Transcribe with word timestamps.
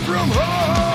from 0.00 0.28
home. 0.30 0.91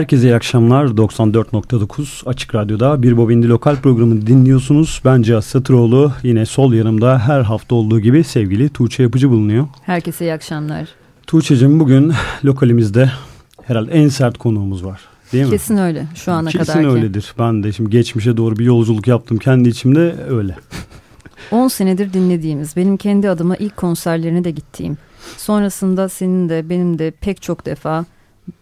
Herkese 0.00 0.28
iyi 0.28 0.34
akşamlar. 0.34 0.86
94.9 0.86 2.28
Açık 2.28 2.54
Radyo'da 2.54 3.02
Bir 3.02 3.16
Bobindi 3.16 3.48
Lokal 3.48 3.76
programını 3.76 4.26
dinliyorsunuz. 4.26 5.02
Ben 5.04 5.22
Cihaz 5.22 5.44
Satıroğlu. 5.44 6.12
Yine 6.22 6.46
sol 6.46 6.72
yanımda 6.72 7.18
her 7.18 7.40
hafta 7.40 7.74
olduğu 7.74 8.00
gibi 8.00 8.24
sevgili 8.24 8.68
Tuğçe 8.68 9.02
Yapıcı 9.02 9.30
bulunuyor. 9.30 9.66
Herkese 9.82 10.24
iyi 10.24 10.32
akşamlar. 10.32 10.88
Tuğçe'cim 11.26 11.80
bugün 11.80 12.12
lokalimizde 12.44 13.10
herhalde 13.62 13.92
en 13.92 14.08
sert 14.08 14.38
konuğumuz 14.38 14.84
var. 14.84 15.00
Değil 15.32 15.44
mi? 15.44 15.50
Kesin 15.50 15.76
öyle 15.76 16.06
şu 16.14 16.32
ana 16.32 16.50
kadar. 16.50 16.66
Kesin 16.66 16.84
öyledir. 16.84 17.34
Ben 17.38 17.62
de 17.62 17.72
şimdi 17.72 17.90
geçmişe 17.90 18.36
doğru 18.36 18.56
bir 18.56 18.64
yolculuk 18.64 19.06
yaptım 19.06 19.38
kendi 19.38 19.68
içimde 19.68 20.14
öyle. 20.30 20.56
10 21.50 21.68
senedir 21.68 22.12
dinlediğimiz, 22.12 22.76
benim 22.76 22.96
kendi 22.96 23.28
adıma 23.28 23.56
ilk 23.56 23.76
konserlerine 23.76 24.44
de 24.44 24.50
gittiğim 24.50 24.98
Sonrasında 25.36 26.08
senin 26.08 26.48
de 26.48 26.68
benim 26.68 26.98
de 26.98 27.10
pek 27.10 27.42
çok 27.42 27.66
defa 27.66 28.04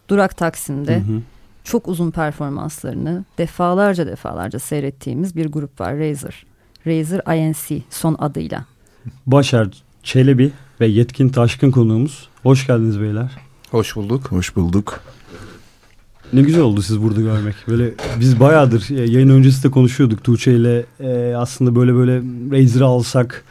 Durak 0.08 0.37
Taksim'de 0.37 0.96
Hı 0.96 1.00
hı. 1.00 1.20
çok 1.64 1.88
uzun 1.88 2.11
performanslarını 2.11 3.25
defalarca 3.38 4.06
defalarca 4.06 4.58
seyrettiğimiz 4.58 5.37
bir 5.37 5.46
grup 5.46 5.81
var 5.81 5.99
Razer. 5.99 6.46
Razer 6.87 7.37
INC 7.37 7.82
son 7.90 8.17
adıyla. 8.19 8.64
Başar 9.26 9.69
Çelebi 10.02 10.52
ve 10.81 10.87
Yetkin 10.87 11.29
Taşkın 11.29 11.70
konuğumuz. 11.70 12.29
Hoş 12.43 12.67
geldiniz 12.67 13.00
beyler. 13.00 13.31
Hoş 13.70 13.96
bulduk. 13.96 14.32
Hoş 14.32 14.56
bulduk. 14.56 15.00
Ne 16.32 16.43
güzel 16.43 16.62
oldu 16.62 16.82
siz 16.82 17.02
burada 17.02 17.20
görmek. 17.20 17.55
Böyle 17.69 17.94
biz 18.20 18.40
bayağıdır 18.40 18.90
e, 18.90 19.11
yayın 19.11 19.29
öncesi 19.29 19.64
de 19.64 19.70
konuşuyorduk 19.70 20.25
Tuğçe 20.25 20.52
ile 20.52 20.85
e, 21.00 21.35
aslında 21.37 21.76
böyle 21.76 21.94
böyle 21.94 22.17
Razer'ı 22.52 22.85
alsak 22.85 23.44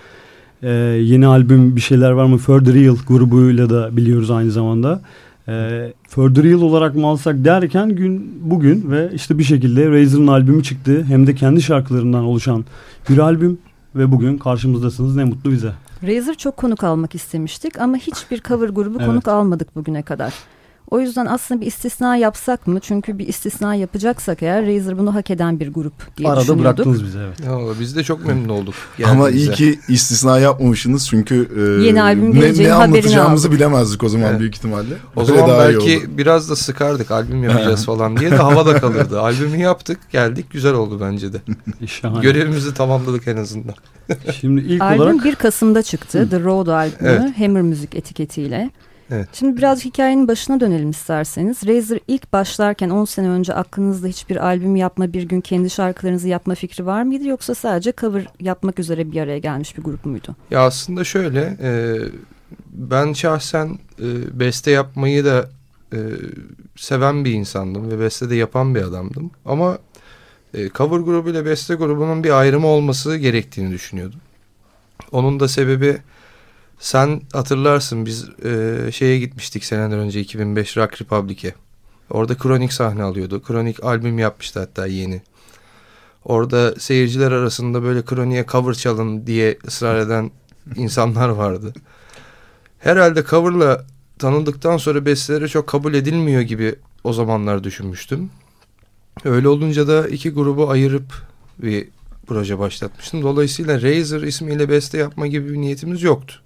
e, 0.63 0.69
yeni 1.01 1.28
albüm 1.28 1.75
bir 1.75 1.81
şeyler 1.81 2.12
var 2.12 2.25
mı? 2.25 2.38
Further 2.38 2.74
Real 2.74 2.95
grubuyla 3.07 3.69
da 3.69 3.98
biliyoruz 3.98 4.31
aynı 4.31 4.51
zamanda. 4.51 5.01
E, 5.47 5.94
Further 6.09 6.44
Real 6.44 6.61
olarak 6.61 6.95
mı 6.95 7.07
alsak 7.07 7.45
derken 7.45 7.89
gün 7.89 8.39
bugün 8.41 8.91
ve 8.91 9.11
işte 9.13 9.38
bir 9.38 9.44
şekilde 9.44 9.91
Razer'ın 9.91 10.27
albümü 10.27 10.63
çıktı. 10.63 11.03
Hem 11.03 11.27
de 11.27 11.35
kendi 11.35 11.61
şarkılarından 11.61 12.23
oluşan 12.23 12.65
bir 13.09 13.17
albüm 13.17 13.57
ve 13.95 14.11
bugün 14.11 14.38
karşımızdasınız 14.38 15.15
ne 15.15 15.23
mutlu 15.23 15.51
bize. 15.51 15.71
Razer 16.03 16.35
çok 16.35 16.57
konuk 16.57 16.83
almak 16.83 17.15
istemiştik 17.15 17.79
ama 17.81 17.97
hiçbir 17.97 18.41
cover 18.41 18.69
grubu 18.69 18.97
Evet. 18.97 19.07
konuk 19.07 19.27
almadık 19.27 19.75
bugüne 19.75 20.01
kadar. 20.01 20.33
O 20.92 21.00
yüzden 21.00 21.25
aslında 21.25 21.62
bir 21.62 21.66
istisna 21.66 22.16
yapsak 22.18 22.68
mı? 22.68 22.80
Çünkü 22.80 23.18
bir 23.19 23.28
istisna 23.28 23.75
yapacaksak 23.75 24.44
eğer 24.44 24.68
Razer 24.68 24.98
bunu 24.98 25.16
hak 25.16 25.31
eden 25.31 25.60
bir 25.60 25.74
grup 25.74 26.18
diye 26.18 26.30
Arada 26.30 26.60
bıraktınız 26.60 27.04
bizi 27.06 27.18
evet. 27.18 27.39
Ya, 27.45 27.60
biz 27.80 27.95
de 27.95 28.04
çok 28.04 28.25
memnun 28.25 28.50
olduk. 28.50 28.74
Ama 29.06 29.30
iyi 29.30 29.51
ki 29.51 29.80
istisna 29.89 30.39
yapmamışsınız 30.39 31.07
çünkü 31.07 31.50
e, 31.81 31.86
Yeni 31.86 32.01
albüm 32.01 32.36
ne, 32.36 32.39
ne 32.39 32.42
haberini 32.42 32.74
anlatacağımızı 32.74 33.48
aldık. 33.48 33.60
bilemezdik 33.60 34.04
o 34.04 34.10
zaman 34.10 34.30
Evet. 34.30 34.39
büyük 34.39 34.56
ihtimalle. 34.56 34.94
O 35.16 35.19
Böyle 35.19 35.28
zaman 35.38 35.50
daha 35.50 35.69
iyi 35.69 35.74
belki 35.78 35.98
oldu. 36.07 36.18
biraz 36.18 36.50
da 36.50 36.56
sıkardık 36.56 37.12
albüm 37.12 37.44
yapacağız 37.44 37.86
falan 37.86 38.18
diye 38.18 38.31
de 38.31 38.36
havada 38.36 38.80
kalırdı. 38.80 39.22
Albümü 39.22 39.57
yaptık 39.57 40.00
geldik 40.12 40.45
güzel 40.51 40.74
oldu 40.74 40.98
bence 41.01 41.34
de. 41.34 41.38
Şahane. 41.88 42.22
Görevimizi 42.22 42.74
tamamladık 42.74 43.28
en 43.28 43.38
azından. 43.38 43.75
Şimdi 44.42 44.62
ilk 44.62 44.81
Albüm 44.81 45.01
olarak 45.01 45.24
1 45.25 45.36
Kasım'da 45.36 45.84
çıktı. 45.84 46.28
The 46.30 46.39
Road 46.44 46.68
albümü 46.68 47.10
Evet. 47.10 47.39
Hammer 47.39 47.62
Müzik 47.62 47.95
etiketiyle. 47.95 48.69
Evet. 49.12 49.30
Şimdi 49.33 49.57
biraz 49.57 49.86
hikayenin 49.86 50.27
başına 50.27 50.59
dönelim 50.59 50.89
isterseniz. 50.89 51.68
Razer 51.68 52.00
ilk 52.07 52.33
başlarken 52.33 52.89
10 52.89 53.06
sene 53.06 53.30
önce 53.30 53.54
aklınızda 53.54 54.07
hiçbir 54.07 54.45
albüm 54.45 54.75
yapma, 54.75 55.13
bir 55.13 55.24
gün 55.24 55.42
kendi 55.42 55.69
şarkılarınızı 55.69 56.27
yapma 56.27 56.56
fikri 56.56 56.86
var 56.86 57.04
mıydı? 57.04 57.27
Yoksa 57.27 57.56
sadece 57.56 57.94
cover 57.98 58.27
yapmak 58.39 58.80
üzere 58.80 59.12
bir 59.12 59.21
araya 59.21 59.39
gelmiş 59.39 59.77
bir 59.77 59.83
grup 59.83 60.06
muydu? 60.06 60.36
Ya 60.51 60.62
aslında 60.62 61.04
şöyle 61.04 61.57
e, 61.62 61.98
ben 62.71 63.13
şahsen 63.13 63.80
e, 64.00 64.39
beste 64.39 64.71
yapmayı 64.71 65.25
da 65.25 65.50
e, 65.94 66.00
seven 66.75 67.25
bir 67.25 67.31
insandım 67.31 67.92
ve 67.92 68.00
beste 68.00 68.30
de 68.30 68.36
yapan 68.36 68.75
bir 68.75 68.81
adamdım. 68.81 69.31
Ama 69.45 69.77
e, 70.53 70.69
cover 70.69 71.00
grubu 71.00 71.30
ile 71.30 71.45
beste 71.45 71.75
grubunun 71.75 72.24
bir 72.24 72.39
ayrımı 72.39 72.68
olması 72.68 73.18
gerektiğini 73.18 73.71
düşünüyordum. 73.71 74.19
Onun 75.12 75.39
da 75.39 75.48
sebebi 75.48 75.98
sen 76.79 77.21
hatırlarsın 77.33 78.06
biz 78.06 78.29
e, 78.45 78.77
şeye 78.91 79.19
gitmiştik 79.19 79.65
seneler 79.65 79.97
önce 79.97 80.19
2005 80.19 80.77
Rock 80.77 81.01
Republic'e. 81.01 81.53
Orada 82.09 82.38
Kronik 82.38 82.74
sahne 82.74 83.03
alıyordu. 83.03 83.41
Kronik 83.41 83.83
albüm 83.83 84.19
yapmıştı 84.19 84.59
hatta 84.59 84.88
yeni. 84.88 85.21
Orada 86.25 86.75
seyirciler 86.79 87.31
arasında 87.31 87.83
böyle 87.83 88.06
Kronik'e 88.06 88.45
cover 88.51 88.74
çalın 88.74 89.27
diye 89.27 89.57
ısrar 89.68 90.00
eden 90.00 90.31
insanlar 90.75 91.29
vardı. 91.29 91.74
Herhalde 92.79 93.24
coverla 93.24 93.85
tanındıktan 94.19 94.77
sonra 94.77 95.06
besteleri 95.06 95.50
çok 95.50 95.68
kabul 95.68 95.94
edilmiyor 95.94 96.41
gibi 96.41 96.75
o 97.03 97.13
zamanlar 97.13 97.63
düşünmüştüm. 97.63 98.29
Öyle 99.25 99.47
olunca 99.47 99.88
da 99.88 100.07
iki 100.07 100.29
grubu 100.29 100.69
ayırıp 100.69 101.13
bir 101.59 101.88
proje 102.27 102.59
başlatmıştım. 102.59 103.21
Dolayısıyla 103.21 103.81
Razer 103.81 104.21
ismiyle 104.21 104.69
beste 104.69 104.97
yapma 104.97 105.27
gibi 105.27 105.53
bir 105.53 105.57
niyetimiz 105.57 106.03
yoktu. 106.03 106.41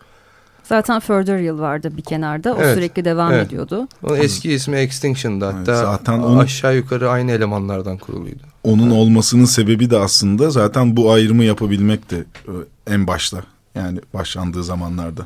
Zaten 0.71 0.99
Further 0.99 1.39
Real 1.39 1.59
vardı 1.59 1.97
bir 1.97 2.01
kenarda. 2.01 2.53
O 2.55 2.61
Evet, 2.61 2.75
sürekli 2.75 3.05
devam 3.05 3.33
evet. 3.33 3.47
ediyordu. 3.47 3.87
Onun 4.03 4.17
eski 4.17 4.51
ismi 4.53 4.75
Extinction'dı 4.77 5.45
Evet, 5.45 5.55
hatta 5.55 5.75
zaten 5.75 6.19
onu- 6.19 6.39
aşağı 6.39 6.75
yukarı 6.75 7.09
aynı 7.09 7.31
elemanlardan 7.31 7.97
kuruluydu. 7.97 8.43
Onun 8.63 8.89
olmasının 8.89 9.45
sebebi 9.45 9.89
de 9.89 9.97
aslında 9.97 10.49
zaten 10.49 10.97
bu 10.97 11.11
ayrımı 11.11 11.43
yapabilmekti 11.43 12.25
e, 12.47 12.51
en 12.93 13.07
başta. 13.07 13.43
Yani 13.75 13.99
başlandığı 14.13 14.63
zamanlarda. 14.63 15.25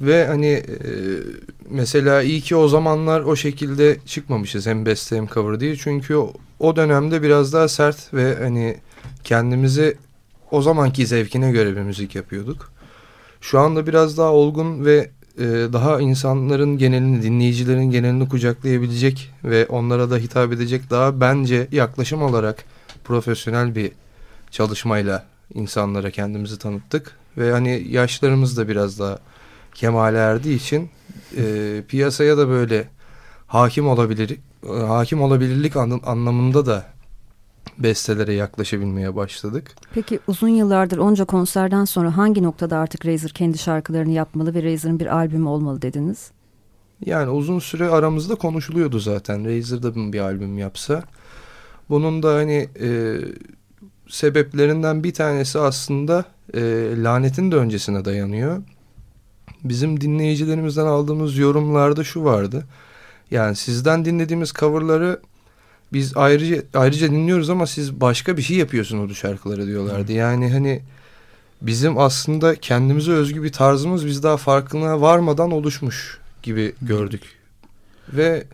Ve 0.00 0.26
hani 0.26 0.46
e, 0.46 0.64
mesela 1.70 2.22
iyi 2.22 2.40
ki 2.40 2.56
o 2.56 2.68
zamanlar 2.68 3.20
o 3.20 3.36
şekilde 3.36 3.98
çıkmamışız 4.06 4.66
hem 4.66 4.86
beste 4.86 5.16
hem 5.16 5.26
cover 5.26 5.60
diye. 5.60 5.76
Çünkü 5.76 6.16
o, 6.16 6.32
o 6.58 6.76
dönemde 6.76 7.22
biraz 7.22 7.52
daha 7.52 7.68
sert 7.68 8.14
ve 8.14 8.36
hani 8.42 8.76
kendimizi 9.24 9.96
o 10.50 10.62
zamanki 10.62 11.06
zevkine 11.06 11.50
göre 11.52 11.76
bir 11.76 11.80
müzik 11.82 12.14
yapıyorduk. 12.14 12.73
Şu 13.44 13.60
anda 13.60 13.86
biraz 13.86 14.18
daha 14.18 14.32
olgun 14.32 14.84
ve 14.84 15.10
e, 15.38 15.44
daha 15.72 16.00
insanların 16.00 16.78
genelini, 16.78 17.22
dinleyicilerin 17.22 17.90
genelini 17.90 18.28
kucaklayabilecek 18.28 19.30
ve 19.44 19.66
onlara 19.66 20.10
da 20.10 20.16
hitap 20.16 20.52
edecek 20.52 20.90
daha 20.90 21.20
bence 21.20 21.68
yaklaşım 21.72 22.22
olarak 22.22 22.64
profesyonel 23.04 23.74
bir 23.74 23.92
çalışmayla 24.50 25.26
insanlara 25.54 26.10
kendimizi 26.10 26.58
tanıttık. 26.58 27.16
Ve 27.38 27.52
hani 27.52 27.86
yaşlarımız 27.90 28.56
da 28.56 28.68
biraz 28.68 28.98
daha 28.98 29.18
kemale 29.74 30.18
erdiği 30.18 30.56
için 30.56 30.90
e, 31.36 31.82
piyasaya 31.88 32.38
da 32.38 32.48
böyle 32.48 32.88
hakim 33.46 33.88
olabilir 33.88 34.38
hakim 34.68 35.22
olabilirlik 35.22 35.76
an- 35.76 36.00
anlamında 36.06 36.66
da 36.66 36.86
bestelere 37.78 38.32
yaklaşabilmeye 38.32 39.16
başladık. 39.16 39.74
Peki 39.94 40.20
uzun 40.26 40.48
yıllardır 40.48 40.98
onca 40.98 41.24
konserden 41.24 41.84
sonra 41.84 42.16
hangi 42.16 42.42
noktada 42.42 42.78
artık 42.78 43.06
Razer 43.06 43.30
kendi 43.30 43.58
şarkılarını 43.58 44.12
yapmalı 44.12 44.54
ve 44.54 44.62
Razer'ın 44.62 45.00
bir 45.00 45.16
albümü 45.16 45.48
olmalı 45.48 45.82
dediniz? 45.82 46.30
Yani 47.06 47.30
uzun 47.30 47.58
süre 47.58 47.88
aramızda 47.88 48.34
konuşuluyordu 48.34 48.98
zaten. 48.98 49.44
Razer 49.44 49.82
da 49.82 50.12
bir 50.12 50.20
albüm 50.20 50.58
yapsa. 50.58 51.02
Bunun 51.88 52.22
da 52.22 52.34
hani 52.34 52.68
e, 52.80 53.18
sebeplerinden 54.08 55.04
bir 55.04 55.14
tanesi 55.14 55.58
aslında 55.58 56.24
e, 56.54 56.60
lanetin 57.02 57.52
de 57.52 57.56
öncesine 57.56 58.04
dayanıyor. 58.04 58.62
Bizim 59.64 60.00
dinleyicilerimizden 60.00 60.86
aldığımız 60.86 61.38
yorumlarda 61.38 62.04
şu 62.04 62.24
vardı. 62.24 62.64
Yani 63.30 63.56
sizden 63.56 64.04
dinlediğimiz 64.04 64.52
coverları 64.52 65.20
biz 65.94 66.16
ayrıca 66.16 66.62
ayrıca 66.74 67.10
dinliyoruz 67.10 67.50
ama 67.50 67.66
siz 67.66 68.00
başka 68.00 68.36
bir 68.36 68.42
şey 68.42 68.56
yapıyorsunuz 68.56 69.10
bu 69.10 69.14
şarkıları 69.14 69.66
diyorlardı. 69.66 70.12
Yani 70.12 70.52
hani 70.52 70.82
bizim 71.62 71.98
aslında 71.98 72.54
kendimize 72.54 73.12
özgü 73.12 73.42
bir 73.42 73.52
tarzımız 73.52 74.06
biz 74.06 74.22
daha 74.22 74.36
farkına 74.36 75.00
varmadan 75.00 75.50
oluşmuş 75.50 76.18
gibi 76.42 76.74
gördük. 76.82 77.22
Ve 78.12 78.44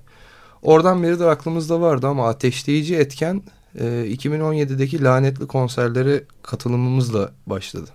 oradan 0.62 1.02
beri 1.02 1.20
de 1.20 1.24
aklımızda 1.24 1.80
vardı 1.80 2.06
ama 2.06 2.28
ateşleyici 2.28 2.96
etken 2.96 3.42
e, 3.78 3.84
2017'deki 3.84 5.02
lanetli 5.02 5.46
konserlere 5.46 6.24
katılımımızla 6.42 7.32
başladı. 7.46 7.90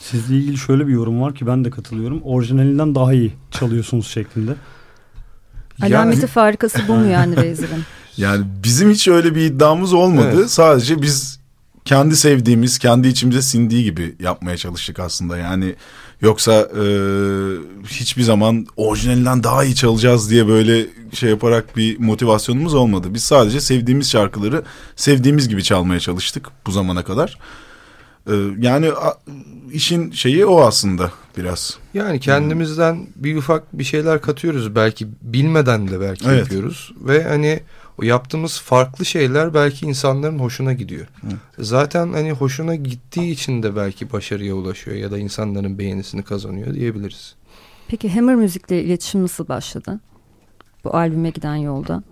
Sizle 0.00 0.36
ilgili 0.36 0.56
şöyle 0.56 0.86
bir 0.86 0.92
yorum 0.92 1.20
var 1.20 1.34
ki 1.34 1.46
ben 1.46 1.64
de 1.64 1.70
katılıyorum. 1.70 2.22
Orijinalinden 2.22 2.94
daha 2.94 3.12
iyi 3.12 3.32
çalıyorsunuz 3.50 4.08
şeklinde. 4.08 4.54
Alameti 5.82 6.26
farikası 6.26 6.78
bu 6.88 6.94
mu 6.94 7.06
yani 7.06 7.36
Razer'ın? 7.44 7.84
Yani 8.16 8.44
bizim 8.64 8.90
hiç 8.90 9.08
öyle 9.08 9.34
bir 9.34 9.40
iddiamız 9.40 9.92
olmadı. 9.92 10.32
Evet. 10.38 10.50
Sadece 10.50 11.02
biz 11.02 11.38
kendi 11.84 12.16
sevdiğimiz, 12.16 12.78
kendi 12.78 13.08
içimize 13.08 13.42
sindiği 13.42 13.84
gibi 13.84 14.14
yapmaya 14.20 14.56
çalıştık 14.56 15.00
aslında. 15.00 15.36
Yani 15.38 15.74
yoksa 16.20 16.52
e, 16.52 16.84
hiçbir 17.86 18.22
zaman 18.22 18.66
orijinalinden 18.76 19.42
daha 19.42 19.64
iyi 19.64 19.74
çalacağız 19.74 20.30
diye 20.30 20.48
böyle 20.48 20.86
şey 21.12 21.30
yaparak 21.30 21.76
bir 21.76 21.98
motivasyonumuz 21.98 22.74
olmadı. 22.74 23.08
Biz 23.14 23.22
sadece 23.22 23.60
sevdiğimiz 23.60 24.10
şarkıları 24.10 24.62
sevdiğimiz 24.96 25.48
gibi 25.48 25.62
çalmaya 25.62 26.00
çalıştık 26.00 26.48
bu 26.66 26.70
zamana 26.70 27.04
kadar. 27.04 27.38
E, 28.26 28.32
yani 28.58 28.90
a- 28.92 29.18
işin 29.72 30.10
şeyi 30.10 30.46
o 30.46 30.60
aslında 30.60 31.12
biraz. 31.38 31.78
Yani 31.94 32.20
kendimizden 32.20 33.06
bir 33.16 33.36
ufak 33.36 33.78
bir 33.78 33.84
şeyler 33.84 34.20
katıyoruz 34.22 34.74
belki 34.74 35.06
bilmeden 35.22 35.88
de 35.88 36.00
belki 36.00 36.24
Evet. 36.28 36.38
yapıyoruz 36.38 36.92
ve 37.00 37.24
hani 37.24 37.60
o 37.98 38.04
yaptığımız 38.04 38.60
farklı 38.60 39.04
şeyler 39.04 39.54
belki 39.54 39.86
insanların 39.86 40.38
hoşuna 40.38 40.72
gidiyor. 40.72 41.06
Evet. 41.24 41.36
Zaten 41.58 42.12
hani 42.12 42.32
hoşuna 42.32 42.74
gittiği 42.74 43.30
için 43.30 43.62
de 43.62 43.76
belki 43.76 44.12
başarıya 44.12 44.54
ulaşıyor 44.54 44.96
ya 44.96 45.10
da 45.10 45.18
insanların 45.18 45.78
beğenisini 45.78 46.22
kazanıyor 46.22 46.74
diyebiliriz. 46.74 47.34
Peki 47.88 48.08
Hammer 48.08 48.34
Müzik'le 48.34 48.70
iletişim 48.70 49.22
nasıl 49.22 49.48
başladı? 49.48 50.00
Bu 50.84 50.96
albüme 50.96 51.30
giden 51.30 51.56
yolda. 51.56 52.02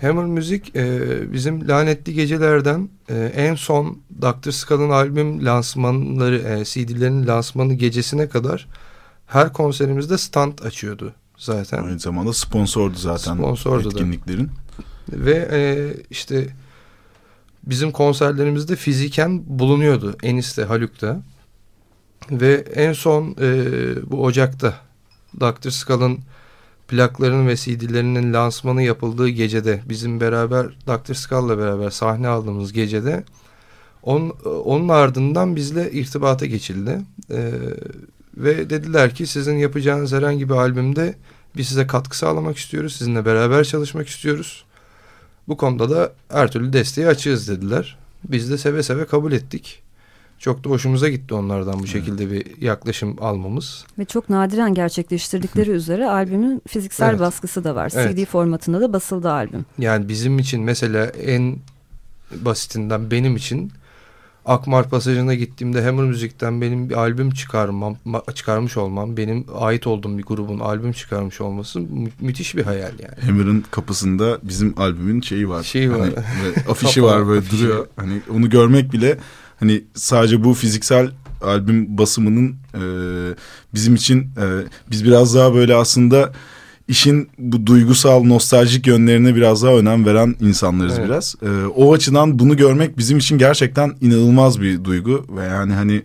Hammer 0.00 0.24
Müzik 0.24 0.76
e, 0.76 1.32
bizim 1.32 1.68
lanetli 1.68 2.14
gecelerden 2.14 2.88
e, 3.08 3.32
en 3.36 3.54
son 3.54 3.98
Dr. 4.22 4.50
Skull'ın 4.50 4.90
albüm 4.90 5.44
lansmanları, 5.44 6.38
e, 6.38 6.64
CD'lerin 6.64 7.26
lansmanı 7.26 7.74
gecesine 7.74 8.28
kadar 8.28 8.68
her 9.26 9.52
konserimizde 9.52 10.18
stand 10.18 10.58
açıyordu 10.58 11.14
zaten. 11.36 11.84
Aynı 11.84 11.98
zamanda 11.98 12.32
sponsordu 12.32 12.96
zaten 12.96 13.34
Sponsordu 13.34 13.88
etkinliklerin. 13.88 14.46
Da. 14.46 14.67
Ve 15.12 15.48
e, 15.52 15.60
işte 16.10 16.46
bizim 17.62 17.92
konserlerimizde 17.92 18.76
fiziken 18.76 19.42
bulunuyordu 19.46 20.16
Enis'te, 20.22 20.64
Haluk'ta. 20.64 21.22
Ve 22.30 22.54
en 22.74 22.92
son 22.92 23.36
e, 23.40 23.64
bu 24.10 24.24
Ocak'ta 24.24 24.74
Dr. 25.40 25.70
Skull'ın 25.70 26.18
plaklarının 26.88 27.48
ve 27.48 27.56
CD'lerinin 27.56 28.32
lansmanı 28.32 28.82
yapıldığı 28.82 29.28
gecede 29.28 29.82
bizim 29.88 30.20
beraber 30.20 30.66
Dr. 30.66 31.14
Skull'la 31.14 31.58
beraber 31.58 31.90
sahne 31.90 32.28
aldığımız 32.28 32.72
gecede 32.72 33.24
on, 34.02 34.30
onun 34.64 34.88
ardından 34.88 35.56
bizle 35.56 35.92
irtibata 35.92 36.46
geçildi. 36.46 37.00
E, 37.30 37.52
ve 38.36 38.70
dediler 38.70 39.14
ki 39.14 39.26
sizin 39.26 39.56
yapacağınız 39.56 40.12
herhangi 40.12 40.48
bir 40.48 40.54
albümde 40.54 41.14
biz 41.56 41.68
size 41.68 41.86
katkı 41.86 42.18
sağlamak 42.18 42.56
istiyoruz. 42.56 42.96
Sizinle 42.96 43.24
beraber 43.24 43.64
çalışmak 43.64 44.08
istiyoruz. 44.08 44.64
Bu 45.48 45.56
konuda 45.56 45.90
da 45.90 46.12
her 46.28 46.50
türlü 46.50 46.72
desteği 46.72 47.06
açığız 47.06 47.48
dediler. 47.48 47.98
Biz 48.24 48.50
de 48.50 48.58
seve 48.58 48.82
seve 48.82 49.06
kabul 49.06 49.32
ettik. 49.32 49.82
Çok 50.38 50.64
da 50.64 50.68
hoşumuza 50.70 51.08
gitti 51.08 51.34
onlardan 51.34 51.80
bu 51.80 51.86
şekilde 51.86 52.30
bir 52.30 52.62
yaklaşım 52.62 53.16
almamız. 53.20 53.84
Ve 53.98 54.04
çok 54.04 54.30
nadiren 54.30 54.74
gerçekleştirdikleri 54.74 55.70
üzere 55.80 56.06
albümün 56.10 56.62
fiziksel 56.68 57.10
Evet. 57.10 57.20
baskısı 57.20 57.64
da 57.64 57.74
var. 57.74 57.92
Evet. 57.94 58.16
CD 58.16 58.24
formatında 58.24 58.80
da 58.80 58.92
basıldı 58.92 59.30
albüm. 59.30 59.64
Yani 59.78 60.08
bizim 60.08 60.38
için 60.38 60.62
mesela 60.62 61.06
en 61.06 61.56
basitinden 62.32 63.10
benim 63.10 63.36
için 63.36 63.72
Akmar 64.48 64.88
Pasajı'na 64.90 65.34
gittiğimde 65.34 65.82
Hammer 65.84 66.04
Müzik'ten 66.04 66.60
benim 66.60 66.90
bir 66.90 66.94
albüm 66.94 67.30
çıkarmam, 67.30 67.96
ma- 68.06 68.34
çıkarmış 68.34 68.76
olmam, 68.76 69.16
benim 69.16 69.44
ait 69.58 69.86
olduğum 69.86 70.18
bir 70.18 70.22
grubun 70.22 70.58
albüm 70.58 70.92
çıkarmış 70.92 71.40
olması 71.40 71.80
mü- 71.80 72.10
müthiş 72.20 72.56
bir 72.56 72.62
hayal 72.64 72.92
yani. 72.98 73.20
Hammer'ın 73.26 73.64
kapısında 73.70 74.38
bizim 74.42 74.74
albümün 74.76 75.20
şeyi 75.20 75.48
var. 75.48 75.62
Şeyi 75.62 75.90
var. 75.90 75.98
Hani 76.00 76.12
böyle 76.44 76.70
afişi 76.70 77.02
var 77.02 77.26
böyle 77.26 77.40
afişi. 77.40 77.58
duruyor. 77.62 77.86
Hani 77.96 78.20
onu 78.34 78.50
görmek 78.50 78.92
bile 78.92 79.18
hani 79.60 79.84
sadece 79.94 80.44
bu 80.44 80.54
fiziksel 80.54 81.10
albüm 81.42 81.98
basımının 81.98 82.56
e, 82.74 82.82
bizim 83.74 83.94
için 83.94 84.20
e, 84.22 84.44
biz 84.90 85.04
biraz 85.04 85.34
daha 85.34 85.54
böyle 85.54 85.74
aslında 85.74 86.32
işin 86.88 87.28
bu 87.38 87.66
duygusal 87.66 88.24
nostaljik 88.24 88.86
yönlerine 88.86 89.34
biraz 89.34 89.62
daha 89.62 89.72
önem 89.72 90.06
veren 90.06 90.36
insanlarız 90.40 90.98
Evet. 90.98 91.08
biraz. 91.08 91.34
E, 91.42 91.66
o 91.66 91.94
açıdan 91.94 92.38
bunu 92.38 92.56
görmek 92.56 92.98
bizim 92.98 93.18
için 93.18 93.38
gerçekten 93.38 93.94
inanılmaz 94.00 94.60
bir 94.60 94.84
duygu 94.84 95.26
ve 95.36 95.44
yani 95.44 95.72
hani 95.72 96.02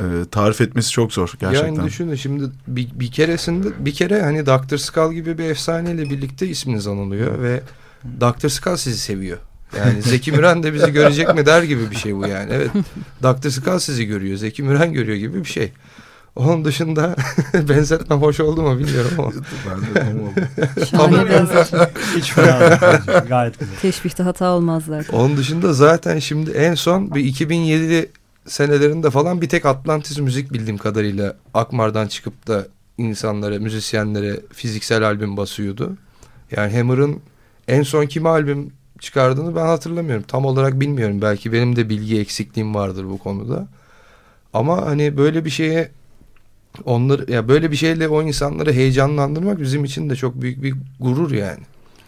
e, 0.00 0.04
tarif 0.30 0.60
etmesi 0.60 0.90
çok 0.90 1.12
zor 1.12 1.32
gerçekten. 1.40 1.74
Yani 1.74 1.86
düşünün 1.86 2.14
şimdi 2.14 2.44
bir, 2.68 2.88
bir 2.94 3.10
keresinde 3.10 3.68
bir 3.78 3.94
kere 3.94 4.22
hani 4.22 4.46
Dr. 4.46 4.76
Skull 4.76 5.12
gibi 5.12 5.38
bir 5.38 5.44
efsaneyle 5.44 6.02
birlikte 6.10 6.46
isminiz 6.46 6.86
anılıyor 6.86 7.42
ve 7.42 7.60
Dr. 8.20 8.48
Skull 8.48 8.76
sizi 8.76 8.98
seviyor. 8.98 9.38
Yani 9.78 10.02
Zeki 10.02 10.32
Müren 10.32 10.62
de 10.62 10.74
bizi 10.74 10.92
görecek 10.92 11.34
mi 11.34 11.46
der 11.46 11.62
gibi 11.62 11.90
bir 11.90 11.96
şey 11.96 12.16
bu 12.16 12.26
yani. 12.26 12.50
Evet 12.52 12.70
Dr. 13.22 13.48
Skull 13.48 13.78
sizi 13.78 14.06
görüyor. 14.06 14.36
Zeki 14.36 14.62
Müren 14.62 14.92
görüyor 14.92 15.16
gibi 15.16 15.38
bir 15.40 15.48
şey. 15.48 15.72
Onun 16.38 16.64
dışında 16.64 17.16
benzetme 17.54 18.16
hoş 18.16 18.40
oldu 18.40 18.62
mu 18.62 18.78
bilmiyorum 18.78 19.10
ama. 19.18 19.30
Ben 19.70 19.80
de 19.80 20.00
tam 20.00 20.22
oldu. 20.22 20.40
Hiç 22.16 22.32
fena 22.32 22.60
değil. 22.60 22.80
bence. 22.82 23.24
Gayet 23.28 23.58
güzel. 23.58 23.76
Teşbihte 23.76 24.22
hata 24.22 24.52
olmazlar. 24.52 25.06
Onun 25.12 25.36
dışında 25.36 25.72
zaten 25.72 26.18
şimdi 26.18 26.50
en 26.50 26.74
son 26.74 27.14
bir 27.14 27.24
2007 27.24 28.10
senelerinde 28.46 29.10
falan 29.10 29.40
bir 29.42 29.48
tek 29.48 29.66
Atlantis 29.66 30.18
müzik 30.18 30.52
bildiğim 30.52 30.78
kadarıyla 30.78 31.36
Akmar'dan 31.54 32.06
çıkıp 32.06 32.46
da 32.46 32.66
insanlara, 32.98 33.58
müzisyenlere 33.58 34.40
fiziksel 34.52 35.06
albüm 35.06 35.36
basıyordu. 35.36 35.96
Yani 36.56 36.76
Hammer'ın 36.76 37.20
en 37.68 37.82
son 37.82 38.06
kime 38.06 38.28
albüm 38.28 38.70
çıkardığını 39.00 39.56
ben 39.56 39.66
hatırlamıyorum. 39.66 40.24
Tam 40.28 40.44
olarak 40.44 40.80
bilmiyorum. 40.80 41.22
Belki 41.22 41.52
benim 41.52 41.76
de 41.76 41.88
bilgi 41.88 42.20
eksikliğim 42.20 42.74
vardır 42.74 43.04
bu 43.04 43.18
konuda. 43.18 43.68
Ama 44.52 44.86
hani 44.86 45.16
böyle 45.16 45.44
bir 45.44 45.50
şeye 45.50 45.90
onları 46.84 47.32
ya 47.32 47.48
böyle 47.48 47.70
bir 47.70 47.76
şeyle 47.76 48.08
o 48.08 48.22
insanları 48.22 48.72
heyecanlandırmak 48.72 49.60
bizim 49.60 49.84
için 49.84 50.10
de 50.10 50.16
çok 50.16 50.42
büyük 50.42 50.62
bir 50.62 50.74
gurur 51.00 51.30
yani. 51.30 51.60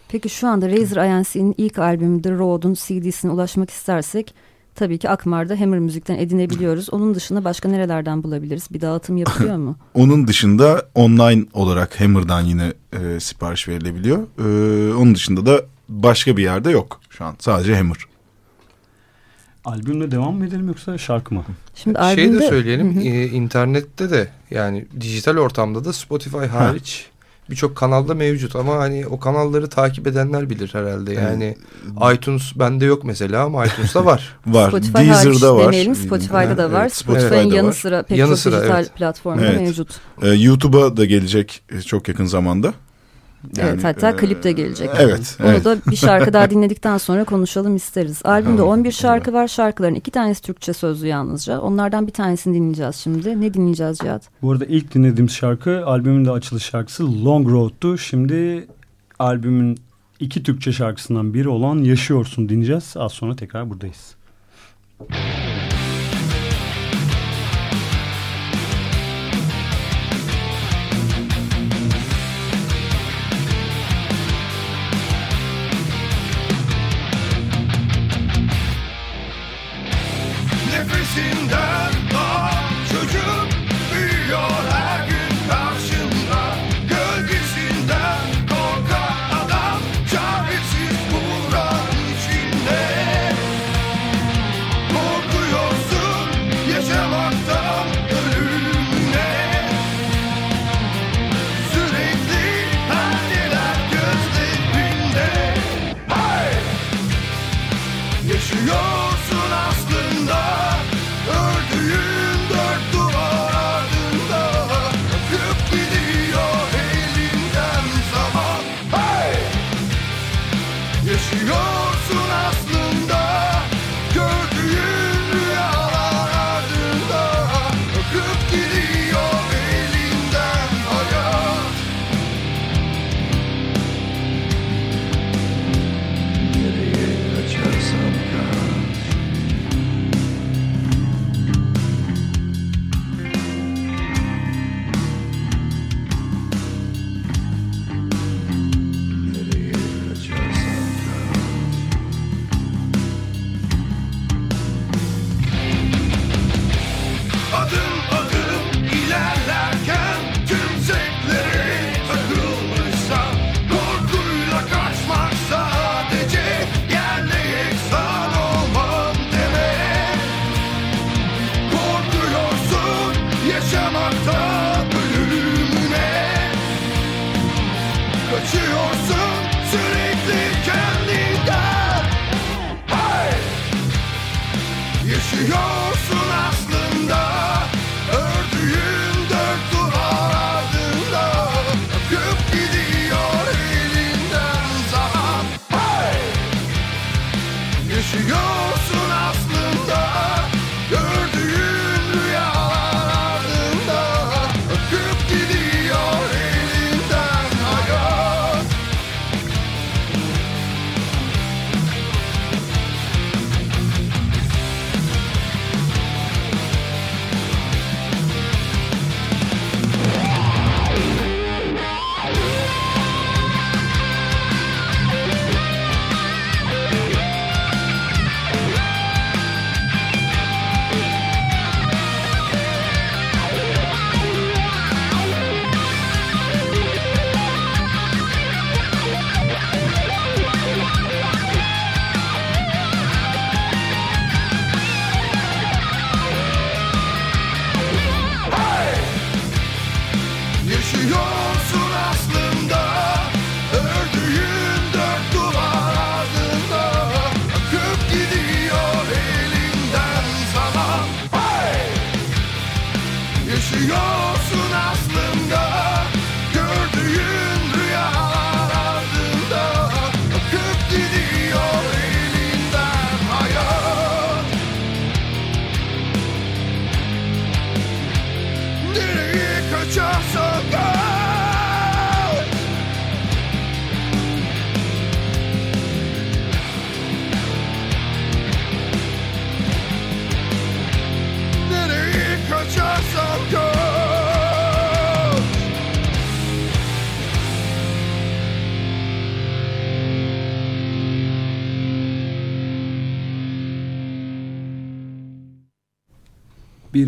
Peki 0.09 0.29
şu 0.29 0.47
anda 0.47 0.69
Razer 0.69 1.19
INC'nin 1.19 1.55
ilk 1.57 1.79
albümü 1.79 2.21
The 2.21 2.31
Road'un 2.31 2.73
CD'sine 2.73 3.31
ulaşmak 3.31 3.69
istersek 3.69 4.33
tabii 4.75 4.97
ki 4.97 5.09
Akmar'da 5.09 5.59
Hammer 5.59 5.79
Müzik'ten 5.79 6.15
edinebiliyoruz. 6.15 6.89
Onun 6.93 7.15
dışında 7.15 7.43
başka 7.43 7.69
nerelerden 7.69 8.23
bulabiliriz? 8.23 8.67
Bir 8.71 8.81
dağıtım 8.81 9.17
yapılıyor 9.17 9.57
mu? 9.57 9.75
Onun 9.93 10.27
dışında 10.27 10.85
online 10.95 11.45
olarak 11.53 11.99
Hammer'dan 11.99 12.41
yine 12.41 12.73
e, 12.93 13.19
sipariş 13.19 13.67
verilebiliyor. 13.67 14.19
E, 14.39 14.93
onun 14.93 15.15
dışında 15.15 15.45
da 15.45 15.61
başka 15.89 16.37
bir 16.37 16.43
yerde 16.43 16.71
yok 16.71 17.01
şu 17.09 17.25
an. 17.25 17.35
Sadece 17.39 17.75
Hammer. 17.75 17.97
Albümle 19.65 20.11
devam 20.11 20.35
mı 20.35 20.47
edelim 20.47 20.67
yoksa 20.67 20.97
şarkı 20.97 21.33
mı? 21.35 21.43
Şimdi 21.75 21.97
Şey 21.97 22.05
albümde 22.05 22.39
de 22.39 22.49
söyleyelim 22.49 22.99
e, 22.99 23.25
internette 23.25 24.09
de 24.09 24.27
yani 24.51 24.85
dijital 25.01 25.37
ortamda 25.37 25.85
da 25.85 25.93
Spotify 25.93 26.37
hariç 26.37 27.11
birçok 27.49 27.75
kanalda 27.75 28.13
mevcut 28.13 28.55
ama 28.55 28.75
hani 28.75 29.07
o 29.07 29.19
kanalları 29.19 29.69
takip 29.69 30.07
edenler 30.07 30.49
bilir 30.49 30.69
herhalde 30.73 31.13
yani 31.13 31.55
iTunes 32.13 32.51
bende 32.55 32.85
yok 32.85 33.03
mesela 33.03 33.43
ama 33.43 33.65
iTunes'ta 33.65 34.05
var. 34.05 34.35
Var. 34.47 34.69
Spotify 34.69 34.97
Deezer'da 34.97 35.55
var. 35.55 35.65
demeyelim 35.65 35.95
Spotify'da 35.95 36.57
da 36.57 36.71
var. 36.71 36.81
Evet, 36.81 36.95
Spotify'ın 36.95 37.27
Spotify'da 37.29 37.55
yanı 37.55 37.67
var. 37.67 37.73
sıra 37.73 38.03
pek 38.03 38.17
Yanı 38.17 38.29
çok 38.29 38.39
sıra, 38.39 38.57
dijital 38.57 38.79
evet. 38.79 38.95
platformda 38.95 39.45
Evet. 39.45 39.61
mevcut. 39.61 39.89
E, 40.21 40.27
YouTube'a 40.27 40.97
da 40.97 41.05
gelecek 41.05 41.61
e, 41.71 41.81
çok 41.81 42.07
yakın 42.07 42.25
zamanda. 42.25 42.73
Evet 43.59 43.83
hatta 43.83 44.09
e, 44.09 44.15
klip 44.15 44.43
de 44.43 44.51
gelecek. 44.51 44.89
Evet. 44.99 45.37
Onu 45.43 45.49
evet. 45.49 45.65
da 45.65 45.77
bir 45.91 45.95
şarkı 45.95 46.33
daha 46.33 46.49
dinledikten 46.49 46.97
sonra 46.97 47.23
konuşalım 47.23 47.75
isteriz. 47.75 48.21
Albümde 48.25 48.57
Tamam, 48.57 48.79
11 48.79 48.91
şarkı 48.91 49.33
var. 49.33 49.47
Şarkıların 49.47 49.95
iki 49.95 50.11
tanesi 50.11 50.41
Türkçe 50.41 50.73
sözlü 50.73 51.07
yalnızca. 51.07 51.59
Onlardan 51.59 52.07
bir 52.07 52.11
tanesini 52.11 52.55
dinleyeceğiz 52.55 52.95
şimdi. 52.95 53.41
Ne 53.41 53.53
dinleyeceğiz 53.53 53.97
Cihat? 53.97 54.21
Bu 54.41 54.51
arada 54.51 54.65
ilk 54.65 54.93
dinlediğimiz 54.93 55.33
şarkı 55.33 55.85
albümün 55.85 56.25
de 56.25 56.31
açılış 56.31 56.63
şarkısı 56.63 57.25
Long 57.25 57.49
Road'tu. 57.49 57.97
Şimdi 57.97 58.67
albümün 59.19 59.77
iki 60.19 60.43
Türkçe 60.43 60.71
şarkısından 60.71 61.33
biri 61.33 61.49
olan 61.49 61.77
Yaşıyorsun 61.77 62.49
dinleyeceğiz. 62.49 62.93
Az 62.97 63.11
sonra 63.11 63.35
tekrar 63.35 63.69
buradayız. 63.69 64.15
Nefesinden 65.09 65.50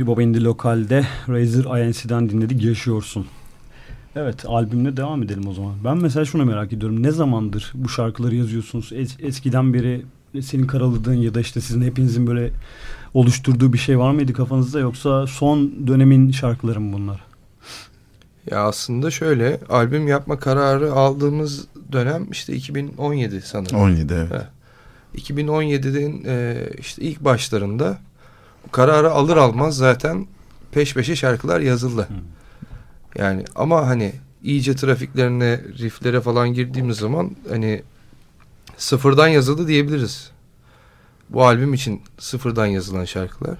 Bir 0.03 0.07
Bobendi 0.07 0.43
Lokal'de 0.43 1.05
Razer 1.29 1.85
INC'den 1.85 2.29
dinledik 2.29 2.63
Yaşıyorsun. 2.63 3.27
Evet 4.15 4.45
albümle 4.47 4.97
devam 4.97 5.23
edelim 5.23 5.47
o 5.47 5.53
zaman. 5.53 5.73
Ben 5.83 5.97
mesela 5.97 6.25
şunu 6.25 6.45
merak 6.45 6.73
ediyorum. 6.73 7.03
Ne 7.03 7.11
zamandır 7.11 7.71
bu 7.75 7.89
şarkıları 7.89 8.35
yazıyorsunuz? 8.35 8.91
Es- 8.91 9.25
eskiden 9.25 9.73
beri 9.73 10.01
senin 10.41 10.67
karaladığın 10.67 11.13
ya 11.13 11.33
da 11.33 11.39
işte 11.39 11.61
sizin 11.61 11.81
hepinizin 11.81 12.27
böyle 12.27 12.51
oluşturduğu 13.13 13.73
bir 13.73 13.77
şey 13.77 13.99
var 13.99 14.11
mıydı 14.11 14.33
kafanızda 14.33 14.79
yoksa 14.79 15.27
son 15.27 15.87
dönemin 15.87 16.31
şarkıları 16.31 16.79
mı 16.79 16.93
bunlar? 16.93 17.23
Ya 18.51 18.63
aslında 18.63 19.11
şöyle 19.11 19.59
albüm 19.69 20.07
yapma 20.07 20.39
kararı 20.39 20.93
aldığımız 20.93 21.67
dönem 21.91 22.31
işte 22.31 22.53
2017 22.53 23.41
sanırım. 23.41 23.79
17 23.79 24.13
evet. 24.13 24.27
Evet. 24.31 24.47
2017'den 25.29 26.23
e, 26.25 26.57
işte 26.79 27.01
ilk 27.01 27.23
başlarında 27.23 27.97
kararı 28.71 29.11
alır 29.11 29.37
almaz 29.37 29.77
zaten 29.77 30.27
peş 30.71 30.93
peşe 30.93 31.15
şarkılar 31.15 31.59
yazıldı. 31.59 32.07
Yani 33.17 33.43
ama 33.55 33.87
hani 33.87 34.13
iyice 34.43 34.75
trafiklerine, 34.75 35.61
rifflere 35.77 36.21
falan 36.21 36.53
girdiğimiz 36.53 36.97
zaman 36.97 37.31
hani 37.49 37.83
sıfırdan 38.77 39.27
yazıldı 39.27 39.67
diyebiliriz. 39.67 40.31
Bu 41.29 41.45
albüm 41.45 41.73
için 41.73 42.01
sıfırdan 42.19 42.65
yazılan 42.65 43.05
şarkılar. 43.05 43.57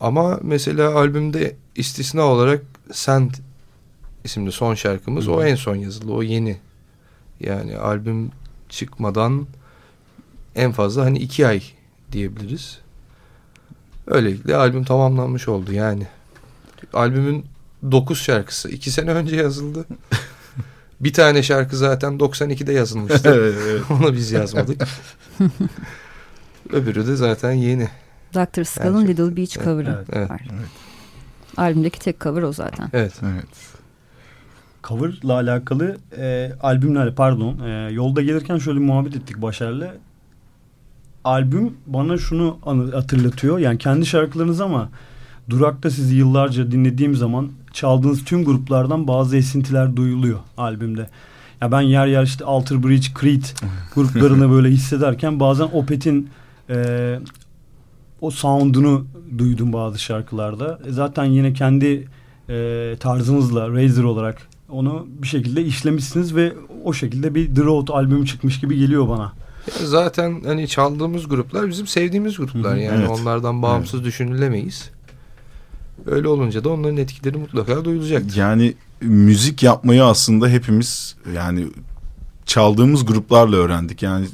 Ama 0.00 0.38
mesela 0.42 0.94
albümde 0.94 1.56
istisna 1.76 2.22
olarak 2.22 2.62
Send 2.92 3.30
isimli 4.24 4.52
son 4.52 4.74
şarkımız 4.74 5.28
o 5.28 5.44
en 5.44 5.54
son 5.54 5.76
yazılı, 5.76 6.12
o 6.12 6.22
yeni. 6.22 6.58
Yani 7.40 7.76
albüm 7.76 8.30
çıkmadan 8.68 9.46
en 10.56 10.72
fazla 10.72 11.04
hani 11.04 11.18
iki 11.18 11.46
ay 11.46 11.62
diyebiliriz. 12.12 12.78
Öylelikle 14.06 14.56
albüm 14.56 14.84
tamamlanmış 14.84 15.48
oldu 15.48 15.72
yani. 15.72 16.06
Albümün 16.92 17.46
9 17.90 18.22
şarkısı 18.22 18.68
2 18.68 18.90
sene 18.90 19.10
önce 19.10 19.36
yazıldı. 19.36 19.86
bir 21.00 21.12
tane 21.12 21.42
şarkı 21.42 21.76
zaten 21.76 22.12
92'de 22.12 22.72
yazılmıştı. 22.72 23.28
Evet, 23.34 23.54
evet. 23.68 23.82
Onu 23.90 24.12
biz 24.12 24.32
yazmadık. 24.32 24.82
Öbürü 26.72 27.06
de 27.06 27.16
zaten 27.16 27.52
yeni. 27.52 27.88
Dr. 28.34 28.64
Skull'ın 28.64 29.00
Bence. 29.00 29.08
Little 29.08 29.36
Beach 29.36 29.64
cover'ı 29.64 30.04
Evet. 30.12 30.30
var. 30.30 30.42
Albümdeki 31.56 31.98
tek 31.98 32.20
cover 32.20 32.42
o 32.42 32.52
zaten. 32.52 32.90
Evet. 32.92 33.12
evet. 33.22 33.46
Cover'la 34.84 35.32
alakalı 35.34 35.96
e, 36.18 36.52
albümlerle 36.62 37.14
pardon 37.14 37.58
e, 37.58 37.92
yolda 37.92 38.22
gelirken 38.22 38.58
şöyle 38.58 38.80
bir 38.80 38.84
muhabbet 38.84 39.16
ettik 39.16 39.42
Başar'la. 39.42 39.94
Albüm 41.24 41.74
bana 41.86 42.18
şunu 42.18 42.58
hatırlatıyor. 42.92 43.58
Yani 43.58 43.78
kendi 43.78 44.06
şarkılarınız 44.06 44.60
ama 44.60 44.88
durakta 45.50 45.90
sizi 45.90 46.14
yıllarca 46.14 46.70
dinlediğim 46.70 47.14
zaman 47.14 47.50
çaldığınız 47.72 48.24
tüm 48.24 48.44
gruplardan 48.44 49.08
bazı 49.08 49.36
esintiler 49.36 49.96
duyuluyor 49.96 50.38
albümde. 50.56 51.08
Ya 51.60 51.72
ben 51.72 51.80
yer 51.80 52.06
yer 52.06 52.22
işte 52.22 52.44
Alter 52.44 52.82
Bridge, 52.82 53.06
Creed 53.20 53.44
gruplarını 53.94 54.50
böyle 54.50 54.70
hissederken 54.70 55.40
bazen 55.40 55.68
Opeth'in 55.72 56.30
e, 56.70 57.18
o 58.20 58.30
sound'unu 58.30 59.06
duydum 59.38 59.72
bazı 59.72 59.98
şarkılarda. 59.98 60.78
E, 60.86 60.90
zaten 60.90 61.24
yine 61.24 61.52
kendi 61.52 62.08
e, 62.48 62.96
tarzınızla 63.00 63.70
Razer 63.70 64.02
olarak 64.02 64.48
onu 64.68 65.06
bir 65.22 65.26
şekilde 65.26 65.64
işlemişsiniz 65.64 66.36
ve 66.36 66.52
o 66.84 66.92
şekilde 66.92 67.34
bir 67.34 67.54
The 67.54 67.62
Road 67.62 67.88
albümü 67.88 68.26
çıkmış 68.26 68.60
gibi 68.60 68.78
geliyor 68.78 69.08
bana. 69.08 69.32
Zaten 69.84 70.42
hani 70.44 70.68
çaldığımız 70.68 71.28
gruplar 71.28 71.68
bizim 71.68 71.86
sevdiğimiz 71.86 72.36
gruplar 72.36 72.76
yani 72.76 72.98
evet. 72.98 73.08
onlardan 73.08 73.62
bağımsız 73.62 74.04
düşünülemeyiz. 74.04 74.90
Öyle 76.06 76.28
olunca 76.28 76.64
da 76.64 76.68
onların 76.68 76.96
etkileri 76.96 77.36
mutlaka 77.36 77.84
duyulacaktır. 77.84 78.36
Yani 78.36 78.74
müzik 79.00 79.62
yapmayı 79.62 80.04
aslında 80.04 80.48
hepimiz 80.48 81.16
yani 81.34 81.66
çaldığımız 82.46 83.06
gruplarla 83.06 83.56
öğrendik. 83.56 84.02
Yani 84.02 84.26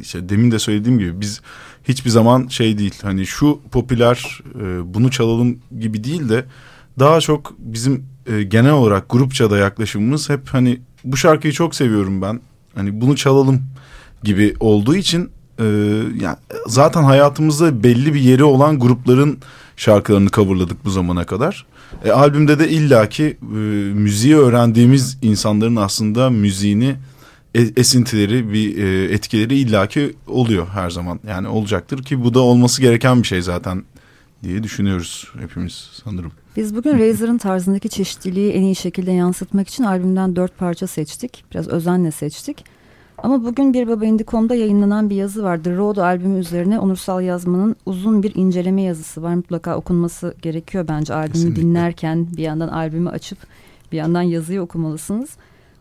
işte 0.00 0.28
demin 0.28 0.50
de 0.50 0.58
söylediğim 0.58 0.98
gibi 0.98 1.20
biz 1.20 1.40
hiçbir 1.88 2.10
zaman 2.10 2.48
şey 2.48 2.78
değil 2.78 2.94
hani 3.02 3.26
şu 3.26 3.60
popüler 3.70 4.40
e, 4.54 4.94
bunu 4.94 5.10
çalalım 5.10 5.58
gibi 5.80 6.04
değil 6.04 6.28
de 6.28 6.44
daha 6.98 7.20
çok 7.20 7.54
bizim 7.58 8.04
e, 8.26 8.42
genel 8.42 8.72
olarak 8.72 9.10
grupça 9.10 9.50
da 9.50 9.58
yaklaşımımız 9.58 10.30
hep 10.30 10.48
hani 10.48 10.80
bu 11.04 11.16
şarkıyı 11.16 11.52
çok 11.52 11.74
seviyorum 11.74 12.22
ben. 12.22 12.40
Hani 12.74 13.00
bunu 13.00 13.16
çalalım 13.16 13.62
gibi 14.22 14.54
olduğu 14.60 14.96
için 14.96 15.30
e, 15.58 15.64
yani 16.20 16.36
zaten 16.66 17.02
hayatımızda 17.02 17.82
belli 17.82 18.14
bir 18.14 18.20
yeri 18.20 18.44
olan 18.44 18.78
grupların 18.78 19.38
şarkılarını 19.76 20.30
coverladık 20.30 20.84
bu 20.84 20.90
zamana 20.90 21.24
kadar. 21.24 21.66
E, 22.04 22.10
albümde 22.10 22.58
de 22.58 22.68
illaki 22.68 23.24
e, 23.24 23.56
müziği 23.94 24.36
öğrendiğimiz 24.36 25.18
insanların 25.22 25.76
aslında 25.76 26.30
müziğini 26.30 26.96
e- 27.54 27.72
esintileri 27.76 28.52
bir 28.52 28.78
e, 28.84 29.14
etkileri 29.14 29.58
illaki 29.58 30.14
oluyor 30.26 30.66
her 30.74 30.90
zaman. 30.90 31.20
Yani 31.28 31.48
olacaktır 31.48 32.02
ki 32.02 32.24
bu 32.24 32.34
da 32.34 32.40
olması 32.40 32.82
gereken 32.82 33.22
bir 33.22 33.26
şey 33.26 33.42
zaten 33.42 33.84
diye 34.42 34.62
düşünüyoruz 34.62 35.32
hepimiz 35.40 35.90
sanırım. 36.04 36.32
Biz 36.56 36.76
bugün 36.76 36.98
Razer'ın 36.98 37.38
tarzındaki 37.38 37.88
çeşitliliği 37.88 38.52
en 38.52 38.62
iyi 38.62 38.76
şekilde 38.76 39.12
yansıtmak 39.12 39.68
için 39.68 39.84
albümden 39.84 40.36
dört 40.36 40.58
parça 40.58 40.86
seçtik. 40.86 41.44
Biraz 41.52 41.68
özenle 41.68 42.10
seçtik. 42.10 42.77
Ama 43.22 43.44
bugün 43.44 43.74
Bir 43.74 43.88
Baba 43.88 44.04
Indicom'da 44.04 44.54
yayınlanan 44.54 45.10
bir 45.10 45.16
yazı 45.16 45.42
var. 45.42 45.62
The 45.62 45.76
Road 45.76 45.96
albümü 45.96 46.38
üzerine 46.38 46.78
Onursal 46.78 47.22
Yazman'ın 47.22 47.76
uzun 47.86 48.22
bir 48.22 48.34
inceleme 48.34 48.82
yazısı 48.82 49.22
var. 49.22 49.34
Mutlaka 49.34 49.76
okunması 49.76 50.34
gerekiyor 50.42 50.88
bence 50.88 51.14
albümü 51.14 51.32
Kesinlikle. 51.32 51.62
dinlerken 51.62 52.26
bir 52.36 52.42
yandan 52.42 52.68
albümü 52.68 53.10
açıp 53.10 53.38
bir 53.92 53.96
yandan 53.96 54.22
yazıyı 54.22 54.62
okumalısınız. 54.62 55.30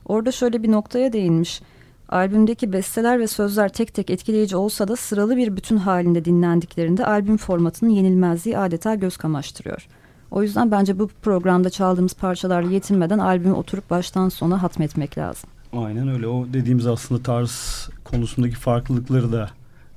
Orada 0.06 0.32
şöyle 0.32 0.63
bir 0.63 0.71
noktaya 0.71 1.13
değinmiş. 1.13 1.62
Albümdeki 2.10 2.73
besteler 2.73 3.19
ve 3.19 3.28
sözler 3.28 3.69
tek 3.69 3.93
tek 3.93 4.10
etkileyici 4.10 4.56
olsa 4.56 4.88
da 4.88 4.95
sıralı 4.95 5.38
bir 5.38 5.56
bütün 5.58 5.78
halinde 5.78 6.26
dinlendiklerinde 6.26 7.06
albüm 7.06 7.38
formatının 7.38 7.89
yenilmezliği 7.89 8.58
adeta 8.58 8.95
göz 8.95 9.17
kamaştırıyor. 9.17 9.88
O 10.32 10.43
yüzden 10.43 10.71
bence 10.71 11.00
bu 11.00 11.08
programda 11.08 11.69
çaldığımız 11.69 12.13
parçalarla 12.13 12.71
yetinmeden 12.71 13.19
albümü 13.19 13.54
oturup 13.54 13.89
baştan 13.89 14.30
sona 14.30 14.63
hatmetmek 14.63 15.17
lazım. 15.17 15.50
Aynen 15.73 16.08
öyle. 16.08 16.27
O 16.27 16.47
dediğimiz 16.53 16.88
aslında 16.88 17.23
tarz 17.23 17.89
konusundaki 18.03 18.56
farklılıkları 18.56 19.32
da 19.32 19.49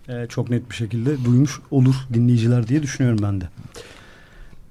e, 0.08 0.26
çok 0.26 0.50
net 0.50 0.70
bir 0.70 0.74
şekilde 0.74 1.24
duymuş 1.24 1.60
olur 1.70 1.94
dinleyiciler 2.12 2.68
diye 2.68 2.82
düşünüyorum 2.82 3.18
ben 3.22 3.40
de. 3.40 3.48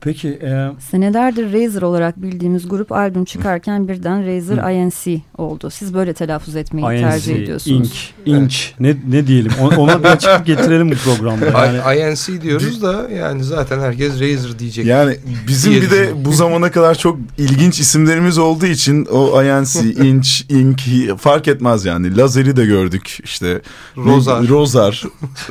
Peki 0.02 0.30
e, 0.30 0.70
Senelerdir 0.80 1.54
Razer 1.54 1.82
olarak 1.82 2.22
bildiğimiz 2.22 2.70
grup 2.70 2.92
albüm 2.92 3.26
çıkarken 3.26 3.88
birden 3.88 4.28
Razer 4.28 4.72
INC 4.72 5.22
oldu. 5.38 5.70
Siz 5.70 5.94
böyle 5.94 6.14
telaffuz 6.14 6.56
etmeyi 6.56 6.88
tercih 6.88 7.32
INC, 7.32 7.44
ediyorsunuz. 7.44 8.14
Ink, 8.26 8.38
Inch 8.38 8.56
ne, 8.80 8.96
ne 9.10 9.28
diyelim 9.28 9.52
ona 9.78 10.00
bir 10.04 10.10
açıklık 10.10 10.46
getirelim 10.46 10.92
bu 10.92 10.96
programda. 10.96 11.46
Yani, 11.60 12.00
INC 12.00 12.42
diyoruz 12.42 12.82
da 12.82 13.10
yani 13.10 13.44
zaten 13.44 13.80
herkes 13.80 14.14
Razer 14.14 14.60
diyecek. 14.60 14.86
Yani 14.86 15.18
bizim 15.48 15.74
bir 15.74 15.92
de 15.92 16.26
bu 16.26 16.34
zamana 16.34 16.72
kadar 16.72 16.96
çok 16.96 17.18
ilginç 17.38 17.80
isimlerimiz 17.80 18.38
olduğu 18.38 18.66
için 18.66 19.06
o 19.06 19.44
INC, 19.44 19.80
Inch, 19.80 20.30
Ink 20.50 20.80
fark 21.20 21.48
etmez 21.48 21.86
yani. 21.86 22.18
Lazer'i 22.18 22.56
de 22.56 22.66
gördük 22.66 23.18
işte. 23.24 23.62
Rozar. 23.98 24.48
Rozar, 24.48 25.04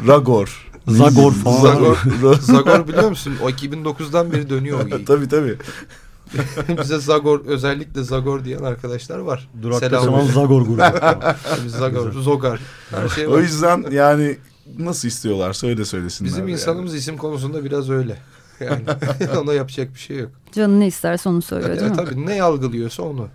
Ragor. 0.06 0.67
Zagor 0.88 1.32
falan. 1.32 1.60
Zagor, 1.60 1.96
Zagor 2.40 2.88
biliyor 2.88 3.08
musun? 3.10 3.34
O 3.42 3.50
2009'dan 3.50 4.32
beri 4.32 4.50
dönüyor 4.50 4.80
o 4.80 4.86
geyik. 4.88 5.06
tabii 5.06 5.28
tabii. 5.28 5.56
Bize 6.82 6.98
Zagor 6.98 7.44
özellikle 7.46 8.02
Zagor 8.02 8.44
diyen 8.44 8.62
arkadaşlar 8.62 9.18
var. 9.18 9.48
Durakta 9.62 9.88
Selam 9.88 10.04
zaman. 10.04 10.26
Zagor 10.26 10.62
grubu. 10.62 10.78
Biz 11.64 11.72
Zagor, 11.72 12.12
Zogar. 12.12 12.60
Her 12.90 13.08
şey 13.08 13.26
O 13.26 13.32
var. 13.32 13.40
yüzden 13.40 13.84
yani 13.90 14.36
nasıl 14.78 15.08
istiyorlar 15.08 15.52
söyle 15.52 15.84
söylesinler. 15.84 16.30
Bizim 16.30 16.48
yani. 16.48 16.52
insanımız 16.52 16.94
isim 16.94 17.16
konusunda 17.16 17.64
biraz 17.64 17.90
öyle. 17.90 18.18
Yani 18.60 18.82
ona 19.42 19.52
yapacak 19.54 19.94
bir 19.94 19.98
şey 20.00 20.16
yok. 20.18 20.30
Canı 20.52 20.80
ne 20.80 20.86
isterse 20.86 21.28
onu 21.28 21.42
söylüyor 21.42 21.70
değil 21.70 21.82
Evet, 21.82 21.98
mi? 21.98 22.04
tabii 22.04 22.26
ne 22.26 22.42
algılıyorsa 22.42 23.02
onu. 23.02 23.28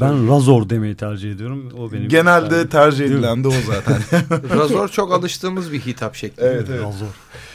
Ben 0.00 0.28
Razor 0.28 0.70
demeyi 0.70 0.94
tercih 0.94 1.32
ediyorum. 1.32 1.72
O 1.78 1.92
benim 1.92 2.08
Genelde 2.08 2.56
yani, 2.56 2.68
tercih 2.68 3.04
edilen 3.04 3.44
de 3.44 3.48
o 3.48 3.52
zaten. 3.66 4.00
Razor 4.58 4.88
çok 4.88 5.12
alıştığımız 5.12 5.72
bir 5.72 5.80
hitap 5.80 6.14
şekli. 6.14 6.42
Evet, 6.42 6.66
evet. 6.70 6.82
Razor. 6.82 7.06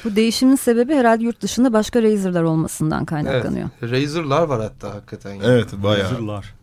Bu 0.05 0.15
değişimin 0.15 0.55
sebebi 0.55 0.93
herhalde 0.93 1.23
yurt 1.23 1.41
dışında 1.41 1.73
başka 1.73 2.03
Razer'lar 2.03 2.43
olmasından 2.43 3.05
kaynaklanıyor. 3.05 3.69
Razor'lar 3.83 4.43
var 4.43 4.61
hatta 4.61 4.95
hakikaten. 4.95 5.33
yani. 5.33 5.45
evet 5.45 5.67
bayağı. 5.83 6.11
Razorlar. 6.11 6.53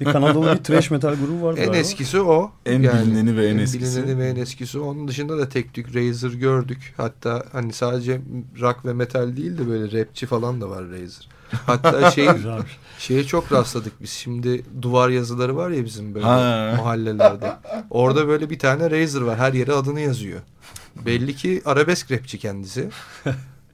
bir 0.00 0.04
Kanadalı 0.04 0.52
bir 0.52 0.64
thrash 0.64 0.90
metal 0.90 1.14
grubu 1.14 1.46
vardı. 1.46 1.60
En 1.60 1.72
eskisi 1.72 2.20
o. 2.20 2.50
En 2.66 2.82
bilineni 2.82 3.36
ve 3.36 3.46
en 3.46 3.58
eskisi. 3.58 4.02
bilineni 4.02 4.18
ve 4.18 4.28
en 4.28 4.36
eskisi. 4.36 4.78
Onun 4.78 5.08
dışında 5.08 5.38
da 5.38 5.48
tek 5.48 5.74
tük 5.74 5.96
Razer 5.96 6.30
gördük. 6.30 6.94
Hatta 6.96 7.44
hani 7.52 7.72
sadece 7.72 8.20
rock 8.60 8.84
ve 8.84 8.92
metal 8.92 9.36
değil 9.36 9.58
de 9.58 9.68
böyle 9.68 10.00
rapçi 10.00 10.26
falan 10.26 10.60
da 10.60 10.70
var 10.70 10.84
Razer. 10.84 11.28
Hatta 11.66 12.10
şey 12.14 12.28
şeye 12.98 13.24
çok 13.24 13.52
rastladık 13.52 13.92
biz. 14.02 14.10
Şimdi 14.10 14.64
duvar 14.82 15.08
yazıları 15.08 15.56
var 15.56 15.70
ya 15.70 15.84
bizim 15.84 16.14
böyle 16.14 16.26
Ha. 16.26 16.74
mahallelerde. 16.78 17.52
Orada 17.90 18.28
böyle 18.28 18.50
bir 18.50 18.58
tane 18.58 18.90
Razer 18.90 19.20
var. 19.20 19.38
Her 19.38 19.52
yere 19.52 19.72
adını 19.72 20.00
yazıyor. 20.00 20.40
Belli 21.06 21.36
ki 21.36 21.62
arabesk 21.64 22.10
rapçi 22.12 22.38
kendisi. 22.38 22.88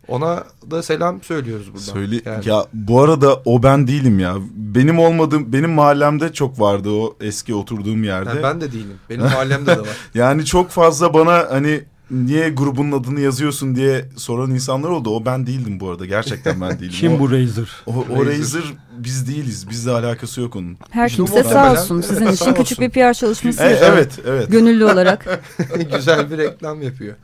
Ona 0.08 0.44
da 0.70 0.82
selam 0.82 1.22
söylüyoruz 1.22 1.66
buradan. 1.66 1.78
Söyle 1.84 2.20
Yani 2.24 2.48
ya 2.48 2.66
bu 2.72 3.02
arada 3.02 3.42
o 3.44 3.62
ben 3.62 3.86
değilim 3.86 4.18
ya. 4.18 4.36
Benim 4.54 4.98
olmadığım 4.98 5.52
benim 5.52 5.70
mahallemde 5.70 6.32
çok 6.32 6.60
vardı 6.60 6.90
o 6.90 7.16
eski 7.20 7.54
oturduğum 7.54 8.04
yerde. 8.04 8.30
ha, 8.30 8.36
ben 8.42 8.60
de 8.60 8.72
değilim. 8.72 8.98
Benim 9.10 9.22
mahallemde 9.22 9.76
de 9.76 9.80
var. 9.80 9.88
Yani 10.14 10.44
çok 10.44 10.70
fazla 10.70 11.14
bana 11.14 11.46
hani 11.50 11.84
niye 12.10 12.50
grubun 12.50 12.92
adını 12.92 13.20
yazıyorsun 13.20 13.76
diye 13.76 14.08
soran 14.16 14.50
insanlar 14.50 14.88
oldu. 14.88 15.10
O 15.10 15.24
ben 15.24 15.46
değildim 15.46 15.80
bu 15.80 15.90
arada. 15.90 16.06
Gerçekten 16.06 16.60
ben 16.60 16.78
değilim. 16.78 16.90
Kim 17.00 17.14
o, 17.14 17.18
bu 17.18 17.30
Razor? 17.32 17.68
O, 17.86 17.92
o 18.10 18.26
Razer. 18.26 18.38
Razer 18.38 18.62
biz 18.98 19.28
değiliz. 19.28 19.70
Bizle 19.70 19.90
alakası 19.90 20.40
yok 20.40 20.56
onun. 20.56 20.76
Her 20.90 21.10
kimse 21.10 21.44
sağ 21.44 21.72
olsun. 21.72 22.00
Sizin 22.00 22.26
için 22.32 22.44
sağ 22.44 22.54
küçük 22.54 22.78
olsun. 22.78 22.92
bir 22.94 23.12
PR 23.12 23.14
çalışması 23.14 23.62
E, 23.62 23.66
evet 23.66 24.18
evet. 24.26 24.50
Gönüllü 24.52 24.84
olarak. 24.84 25.42
Güzel 25.96 26.30
bir 26.30 26.38
reklam 26.38 26.82
yapıyor. 26.82 27.14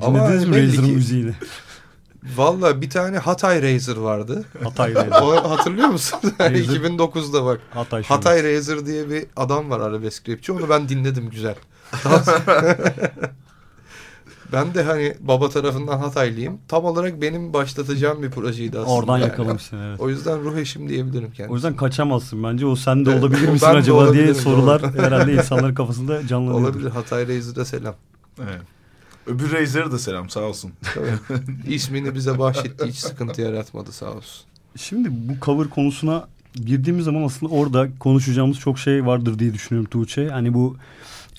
Ama 0.00 0.28
Dinlediniz 0.28 0.78
mi 0.78 0.86
ki- 0.86 0.92
müziğini? 0.92 1.32
Valla 2.36 2.80
bir 2.80 2.90
tane 2.90 3.18
Hatay 3.18 3.62
Razer 3.62 3.96
vardı. 3.96 4.44
Hatay 4.64 4.94
Razor. 4.94 5.10
O 5.42 5.50
hatırlıyor 5.50 5.88
musun? 5.88 6.18
Razer. 6.40 6.54
2009'da 6.54 7.44
bak. 7.44 7.60
Hatay 7.70 8.02
şubesi. 8.02 8.14
Hatay 8.14 8.44
Razer 8.44 8.86
diye 8.86 9.10
bir 9.10 9.24
adam 9.36 9.70
var 9.70 9.80
arabesk 9.80 10.28
rapçi. 10.28 10.52
Onu 10.52 10.68
ben 10.68 10.88
dinledim 10.88 11.30
güzel. 11.30 11.54
Ben 14.52 14.74
de 14.74 14.82
hani 14.82 15.14
baba 15.20 15.48
tarafından 15.48 15.98
Hataylıyım. 15.98 16.58
Tam 16.68 16.84
olarak 16.84 17.22
benim 17.22 17.52
başlatacağım 17.52 18.22
bir 18.22 18.30
projeydi 18.30 18.78
aslında. 18.78 18.94
Oradan 18.94 19.18
yani. 19.18 19.28
yakalamışsın 19.28 19.78
evet. 19.78 20.00
O 20.00 20.08
yüzden 20.08 20.44
ruh 20.44 20.56
eşim 20.56 20.88
diyebilirim 20.88 21.26
kendisine. 21.26 21.48
O 21.48 21.54
yüzden 21.54 21.76
kaçamazsın 21.76 22.42
bence. 22.42 22.66
O 22.66 22.76
sen 22.76 23.06
de 23.06 23.10
Evet, 23.10 23.22
olabilir 23.22 23.48
misin 23.48 23.68
ben 23.68 23.74
de 23.74 23.78
acaba 23.78 24.12
diye 24.12 24.34
sorular 24.34 24.82
doğru. 24.82 24.92
herhalde 25.02 25.32
insanların 25.32 25.74
kafasında 25.74 26.26
canlanıyor. 26.26 26.60
Olabilir. 26.60 26.90
Hatay 26.90 27.28
Razer'a 27.28 27.64
selam. 27.64 27.94
evet. 28.38 28.60
Öbür 29.26 29.52
Razer'a 29.52 29.92
da 29.92 29.98
selam 29.98 30.28
sağ 30.30 30.40
olsun. 30.40 30.72
Tabii. 30.94 31.40
İsmini 31.74 32.14
bize 32.14 32.38
bahşetti. 32.38 32.86
Hiç 32.86 32.96
sıkıntı 32.96 33.42
yaratmadı 33.42 33.92
sağ 33.92 34.10
olsun. 34.12 34.44
Şimdi 34.76 35.08
bu 35.10 35.44
cover 35.44 35.68
konusuna 35.68 36.28
girdiğimiz 36.54 37.04
zaman 37.04 37.22
aslında 37.22 37.54
orada 37.54 37.88
konuşacağımız 37.98 38.58
çok 38.58 38.78
şey 38.78 39.06
vardır 39.06 39.38
diye 39.38 39.54
düşünüyorum 39.54 39.90
Tuğçe. 39.90 40.28
Hani 40.28 40.54
bu 40.54 40.76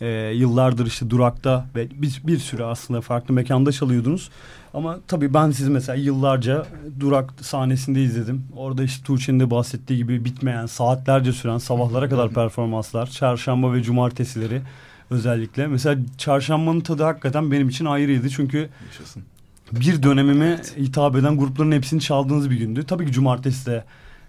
e, 0.01 0.07
yıllardır 0.35 0.85
işte 0.85 1.09
durakta 1.09 1.65
ve 1.75 1.88
biz 1.95 2.27
bir 2.27 2.38
süre 2.38 2.63
aslında 2.63 3.01
farklı 3.01 3.33
mekanda 3.33 3.71
çalıyordunuz. 3.71 4.29
Ama 4.73 4.99
tabii 5.07 5.33
ben 5.33 5.51
sizi 5.51 5.69
mesela 5.69 5.95
yıllarca 5.95 6.65
durak 6.99 7.33
sahnesinde 7.41 8.03
izledim. 8.03 8.45
Orada 8.55 8.83
işte 8.83 9.03
Tuğçe'nin 9.03 9.39
de 9.39 9.51
bahsettiği 9.51 9.97
gibi 9.99 10.25
bitmeyen, 10.25 10.65
saatlerce 10.65 11.33
süren, 11.33 11.57
sabahlara 11.57 12.09
kadar 12.09 12.29
performanslar. 12.29 13.07
Çarşamba 13.09 13.73
ve 13.73 13.83
cumartesileri 13.83 14.62
özellikle. 15.09 15.67
Mesela 15.67 16.01
çarşambanın 16.17 16.81
tadı 16.81 17.03
hakikaten 17.03 17.51
benim 17.51 17.69
için 17.69 17.85
ayrıydı. 17.85 18.29
Çünkü 18.29 18.69
Yaşasın. 18.88 19.23
bir 19.71 20.03
dönemime 20.03 20.62
hitap 20.77 21.15
eden 21.15 21.38
grupların 21.38 21.71
hepsini 21.71 22.01
çaldığınız 22.01 22.49
bir 22.49 22.57
gündü. 22.57 22.83
Tabii 22.88 23.05
ki 23.05 23.12
cumartesi 23.12 23.65
de 23.65 23.83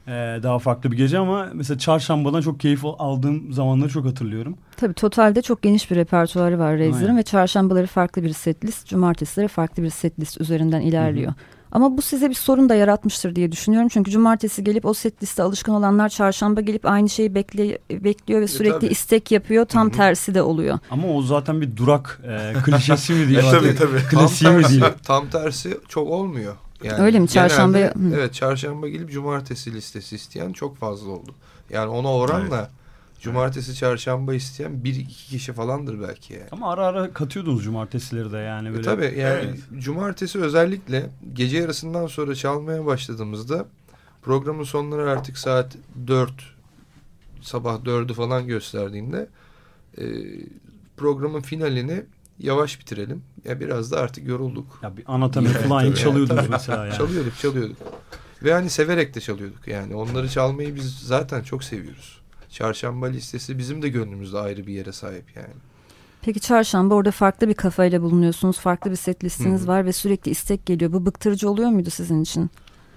e, 0.07 0.11
daha 0.43 0.59
farklı 0.59 0.93
bir 0.93 0.97
gece 0.97 1.19
ama 1.19 1.49
mesela 1.55 1.79
çarşambadan 1.79 2.41
çok 2.41 2.61
keyif 2.61 2.85
aldığım 2.85 3.53
zamanları 3.53 3.89
çok 3.89 4.05
hatırlıyorum. 4.07 4.57
Tabii 4.77 4.95
totalde 4.95 5.43
çok 5.43 5.63
geniş 5.63 5.91
bir 5.91 5.97
repertuarı 5.97 6.59
var 6.59 6.79
Razer'ın 6.79 7.17
ve 7.17 7.23
çarşambaları 7.23 7.87
farklı 7.87 8.23
bir 8.23 8.33
setlist, 8.33 8.87
cumartesileri 8.89 9.49
farklı 9.49 9.83
bir 9.83 9.91
setlist 9.91 10.41
üzerinden 10.41 10.81
ilerliyor. 10.81 11.33
Ama 11.73 11.97
bu 11.97 12.03
size 12.03 12.29
bir 12.31 12.35
sorun 12.35 12.69
da 12.69 12.75
yaratmıştır 12.75 13.37
diye 13.37 13.53
düşünüyorum. 13.53 13.89
Çünkü 13.93 14.11
cumartesi 14.11 14.65
gelip 14.65 14.85
o 14.87 14.95
setliste 14.95 15.43
alışkın 15.43 15.73
olanlar 15.73 16.09
çarşamba 16.09 16.61
gelip 16.61 16.87
aynı 16.87 17.09
şeyi 17.09 17.35
bekle, 17.35 17.79
bekliyor 17.91 18.41
ve 18.41 18.49
sürekli 18.49 18.75
tabii. 18.81 18.87
istek 18.87 19.31
yapıyor. 19.31 19.65
Tam 19.65 19.87
Hı 19.87 19.93
hı. 19.93 19.97
tersi 19.97 20.35
de 20.35 20.43
oluyor. 20.43 20.79
Ama 20.91 21.09
o 21.09 21.23
zaten 21.23 21.61
bir 21.61 21.77
durak 21.77 22.21
e, 22.29 22.53
klişesi 22.65 23.13
mi 23.13 23.23
E, 23.23 23.29
diyeyim 23.29 23.51
tabii 23.51 23.75
tabii. 23.75 23.99
Klasiği 24.11 24.51
mi 24.53 24.61
tersi, 24.63 24.75
diyeyim? 24.75 24.95
tam 25.07 25.29
tersi 25.29 25.79
çok 25.89 26.09
olmuyor. 26.11 26.55
Yani 26.85 27.01
Öyle 27.03 27.19
mi? 27.19 27.27
Çarşamba- 27.29 27.79
genelde-. 27.79 28.17
Evet 28.17 28.35
çarşamba 28.35 28.89
gelip 28.89 29.11
cumartesi 29.11 29.75
listesi 29.75 30.17
isteyen 30.17 30.53
çok 30.53 30.77
fazla 30.77 31.11
oldu. 31.11 31.35
Yani 31.71 31.89
ona 31.89 32.13
oranla 32.15 32.71
cumartesi 33.21 33.75
çarşamba 33.75 34.35
isteyen 34.35 34.85
bir 34.85 34.95
iki 34.95 35.27
kişi 35.29 35.53
falandır 35.53 36.01
belki 36.01 36.33
yani. 36.35 36.45
Ama 36.53 36.73
ara 36.73 36.87
ara 36.87 37.13
katıyordunuz 37.13 37.65
cumartesileri 37.65 38.33
de 38.33 38.39
yani 38.39 38.69
E 38.69 38.73
böyle. 38.73 38.83
tabii 38.83 39.05
yani 39.05 39.45
Evet. 39.45 39.59
cumartesi 39.79 40.39
özellikle 40.41 41.11
gece 41.33 41.59
yarısından 41.59 42.07
sonra 42.07 42.35
çalmaya 42.35 42.87
başladığımızda 42.87 43.67
programın 44.23 44.65
sonları 44.65 45.11
artık 45.11 45.39
saat 45.39 45.77
4 46.07 46.33
sabah 47.43 47.79
4'ü 47.85 48.15
falan 48.15 48.47
gösterdiğinde 48.47 49.29
e, 49.99 50.05
programın 50.97 51.41
finalini 51.41 52.03
yavaş 52.41 52.81
bitirelim. 52.81 53.23
Ya 53.45 53.61
biraz 53.61 53.93
da 53.93 54.01
artık 54.01 54.29
yorulduk. 54.29 54.81
Ya 54.83 54.97
bir 54.97 55.05
anatomy 55.07 55.49
flying 55.49 55.95
tabii. 55.95 55.97
çalıyordunuz 55.97 56.41
Tabii. 56.41 56.51
mesela 56.53 56.87
yani. 56.87 56.97
Çalıyorduk 56.97 57.39
çalıyorduk. 57.39 57.77
Ve 58.43 58.53
hani 58.53 58.71
severek 58.71 59.15
de 59.15 59.21
çalıyorduk 59.21 59.69
yani. 59.69 59.95
Onları 59.95 60.29
çalmayı 60.29 60.75
biz 60.75 60.99
zaten 60.99 61.43
çok 61.43 61.65
seviyoruz. 61.65 62.21
Çarşamba 62.51 63.07
listesi 63.07 63.59
bizim 63.59 63.83
de 63.83 63.89
gönlümüzde 63.89 64.39
ayrı 64.39 64.67
bir 64.67 64.73
yere 64.73 64.93
sahip 64.93 65.37
yani. 65.37 65.55
Peki 66.23 66.41
çarşamba 66.41 66.95
orada 66.95 67.11
farklı 67.11 67.49
bir 67.49 67.55
kafayla 67.55 68.03
bulunuyorsunuz. 68.03 68.59
Farklı 68.59 68.91
bir 68.91 68.97
set 68.97 69.25
listiniz 69.25 69.61
Hı 69.61 69.65
hı. 69.65 69.69
var 69.69 69.85
ve 69.87 69.93
sürekli 69.93 70.31
istek 70.31 70.67
geliyor. 70.67 70.93
Bu 70.93 71.07
bıktırıcı 71.07 71.51
oluyor 71.51 71.71
muydu 71.71 71.91
sizin 71.91 72.23
için? 72.23 72.51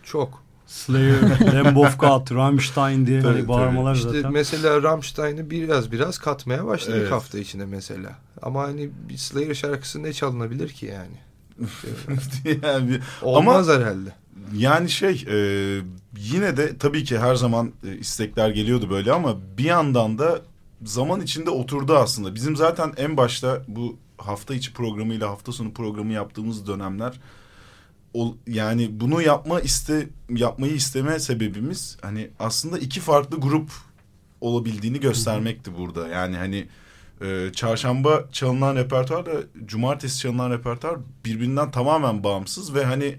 Çok. 0.04 0.43
Slayer, 0.68 1.54
Lamb 1.56 1.76
of 1.78 2.00
God, 2.00 2.32
Rammstein 2.36 3.06
diye 3.08 3.22
Tabii, 3.22 3.34
hani 3.34 3.48
bağırmalar 3.48 3.96
İşte 3.96 4.10
zaten. 4.10 4.32
mesela 4.32 4.84
Rammstein'ı 4.84 5.50
biraz 5.50 5.92
biraz 5.92 6.18
katmaya 6.18 6.66
başladık 6.66 6.98
Evet. 7.02 7.12
hafta 7.12 7.40
içinde 7.40 7.66
mesela. 7.66 8.16
Ama 8.42 8.64
hani 8.64 8.90
bir 9.10 9.18
Slayer 9.18 9.54
şarkısı 9.54 10.04
ne 10.04 10.14
çalınabilir 10.14 10.70
ki 10.70 10.86
yani? 10.86 11.18
yani, 12.64 12.90
bir- 12.90 13.02
Olmaz 13.22 13.68
herhalde. 13.70 14.10
yani 14.56 14.90
şey 14.90 15.26
e, 15.30 15.36
yine 16.18 16.58
de 16.58 16.78
tabii 16.78 17.04
ki 17.04 17.20
her 17.20 17.36
zaman 17.36 17.72
e, 17.88 17.98
istekler 17.98 18.50
geliyordu 18.50 18.90
böyle 18.90 19.12
ama 19.12 19.36
bir 19.58 19.64
yandan 19.64 20.18
da 20.20 20.42
zaman 20.84 21.22
içinde 21.22 21.50
oturdu 21.50 21.96
aslında. 21.98 22.36
Bizim 22.36 22.56
zaten 22.56 22.94
en 22.98 23.18
başta 23.18 23.62
bu 23.68 23.98
hafta 24.18 24.54
içi 24.56 24.74
programıyla 24.74 25.30
hafta 25.30 25.52
sonu 25.52 25.74
programı 25.74 26.14
yaptığımız 26.14 26.68
dönemler 26.68 27.20
yani 28.48 29.00
bunu 29.00 29.22
yapma 29.22 29.60
iste 29.60 30.10
yapmayı 30.30 30.74
isteme 30.74 31.20
sebebimiz 31.20 31.98
hani 32.02 32.30
aslında 32.40 32.80
iki 32.80 33.00
farklı 33.00 33.40
grup 33.40 33.72
olabildiğini 34.42 35.00
göstermekti 35.00 35.78
burada. 35.78 36.08
Yani 36.08 36.38
hani 36.38 36.68
e, 37.22 37.52
çarşamba 37.54 38.26
çalınan 38.32 38.76
repertuarla 38.76 39.32
cumartesi 39.66 40.20
çalınan 40.20 40.52
repertuar 40.52 40.96
birbirinden 41.26 41.72
tamamen 41.72 42.24
bağımsız 42.24 42.74
ve 42.74 42.86
hani 42.86 43.18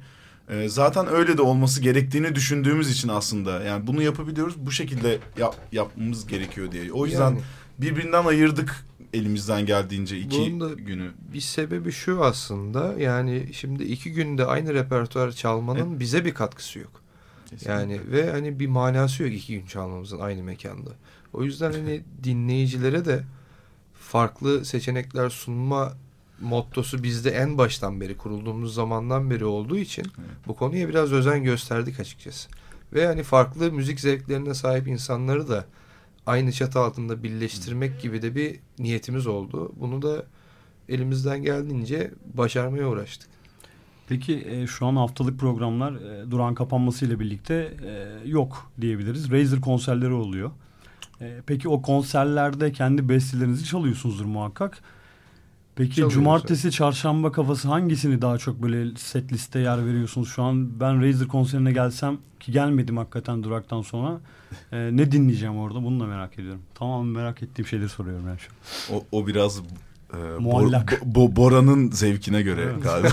e, 0.49 0.69
zaten 0.69 1.07
öyle 1.09 1.39
de 1.39 1.43
olması 1.43 1.81
gerektiğini 1.83 2.35
düşündüğümüz 2.35 2.91
için 2.91 3.09
aslında 3.09 3.63
yani 3.63 3.87
bunu 3.87 4.03
yapabiliyoruz 4.03 4.55
bu 4.59 4.71
şekilde 4.71 5.19
yap, 5.39 5.57
yapmamız 5.73 6.27
gerekiyor 6.27 6.73
diye. 6.73 6.93
O 6.93 7.07
yüzden 7.07 7.21
Yani 7.21 7.41
birbirinden 7.79 8.25
ayırdık 8.25 8.87
elimizden 9.15 9.67
geldiğince 9.67 10.19
iki 10.19 10.39
Bunun 10.39 10.61
da- 10.61 10.75
günü. 10.75 11.11
bir 11.33 11.41
sebebi 11.41 11.93
şu 11.93 12.25
aslında 12.25 12.95
yani 12.99 13.49
şimdi 13.53 13.83
iki 13.85 14.13
günde 14.13 14.45
aynı 14.47 14.75
repertuar 14.75 15.31
çalmanın 15.33 16.01
bize 16.01 16.25
bir 16.25 16.35
katkısı 16.35 16.79
yok. 16.79 17.01
Yani 17.65 18.01
ve 18.11 18.31
hani 18.31 18.59
bir 18.61 18.67
manası 18.67 19.23
yok 19.23 19.33
iki 19.33 19.59
gün 19.61 19.67
çalmamızın 19.67 20.19
aynı 20.21 20.43
mekanda. 20.43 20.91
O 21.33 21.45
yüzden 21.45 21.73
hani 21.73 22.03
dinleyicilere 22.25 23.05
de 23.05 23.25
farklı 23.95 24.65
seçenekler 24.65 25.31
sunma 25.31 25.93
mottosu 26.41 27.03
bizde 27.03 27.31
en 27.31 27.59
baştan 27.59 28.01
beri 28.01 28.17
kurulduğumuz 28.17 28.75
zamandan 28.75 29.31
beri 29.31 29.45
olduğu 29.45 29.79
için 29.79 30.05
bu 30.47 30.57
konuya 30.57 30.89
biraz 30.89 31.13
özen 31.13 31.45
gösterdik 31.45 32.01
açıkçası. 32.01 32.49
Ve 32.93 33.07
hani 33.07 33.23
farklı 33.23 33.73
müzik 33.73 34.01
zevklerine 34.01 34.55
sahip 34.55 34.89
insanları 34.89 35.49
da 35.49 35.65
aynı 36.27 36.53
çatı 36.53 36.81
altında 36.81 37.23
birleştirmek 37.23 38.01
gibi 38.01 38.23
de 38.23 38.35
bir 38.35 38.61
niyetimiz 38.79 39.27
oldu. 39.27 39.73
Bunu 39.77 40.03
da 40.03 40.25
elimizden 40.89 41.43
geldiğince 41.43 42.11
başarmaya 42.35 42.89
uğraştık. 42.89 43.29
Peki 44.09 44.47
e, 44.49 44.67
şu 44.67 44.87
an 44.87 44.97
haftalık 44.97 45.41
programlar 45.41 45.93
e, 45.93 46.31
duran 46.31 46.55
kapanmasıyla 46.55 47.21
birlikte 47.21 47.77
e, 47.85 48.29
yok 48.29 48.71
diyebiliriz. 48.81 49.31
Razer 49.31 49.61
konserleri 49.61 50.13
oluyor. 50.13 50.51
E, 51.21 51.41
peki 51.47 51.69
o 51.69 51.83
konserlerde 51.83 52.73
kendi 52.73 53.09
bestelerinizi 53.09 53.65
çalıyorsunuzdur 53.65 54.25
muhakkak. 54.25 54.83
Peki 55.77 55.91
Çalıyoruz, 55.91 56.15
cumartesi, 56.15 56.71
çarşamba 56.71 57.33
kafası 57.33 57.69
hangisini 57.69 58.23
daha 58.23 58.39
çok 58.39 58.63
böyle 58.63 58.97
set 58.97 59.33
liste 59.33 59.59
yer 59.59 59.87
veriyorsunuz? 59.87 60.29
Şu 60.29 60.43
an 60.43 60.81
ben 60.81 61.03
Razer 61.09 61.29
konserine 61.29 61.73
gelsem 61.73 62.19
ki 62.41 62.53
gelmedim 62.53 62.97
hakikaten 62.97 63.43
duraktan 63.43 63.83
sonra. 63.83 64.21
E, 64.73 64.77
ne 64.93 65.13
dinleyeceğim 65.13 65.59
orada 65.59 65.83
bunu 65.85 66.01
da 66.01 66.05
merak 66.07 66.39
ediyorum. 66.39 66.63
Tamam 66.75 67.07
merak 67.07 67.43
ettiğim 67.43 67.67
şeyleri 67.67 67.89
soruyorum 67.89 68.27
ben 68.27 68.37
şu 68.37 68.49
an. 68.51 68.99
O, 68.99 69.05
o 69.19 69.27
biraz 69.27 69.59
e, 69.59 70.17
Muallak. 70.39 70.93
Bo- 70.93 71.13
Bo- 71.15 71.37
Bora'nın 71.37 71.91
zevkine 71.91 72.43
göre 72.43 72.61
Evet. 72.63 72.83
galiba. 72.83 73.13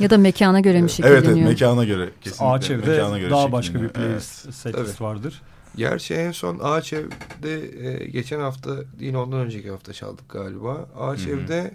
Ya 0.00 0.10
da 0.10 0.18
mekana 0.18 0.60
göre 0.60 0.76
mi 0.78 0.80
evet 0.82 0.90
şekilleniyor? 0.90 1.36
evet 1.36 1.44
mekana 1.60 1.84
göre. 1.84 2.10
Kesinlikle. 2.20 2.46
Ağaç 2.46 2.70
evde 2.70 2.90
mekana 2.90 3.18
göre 3.18 3.30
daha 3.30 3.52
başka 3.52 3.82
bir 3.82 3.88
playlist 3.88 4.54
set 4.54 4.74
list 4.74 4.78
Evet. 4.78 5.00
vardır. 5.00 5.42
Gerçi 5.76 6.14
en 6.14 6.32
son 6.32 6.58
Ağaç 6.62 6.92
Ev'de 6.92 7.86
e, 7.86 8.06
geçen 8.10 8.40
hafta 8.40 8.76
yine 9.00 9.18
ondan 9.18 9.40
önceki 9.40 9.70
hafta 9.70 9.92
çaldık 9.92 10.28
galiba. 10.28 10.88
Ağaç 10.98 11.20
Hı 11.20 11.24
hı. 11.26 11.30
Ev'de 11.30 11.74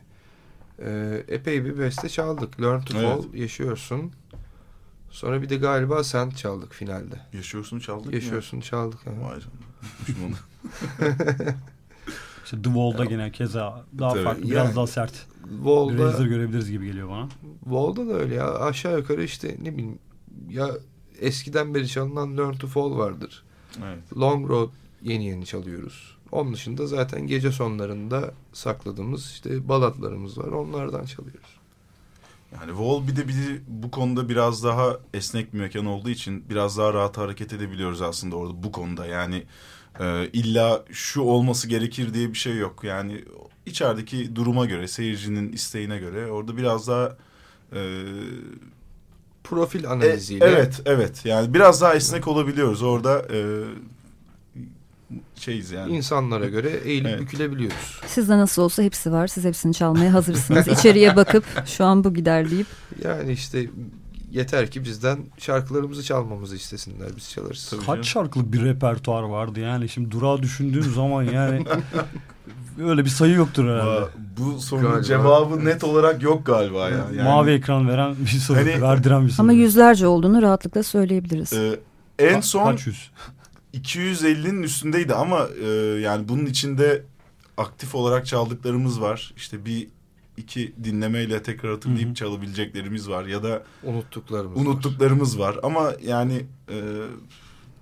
e, 0.79 1.23
epey 1.27 1.65
bir 1.65 1.79
beste 1.79 2.09
çaldık. 2.09 2.61
Learn 2.61 2.81
to 2.81 2.97
Evet. 2.97 3.07
Fall, 3.09 3.33
Yaşıyorsun. 3.33 4.11
Sonra 5.09 5.41
bir 5.41 5.49
de 5.49 5.55
galiba 5.55 6.03
Sen 6.03 6.29
çaldık 6.29 6.73
finalde. 6.73 7.15
Yaşıyorsun 7.33 7.79
çaldık 7.79 8.13
Yaşıyorsun 8.13 8.59
çaldık. 8.59 9.07
ha. 9.07 9.11
mı? 9.11 9.23
Vay 9.23 9.39
canına. 10.07 10.35
İşte 12.43 12.57
The 12.57 12.63
Wall'da 12.63 13.05
gene 13.05 13.31
keza 13.31 13.85
daha 13.99 14.13
Tabii. 14.13 14.23
farklı, 14.23 14.43
biraz 14.43 14.65
Yani- 14.67 14.75
daha 14.75 14.87
sert. 14.87 15.25
Vol'da, 15.61 16.03
Razer 16.03 16.25
görebiliriz 16.25 16.71
gibi 16.71 16.85
geliyor 16.85 17.09
bana. 17.09 17.27
Vol'da 17.65 18.07
da 18.07 18.13
öyle 18.13 18.35
ya. 18.35 18.55
Aşağı 18.59 18.97
yukarı 18.97 19.23
işte 19.23 19.55
ne 19.61 19.73
bileyim 19.73 19.99
ya 20.49 20.69
eskiden 21.19 21.75
beri 21.75 21.87
çalınan 21.87 22.37
Learn 22.37 22.53
to 22.53 22.67
Fall 22.67 22.97
vardır. 22.97 23.43
Evet. 23.83 24.17
Long 24.17 24.49
Road 24.49 24.69
yeni 25.01 25.25
yeni 25.25 25.45
çalıyoruz. 25.45 26.17
Onun 26.31 26.53
dışında 26.53 26.87
zaten 26.87 27.27
gece 27.27 27.51
sonlarında 27.51 28.33
sakladığımız 28.53 29.31
işte 29.31 29.69
balatlarımız 29.69 30.37
var. 30.37 30.47
Onlardan 30.47 31.05
çalıyoruz. 31.05 31.57
Yani 32.53 32.77
Vol 32.77 33.07
bir 33.07 33.15
de 33.15 33.27
bir 33.27 33.61
bu 33.67 33.91
konuda 33.91 34.29
biraz 34.29 34.63
daha 34.63 34.97
esnek 35.13 35.53
bir 35.53 35.59
mekan 35.59 35.85
olduğu 35.85 36.09
için 36.09 36.43
biraz 36.49 36.77
daha 36.77 36.93
rahat 36.93 37.17
hareket 37.17 37.53
edebiliyoruz 37.53 38.01
aslında 38.01 38.35
orada 38.35 38.63
bu 38.63 38.71
konuda. 38.71 39.05
Yani 39.05 39.43
e, 39.99 40.29
illa 40.33 40.83
şu 40.91 41.21
olması 41.21 41.67
gerekir 41.67 42.13
diye 42.13 42.29
bir 42.29 42.37
şey 42.37 42.57
yok. 42.57 42.83
Yani 42.83 43.23
içerideki 43.65 44.35
duruma 44.35 44.65
göre, 44.65 44.87
seyircinin 44.87 45.51
isteğine 45.51 45.97
göre 45.97 46.31
orada 46.31 46.57
biraz 46.57 46.87
daha 46.87 47.17
e, 47.73 48.03
Profil 49.49 49.83
e, 49.83 49.87
analiziyle. 49.87 50.45
evet, 50.45 50.81
evet. 50.85 51.25
Yani 51.25 51.53
biraz 51.53 51.81
daha 51.81 51.95
esnek 51.95 52.27
olabiliyoruz 52.27 52.83
orada. 52.83 53.25
E, 53.33 53.63
şeyiz 55.35 55.71
yani. 55.71 55.97
insanlara 55.97 56.45
göre 56.45 56.69
eğilip 56.69 57.07
Evet. 57.07 57.21
bükülebiliyoruz. 57.21 58.01
Sizde 58.07 58.37
nasıl 58.37 58.61
olsa 58.61 58.83
hepsi 58.83 59.11
var. 59.11 59.27
Siz 59.27 59.43
hepsini 59.43 59.73
çalmaya 59.73 60.13
hazırsınız. 60.13 60.67
İçeriye 60.79 61.15
bakıp 61.15 61.43
şu 61.65 61.85
an 61.85 62.03
bu 62.03 62.13
gider 62.13 62.51
deyip 62.51 62.67
Yani 63.03 63.31
işte 63.31 63.69
yeter 64.31 64.71
ki 64.71 64.83
bizden 64.83 65.19
şarkılarımızı 65.37 66.03
çalmamızı 66.03 66.55
istesinler 66.55 67.09
biz 67.15 67.29
çalarız. 67.29 67.73
Kaç 67.85 68.05
şarkılık 68.05 68.53
bir 68.53 68.65
repertuar 68.65 69.23
vardı 69.23 69.59
yani 69.59 69.89
şimdi 69.89 70.11
durağı 70.11 70.41
düşündüğün 70.41 70.81
zaman 70.81 71.23
yani 71.23 71.65
öyle 72.79 73.05
bir 73.05 73.09
sayı 73.09 73.33
yoktur 73.33 73.65
herhalde. 73.69 74.05
Bu 74.37 74.59
sorunun 74.61 74.85
Galiba. 74.89 75.03
cevabı 75.03 75.65
net 75.65 75.83
olarak 75.83 76.23
yok 76.23 76.45
galiba 76.45 76.89
ya. 76.89 76.97
Yani, 76.97 77.21
Mavi 77.29 77.51
ekran 77.51 77.87
veren 77.87 78.15
bir 78.19 78.27
soru, 78.27 78.57
Hani- 78.57 78.81
verdiren 78.81 79.25
bir 79.25 79.31
soru. 79.31 79.41
ama 79.45 79.53
yüzlerce 79.53 80.07
olduğunu 80.07 80.41
rahatlıkla 80.41 80.83
söyleyebiliriz. 80.83 81.53
e, 81.53 81.79
en 82.19 82.39
Ka- 82.39 82.41
son 82.41 82.71
Kaç 82.71 82.87
yüz? 82.87 83.11
250'nin 83.73 84.63
üstündeydi 84.63 85.13
ama 85.13 85.47
e, 85.63 85.67
yani 86.01 86.27
bunun 86.29 86.45
içinde 86.45 87.03
aktif 87.57 87.95
olarak 87.95 88.25
çaldıklarımız 88.25 89.01
var. 89.01 89.33
İşte 89.37 89.65
bir 89.65 89.87
iki 90.37 90.73
dinlemeyle 90.83 91.43
tekrar 91.43 91.71
hatırlayıp 91.71 92.05
Hı 92.07 92.11
hı. 92.11 92.15
çalabileceklerimiz 92.15 93.09
var 93.09 93.25
ya 93.25 93.43
da 93.43 93.63
Unuttuklarımız 93.83 94.57
var. 94.59 94.61
unuttuklarımız 94.65 95.39
var. 95.39 95.55
Ama 95.63 95.91
yani 96.03 96.45
e, 96.69 96.75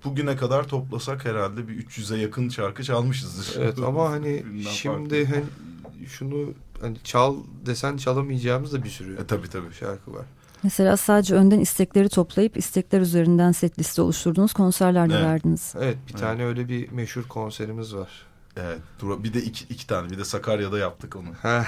bugüne 0.06 0.36
kadar 0.36 0.68
toplasak 0.68 1.24
herhalde 1.24 1.68
bir 1.68 1.86
300'e 1.86 2.18
yakın 2.18 2.48
şarkı 2.48 2.84
çalmışızdır. 2.84 3.60
Evet 3.62 3.78
ama 3.86 4.10
hani 4.10 4.44
şimdi 4.70 5.24
farklı. 5.24 5.34
hani 5.34 6.06
şunu 6.08 6.52
hani 6.80 6.96
çal 7.04 7.36
desen 7.66 7.96
çalamayacağımız 7.96 8.72
da 8.72 8.84
bir 8.84 8.88
sürü 8.88 9.14
E, 9.20 9.26
tabii 9.26 9.48
tabii. 9.50 9.72
şarkı 9.74 10.12
var. 10.14 10.24
Mesela 10.62 10.96
sadece 10.96 11.34
önden 11.34 11.60
istekleri 11.60 12.08
toplayıp 12.08 12.56
istekler 12.56 13.00
üzerinden 13.00 13.52
set 13.52 13.78
liste 13.78 14.02
oluşturduğunuz 14.02 14.52
konserler 14.52 15.10
de 15.10 15.14
Evet. 15.14 15.24
verdiniz. 15.24 15.72
Evet 15.78 15.96
bir 16.06 16.10
Evet. 16.12 16.20
tane 16.20 16.44
öyle 16.44 16.68
bir 16.68 16.92
meşhur 16.92 17.22
konserimiz 17.22 17.94
var. 17.94 18.08
Evet. 18.56 18.78
Bir 19.02 19.34
de 19.34 19.42
iki, 19.42 19.64
iki 19.64 19.86
tane 19.86 20.10
bir 20.10 20.18
de 20.18 20.24
Sakarya'da 20.24 20.78
yaptık 20.78 21.16
onu. 21.16 21.28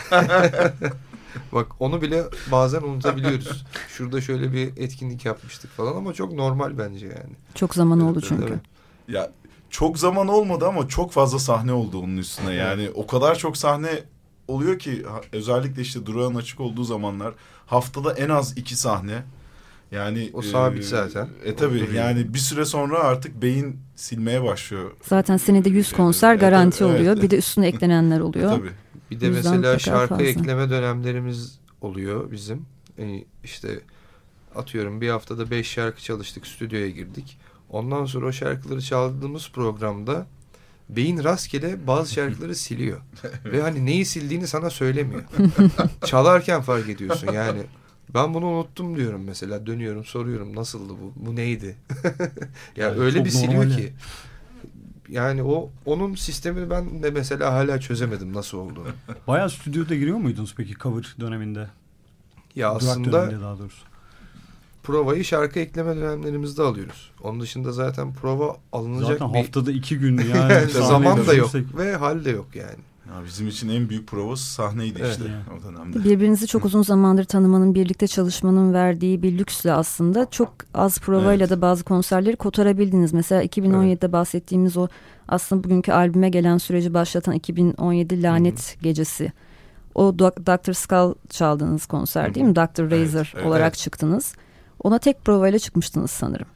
Bak 1.53 1.67
onu 1.81 2.03
bile 2.03 2.25
bazen 2.53 2.83
unutabiliyoruz. 2.83 3.65
Şurada 3.89 4.21
şöyle 4.21 4.53
bir 4.53 4.77
etkinlik 4.77 5.25
yapmıştık 5.25 5.71
falan 5.71 5.97
ama 5.97 6.13
çok 6.13 6.33
normal 6.33 6.79
bence 6.79 7.07
yani. 7.07 7.37
Çok 7.55 7.75
zaman 7.75 8.01
oldu 8.01 8.21
çünkü. 8.21 8.45
evet. 8.49 8.61
Ya 9.09 9.31
çok 9.71 9.99
zaman 9.99 10.29
olmadı 10.29 10.67
ama 10.67 10.89
çok 10.89 11.13
fazla 11.13 11.39
sahne 11.39 11.73
oldu 11.73 11.99
onun 11.99 12.17
üstüne. 12.17 12.55
Yani 12.55 12.91
o 12.95 13.07
kadar 13.07 13.35
çok 13.39 13.57
sahne 13.57 14.03
oluyor 14.49 14.79
ki 14.79 15.07
özellikle 15.33 15.83
işte 15.83 16.07
durağın 16.07 16.35
açık 16.35 16.61
olduğu 16.61 16.85
zamanlar 16.85 17.35
haftada 17.67 18.13
en 18.13 18.29
az 18.29 18.59
iki 18.59 18.77
sahne. 18.77 19.23
Yani 19.93 20.31
O 20.33 20.43
sabit 20.43 20.85
zaten. 20.85 21.29
E 21.45 21.53
O 21.53 21.57
tabi 21.57 21.75
duruyor. 21.75 21.93
yani 21.93 22.35
bir 22.35 22.39
süre 22.39 22.65
sonra 22.65 22.99
artık 22.99 23.43
beyin 23.43 23.77
silmeye 23.97 24.43
başlıyor. 24.43 24.91
Zaten 25.03 25.37
senede 25.37 25.69
100 25.69 25.93
konser 25.93 26.31
Evet, 26.31 26.41
garanti 26.41 26.85
evet. 26.85 26.95
oluyor. 27.01 27.23
Bir 27.23 27.31
de 27.31 27.37
üstüne 27.39 27.67
eklenenler 27.67 28.19
E, 28.19 28.23
oluyor. 28.23 28.51
tabii. 28.51 28.71
Bir 29.11 29.21
de 29.21 29.31
mesela 29.31 29.79
şarkı 29.79 30.09
fazla. 30.09 30.25
ekleme 30.25 30.71
dönemlerimiz 30.71 31.59
oluyor 31.81 32.31
bizim. 32.31 32.67
Yani 32.99 33.25
işte 33.45 33.81
atıyorum 34.55 35.01
bir 35.01 35.09
haftada 35.09 35.51
beş 35.51 35.69
şarkı 35.71 36.03
çalıştık, 36.03 36.47
stüdyoya 36.47 36.91
girdik. 36.91 37.39
Ondan 37.71 38.05
sonra 38.05 38.27
o 38.27 38.33
şarkıları 38.33 38.81
çaldığımız 38.83 39.51
programda 39.51 40.27
beyin 40.89 41.25
rastgele 41.25 41.87
bazı 41.87 42.13
şarkıları 42.15 42.55
siliyor. 42.67 43.01
Ve 43.45 43.63
hani 43.63 43.87
neyi 43.87 44.05
sildiğini 44.05 44.47
sana 44.47 44.71
söylemiyor. 44.71 45.23
Çalarken 46.05 46.63
fark 46.63 46.89
ediyorsun 46.89 47.33
yani. 47.33 47.61
Ben 48.15 48.35
bunu 48.35 48.47
unuttum 48.47 48.97
diyorum 48.97 49.25
mesela. 49.25 49.67
Dönüyorum 49.67 50.05
soruyorum 50.05 50.57
nasıldı 50.57 50.93
bu? 51.03 51.27
Bu 51.27 51.37
neydi? 51.37 51.77
ya 52.77 52.87
Yani 52.87 53.01
öyle 53.01 53.25
bir 53.25 53.31
siliyor 53.31 53.63
normal 53.65 53.77
ki. 53.77 53.93
Yani 55.09 55.43
o 55.43 55.71
onun 55.87 56.15
sistemini 56.15 56.71
ben 56.71 57.03
de 57.03 57.11
mesela 57.11 57.53
hala 57.53 57.81
çözemedim 57.81 58.35
nasıl 58.35 58.59
olduğunu. 58.59 58.89
Bayağı 59.27 59.51
stüdyoda 59.51 59.95
giriyor 59.95 60.17
muydunuz 60.17 60.55
peki 60.57 60.75
cover 60.75 61.17
döneminde? 61.21 61.67
Ya 62.55 62.71
Durak 62.71 62.83
aslında 62.83 63.13
döneminde 63.13 63.41
daha 63.45 63.59
doğrusu. 63.59 63.85
provayı 64.83 65.25
şarkı 65.25 65.61
ekleme 65.61 65.97
dönemlerimizde 65.97 66.63
alıyoruz. 66.63 67.11
Onun 67.23 67.41
dışında 67.41 67.73
zaten 67.73 68.15
prova 68.15 68.57
alınacak 68.73 69.19
Zaten 69.19 69.35
bir 69.35 69.39
haftada 69.39 69.73
iki 69.73 69.99
gün 69.99 70.19
yani. 70.35 70.53
Yani 70.53 70.71
zaman 70.71 71.27
da 71.27 71.35
yok 71.35 71.51
ve 71.55 71.97
hal 71.97 72.25
de 72.25 72.31
yok 72.31 72.47
yani. 72.55 72.79
Ya 73.09 73.25
bizim 73.25 73.49
için 73.49 73.69
en 73.69 73.89
büyük 73.89 74.09
provası 74.09 74.55
sahneydi 74.55 74.99
Evet. 75.01 75.11
işte 75.11 75.25
Yani. 75.31 75.61
o 75.61 75.65
dönemde. 75.65 76.05
Birbirinizi 76.05 76.47
çok 76.47 76.65
uzun 76.65 76.83
zamandır 76.83 77.25
tanımanın, 77.25 77.75
birlikte 77.75 78.07
çalışmanın 78.07 78.73
verdiği 78.73 79.23
bir 79.23 79.39
lüksle 79.39 79.73
aslında 79.73 80.31
çok 80.31 80.55
az 80.75 80.99
provayla 80.99 81.47
Evet. 81.47 81.51
da 81.51 81.61
bazı 81.61 81.85
konserleri 81.85 82.37
kotarabildiniz. 82.37 83.13
Mesela 83.13 83.45
2017'de 83.45 84.13
bahsettiğimiz 84.13 84.77
o 84.77 84.89
aslında 85.29 85.65
bugünkü 85.65 85.93
albüme 85.93 86.29
gelen 86.29 86.59
süreci 86.59 86.95
başlatan 86.95 87.35
2017 87.35 88.23
Lanet 88.23 88.77
Gecesi. 88.83 89.33
O 89.95 90.19
Dr. 90.19 90.73
Skull 90.73 91.15
çaldığınız 91.31 91.87
konser 91.87 92.35
değil 92.35 92.47
mi? 92.47 92.57
Dr. 92.57 92.91
Razor 92.91 93.33
evet, 93.35 93.47
olarak 93.47 93.67
evet. 93.67 93.77
çıktınız. 93.77 94.35
Ona 94.83 94.99
tek 94.99 95.25
provayla 95.25 95.59
çıkmıştınız 95.59 96.11
sanırım. 96.11 96.47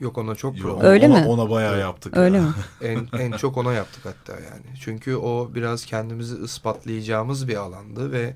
Yok 0.00 0.18
ona 0.18 0.34
çok 0.34 0.58
Yo. 0.58 0.78
Öyle 0.80 1.06
ona, 1.06 1.20
mi? 1.20 1.26
Ona 1.26 1.50
bayağı 1.50 1.78
yaptık. 1.78 2.16
Öyle 2.16 2.36
ya. 2.36 2.42
mi? 2.42 2.52
en, 2.82 3.08
en 3.20 3.32
çok 3.32 3.56
ona 3.56 3.72
yaptık 3.72 4.04
hatta 4.04 4.32
yani. 4.32 4.78
Çünkü 4.80 5.16
o 5.16 5.50
biraz 5.54 5.86
kendimizi 5.86 6.36
ispatlayacağımız 6.44 7.48
bir 7.48 7.56
alandı 7.56 8.12
ve 8.12 8.34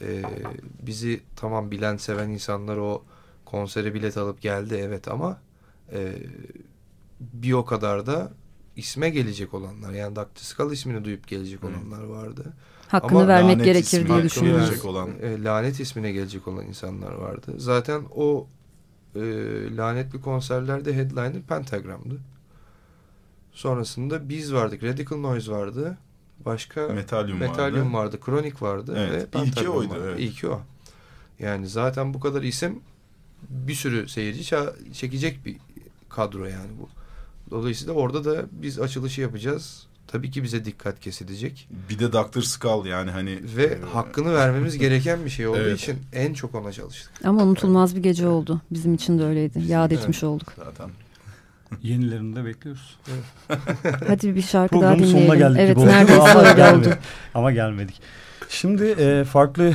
e, 0.00 0.22
bizi 0.82 1.20
tamam 1.36 1.70
bilen 1.70 1.96
seven 1.96 2.28
insanlar 2.28 2.76
o 2.76 3.02
konsere 3.44 3.94
bilet 3.94 4.16
alıp 4.16 4.40
geldi 4.40 4.80
evet 4.82 5.08
ama 5.08 5.38
e, 5.92 6.12
bir 7.20 7.52
o 7.52 7.64
kadar 7.64 8.06
da 8.06 8.32
isme 8.76 9.10
gelecek 9.10 9.54
olanlar 9.54 9.92
yani. 9.92 10.18
Skull 10.34 10.72
ismini 10.72 11.04
duyup 11.04 11.28
gelecek 11.28 11.62
Hı. 11.62 11.66
olanlar 11.66 12.04
vardı. 12.04 12.52
Hakkını 12.88 13.18
Ama 13.18 13.28
vermek 13.28 13.64
gerekir 13.64 14.00
ismi 14.00 14.08
diye 14.08 14.22
düşünüyorum. 14.22 14.88
olan. 14.88 15.10
E, 15.22 15.42
lanet 15.42 15.80
ismine 15.80 16.12
gelecek 16.12 16.48
olan 16.48 16.66
insanlar 16.66 17.12
vardı. 17.12 17.54
Zaten 17.56 18.02
o 18.16 18.46
e, 19.14 19.20
lanetli 19.76 20.20
konserlerde 20.20 20.96
headliner 20.96 21.42
Pentagram'dı. 21.42 22.18
Sonrasında 23.52 24.28
biz 24.28 24.54
vardık. 24.54 24.82
Radical 24.82 25.18
Noise 25.18 25.52
vardı. 25.52 25.98
Başka 26.44 26.88
Metalyum, 26.88 27.38
Metalyum 27.38 27.94
vardı. 27.94 28.06
vardı. 28.06 28.20
Kronik 28.20 28.62
vardı. 28.62 28.94
Evet, 28.98 29.12
Ve 29.12 29.18
ilki 29.18 29.30
Pentagram 29.30 29.76
oydu, 29.76 29.90
vardı. 29.90 30.02
evet. 30.08 30.20
İlki 30.20 30.48
o. 30.48 30.60
Yani 31.38 31.68
zaten 31.68 32.14
bu 32.14 32.20
kadar 32.20 32.42
isim 32.42 32.80
bir 33.48 33.74
sürü 33.74 34.08
seyirci 34.08 34.56
çekecek 34.92 35.44
bir 35.46 35.56
kadro 36.08 36.44
yani 36.44 36.70
bu. 36.80 36.88
Dolayısıyla 37.50 37.94
orada 37.94 38.24
da 38.24 38.44
biz 38.52 38.80
açılışı 38.80 39.20
yapacağız. 39.20 39.86
Tabii 40.06 40.30
ki 40.30 40.42
bize 40.42 40.64
dikkat 40.64 41.00
kesilecek. 41.00 41.68
Bir 41.90 41.98
de 41.98 42.12
Dr. 42.12 42.40
Skull 42.42 42.86
yani 42.86 43.10
hani. 43.10 43.38
Ve 43.56 43.64
e, 43.64 43.78
hakkını 43.92 44.34
vermemiz 44.34 44.78
gereken 44.78 45.24
bir 45.24 45.30
şey 45.30 45.46
olduğu 45.46 45.58
Evet. 45.58 45.80
için 45.80 45.96
en 46.12 46.34
çok 46.34 46.54
ona 46.54 46.72
çalıştık. 46.72 47.12
Ama 47.24 47.42
unutulmaz 47.42 47.96
bir 47.96 48.02
gece 48.02 48.26
oldu. 48.26 48.60
Bizim 48.70 48.94
için 48.94 49.18
de 49.18 49.24
öyleydi. 49.24 49.62
Yad 49.66 49.90
Evet. 49.90 50.02
etmiş 50.02 50.24
olduk. 50.24 50.52
Zaten. 50.56 50.90
Yenilerini 51.82 52.36
de 52.36 52.44
bekliyoruz. 52.44 52.96
Hadi 54.06 54.34
bir 54.34 54.42
şarkı 54.42 54.74
daha 54.80 54.90
Programın 54.90 55.04
sonuna 55.12 55.22
dinleyelim. 55.34 55.38
geldik 55.38 55.60
Evet 55.60 55.76
gibi 55.76 55.80
oldu. 55.80 55.88
neredeyse 55.90 56.20
Ama 56.64 56.78
oldu. 56.78 56.88
Ama 57.34 57.52
gelmedik. 57.52 58.00
Şimdi 58.48 58.84
e, 58.84 59.24
farklı 59.24 59.72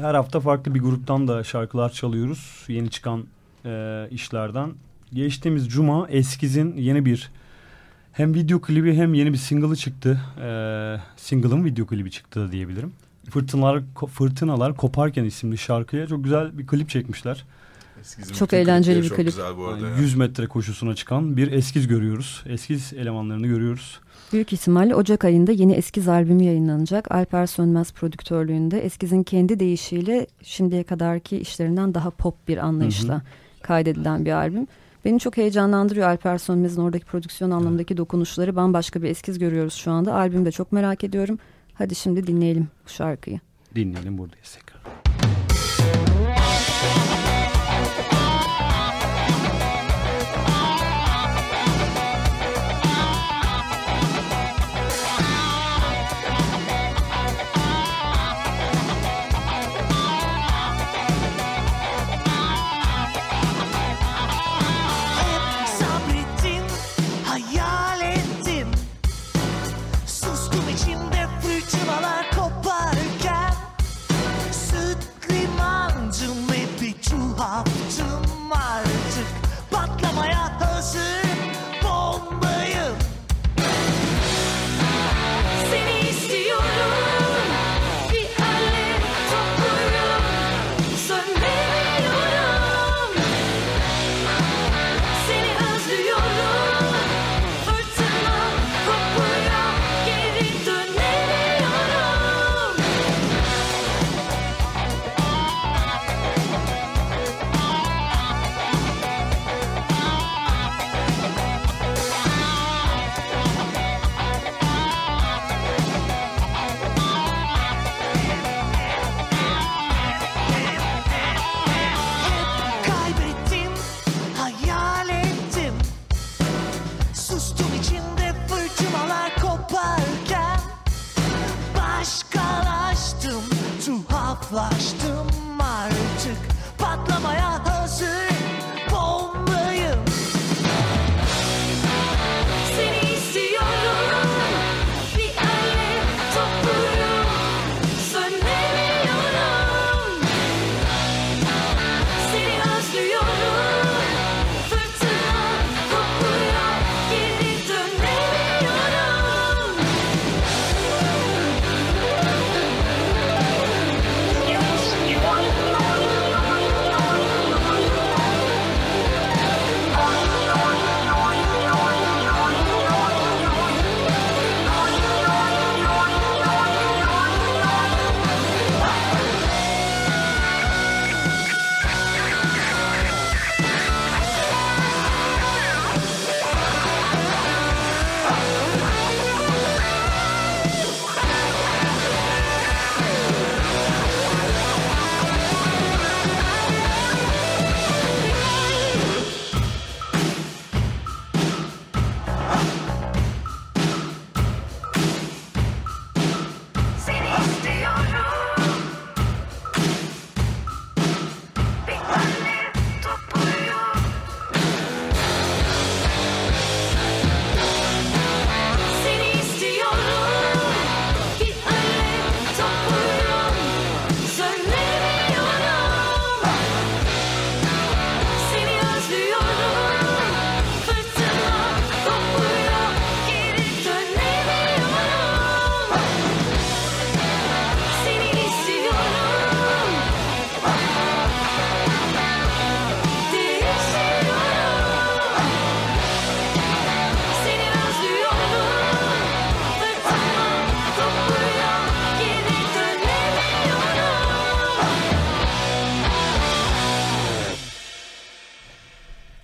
her 0.00 0.14
hafta 0.14 0.40
farklı 0.40 0.74
bir 0.74 0.80
gruptan 0.80 1.28
da 1.28 1.44
şarkılar 1.44 1.92
çalıyoruz. 1.92 2.64
Yeni 2.68 2.90
çıkan 2.90 3.24
e, 3.64 4.04
işlerden. 4.10 4.70
Geçtiğimiz 5.12 5.68
cuma 5.68 6.08
Eskiz'in 6.08 6.76
yeni 6.76 7.04
bir 7.04 7.30
hem 8.12 8.34
video 8.34 8.60
klibi 8.60 8.94
hem 8.94 9.14
yeni 9.14 9.32
bir 9.32 9.38
single'ı 9.38 9.76
çıktı. 9.76 10.20
E, 10.42 10.46
single'ın 11.16 11.64
video 11.64 11.86
klibi 11.86 12.10
çıktı 12.10 12.40
da 12.40 12.52
diyebilirim. 12.52 12.92
Fırtınalar, 13.30 13.82
Ko- 13.96 14.06
Fırtınalar 14.06 14.76
Koparken 14.76 15.24
isimli 15.24 15.58
şarkıya 15.58 16.06
çok 16.06 16.24
güzel 16.24 16.58
bir 16.58 16.66
klip 16.66 16.88
çekmişler. 16.88 17.44
Eskiz'in 18.00 18.34
Çok 18.34 18.52
eğlenceli 18.52 19.02
bir 19.02 19.08
çok 19.08 19.16
klip. 19.16 19.26
güzel 19.26 19.56
bu 19.56 19.66
arada. 19.66 19.86
Yani 19.86 19.96
ya. 19.96 20.02
100 20.02 20.14
metre 20.14 20.46
koşusuna 20.46 20.94
çıkan 20.94 21.36
bir 21.36 21.52
eskiz 21.52 21.88
görüyoruz. 21.88 22.42
Eskiz 22.46 22.92
elemanlarını 22.92 23.46
görüyoruz. 23.46 24.00
Büyük 24.32 24.52
ihtimalle 24.52 24.94
Ocak 24.94 25.24
ayında 25.24 25.52
yeni 25.52 25.72
Eskiz 25.72 26.08
albümü 26.08 26.44
yayınlanacak. 26.44 27.12
Alper 27.12 27.46
Sönmez 27.46 27.92
prodüktörlüğünde 27.92 28.80
Eskiz'in 28.84 29.22
kendi 29.22 29.60
deyişiyle 29.60 30.26
şimdiye 30.42 30.82
kadarki 30.82 31.38
işlerinden 31.38 31.94
daha 31.94 32.10
pop 32.10 32.48
bir 32.48 32.56
anlayışla 32.58 33.22
kaydedilen 33.62 34.24
bir 34.24 34.32
albüm. 34.32 34.66
Beni 35.04 35.18
çok 35.18 35.36
heyecanlandırıyor 35.36 36.08
Alper 36.08 36.38
Sönmez'in 36.38 36.82
oradaki 36.82 37.04
prodüksiyon 37.04 37.50
anlamındaki 37.50 37.96
dokunuşları. 37.96 38.56
Bambaşka 38.56 39.02
bir 39.02 39.08
eskiz 39.10 39.38
görüyoruz 39.38 39.74
şu 39.74 39.90
anda. 39.90 40.14
Albümü 40.14 40.44
de 40.44 40.50
çok 40.52 40.72
merak 40.72 41.04
ediyorum. 41.04 41.38
Hadi 41.74 41.94
şimdi 41.94 42.26
dinleyelim 42.26 42.68
bu 42.84 42.88
şarkıyı. 42.88 43.40
Dinleyelim 43.74 44.18
buradayız 44.18 44.54
tekrar. 44.54 44.71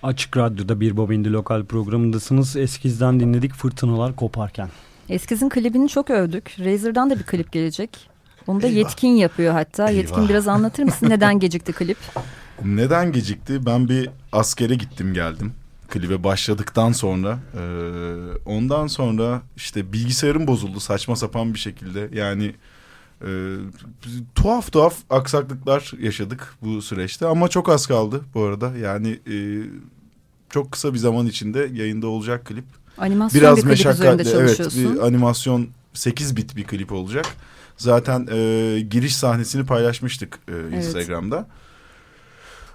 Açık 0.09 0.37
Radyo'da 0.37 0.79
bir 0.79 0.97
Bobindi 0.97 1.33
lokal 1.33 1.65
programındasınız. 1.65 2.55
Eskizden 2.55 3.19
dinledik 3.19 3.53
Fırtınalar 3.53 4.15
Koparken. 4.15 4.69
Eskiz'in 5.09 5.49
klibini 5.49 5.89
çok 5.89 6.09
övdük. 6.09 6.55
Razor'dan 6.59 7.09
da 7.09 7.19
bir 7.19 7.23
klip 7.23 7.51
gelecek. 7.51 8.09
Onu 8.47 8.61
da 8.61 8.67
Eyvah. 8.67 8.77
Yetkin 8.77 9.07
yapıyor 9.07 9.53
hatta. 9.53 9.89
Eyvah. 9.89 9.97
Yetkin 9.97 10.29
biraz 10.29 10.47
anlatır 10.47 10.83
mısın? 10.83 11.09
Neden 11.09 11.39
gecikti 11.39 11.73
klip? 11.73 11.97
Neden 12.65 13.11
gecikti? 13.11 13.65
Ben 13.65 13.89
bir 13.89 14.09
askere 14.31 14.75
gittim 14.75 15.13
geldim. 15.13 15.53
Klibe 15.89 16.23
başladıktan 16.23 16.91
sonra. 16.91 17.39
Ee, 17.53 17.61
ondan 18.45 18.87
sonra 18.87 19.41
işte 19.55 19.93
bilgisayarım 19.93 20.47
bozuldu 20.47 20.79
saçma 20.79 21.15
sapan 21.15 21.53
bir 21.53 21.59
şekilde. 21.59 22.09
Yani 22.13 22.55
e, 23.21 23.29
tuhaf 24.35 24.71
tuhaf 24.71 24.95
aksaklıklar 25.09 25.91
yaşadık 25.99 26.53
bu 26.61 26.81
süreçte. 26.81 27.25
Ama 27.25 27.47
çok 27.47 27.69
az 27.69 27.87
kaldı 27.87 28.21
bu 28.33 28.43
arada. 28.43 28.77
Yani 28.77 29.19
e, 29.27 29.35
çok 30.49 30.71
kısa 30.71 30.93
bir 30.93 30.99
zaman 30.99 31.25
içinde 31.25 31.69
yayında 31.73 32.07
olacak 32.07 32.45
klip. 32.45 32.65
Animasyon 32.97 33.41
Biraz 33.41 33.57
bir 33.57 33.61
klip 33.61 33.71
üzerinde 33.71 34.15
meşakkatli. 34.15 34.39
Evet 34.39 34.75
bir 34.75 35.07
animasyon 35.07 35.67
8 35.93 36.37
bit 36.37 36.55
bir 36.55 36.63
klip 36.63 36.91
olacak. 36.91 37.25
Zaten 37.77 38.27
e, 38.31 38.79
giriş 38.79 39.15
sahnesini 39.15 39.65
paylaşmıştık 39.65 40.39
e, 40.47 40.77
Instagram'da. 40.77 41.47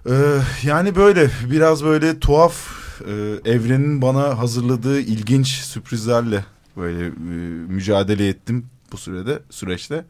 E, 0.06 0.12
yani 0.62 0.96
böyle 0.96 1.30
biraz 1.50 1.84
böyle 1.84 2.20
tuhaf 2.20 2.54
e, 3.00 3.12
evrenin 3.50 4.02
bana 4.02 4.38
hazırladığı 4.38 5.00
ilginç 5.00 5.48
sürprizlerle 5.48 6.44
böyle 6.76 7.06
e, 7.06 7.10
mücadele 7.68 8.28
ettim 8.28 8.66
bu 8.92 8.96
sürede 8.96 9.38
süreçte. 9.50 10.04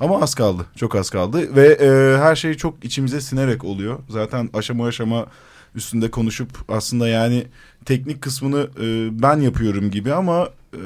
Ama 0.00 0.20
az 0.20 0.34
kaldı. 0.34 0.66
Çok 0.76 0.94
az 0.94 1.10
kaldı. 1.10 1.56
Ve 1.56 1.66
e, 1.66 2.18
her 2.18 2.36
şey 2.36 2.54
çok 2.54 2.84
içimize 2.84 3.20
sinerek 3.20 3.64
oluyor. 3.64 3.98
Zaten 4.08 4.50
aşama 4.54 4.86
aşama 4.86 5.26
üstünde 5.74 6.10
konuşup 6.10 6.50
aslında 6.68 7.08
yani 7.08 7.46
teknik 7.84 8.22
kısmını 8.22 8.70
e, 8.80 9.08
ben 9.22 9.40
yapıyorum 9.40 9.90
gibi 9.90 10.14
ama 10.14 10.48
e, 10.74 10.82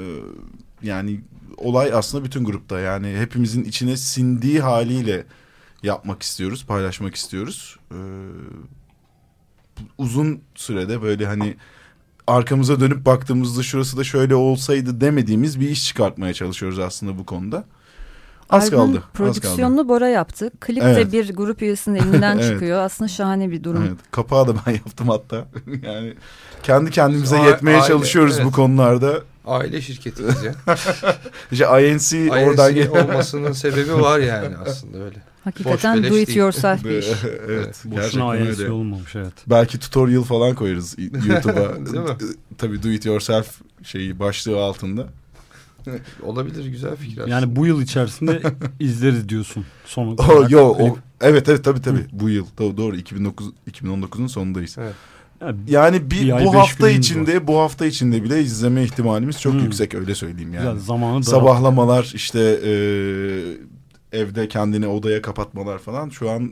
yani 0.83 1.21
olay 1.57 1.93
aslında 1.95 2.25
bütün 2.25 2.45
grupta. 2.45 2.81
Yani 2.81 3.17
hepimizin 3.19 3.65
içine 3.65 3.97
sindiği 3.97 4.61
haliyle 4.61 5.27
yapmak 5.83 6.23
istiyoruz, 6.23 6.67
paylaşmak 6.67 7.15
istiyoruz. 7.15 7.77
E, 7.91 7.99
uzun 9.99 10.41
sürede 10.55 11.03
böyle 11.03 11.27
hani 11.27 11.57
arkamıza 12.27 12.81
dönüp 12.81 13.07
baktığımızda 13.07 13.63
şurası 13.63 13.97
da 13.97 14.05
şöyle 14.05 14.35
olsaydı 14.35 15.01
demediğimiz 15.01 15.61
bir 15.61 15.69
iş 15.69 15.87
çıkartmaya 15.87 16.35
çalışıyoruz 16.35 16.79
aslında 16.79 17.19
bu 17.19 17.27
konuda. 17.27 17.65
Az 18.51 18.65
Albüm 18.65 18.79
kaldı. 18.79 18.91
Az 18.91 18.95
kaldı. 19.03 19.07
prodüksiyonunu 19.15 19.89
Bora 19.89 20.09
yaptı. 20.09 20.51
Klip 20.61 20.83
de 20.83 20.91
Evet. 20.93 21.13
bir 21.13 21.35
grup 21.35 21.63
üyesinin 21.63 21.97
elinden 21.97 22.39
Evet. 22.39 22.51
çıkıyor. 22.53 22.79
Aslında 22.81 23.09
şahane 23.09 23.51
bir 23.51 23.65
durum. 23.65 23.83
Evet, 23.89 23.99
kapağı 24.11 24.49
da 24.49 24.55
ben 24.67 24.73
yaptım 24.73 25.09
hatta. 25.09 25.37
yani 25.83 26.15
kendi 26.63 26.91
kendimize 26.91 27.39
A- 27.39 27.47
yetmeye 27.47 27.77
aile, 27.79 27.89
çalışıyoruz 27.89 28.35
evet. 28.37 28.47
bu 28.47 28.53
konularda. 28.53 29.21
Aile 29.47 29.81
şirketiyiz 29.83 30.43
ya. 30.43 30.55
İşte 31.53 31.65
INC 31.65 32.31
oradan 32.33 32.71
INC 32.77 32.83
gel- 32.83 32.91
olmasının 33.05 33.53
sebebi 33.53 33.95
var 33.95 34.19
yani 34.19 34.57
aslında 34.67 34.99
öyle. 34.99 35.17
Hakikaten 35.45 36.05
do 36.05 36.17
it 36.19 36.37
yourself 36.37 36.85
bir 36.85 36.91
iş. 36.99 37.07
evet, 37.49 37.83
Boşuna 37.85 38.01
gerçekten 38.37 38.53
INC 38.53 38.63
öyle. 38.63 38.73
olmamış 38.73 39.17
evet. 39.17 39.33
Belki 39.47 39.79
tutorial 39.79 40.23
falan 40.23 40.55
koyarız 40.55 40.97
YouTube'a. 40.99 41.87
Değil 41.87 42.05
mi? 42.05 42.17
Tabii 42.59 42.83
do 42.83 42.89
it 42.89 43.07
yourself 43.07 43.47
şeyi 43.83 44.19
başlığı 44.19 44.63
altında. 44.65 45.07
Olabilir 46.23 46.67
güzel 46.67 46.97
fikir 46.97 47.19
aslında. 47.19 47.35
Yani 47.35 47.57
bu 47.57 47.67
yıl 47.67 47.83
içerisinde 47.83 48.43
izleriz 48.81 49.29
diyorsun. 49.29 49.65
Son 49.85 50.17
Oh, 50.19 50.51
yo, 50.51 50.61
o, 50.61 50.97
evet 51.21 51.49
evet 51.49 51.65
tabii 51.65 51.83
tabii 51.83 52.07
bu 52.13 52.29
yıl 52.29 52.47
doğru, 52.59 52.77
doğru 52.77 52.97
2009 52.97 53.51
2019'un 53.71 54.27
sonundayız. 54.27 54.77
Evet. 54.81 54.95
Yani 55.41 55.59
Yani 55.67 56.11
bir, 56.11 56.21
Bir 56.27 56.45
bu 56.45 56.55
hafta 56.55 56.91
içinde 56.91 57.47
bu 57.47 57.59
hafta 57.59 57.87
içinde 57.87 58.23
bile 58.25 58.41
izleme 58.43 58.83
ihtimalimiz 58.85 59.41
çok 59.41 59.53
Hmm. 59.53 59.61
yüksek 59.61 59.95
öyle 59.95 60.15
söyleyeyim 60.15 60.55
yani. 60.55 60.65
güzel 60.73 60.79
zamanı 60.87 61.25
Sabahlamalar 61.25 62.13
işte 62.15 62.41
e, 62.65 62.73
evde 64.13 64.49
kendini 64.49 64.87
odaya 64.87 65.23
kapatmalar 65.23 65.79
falan 65.79 66.09
şu 66.09 66.31
an 66.31 66.45
e, 66.45 66.51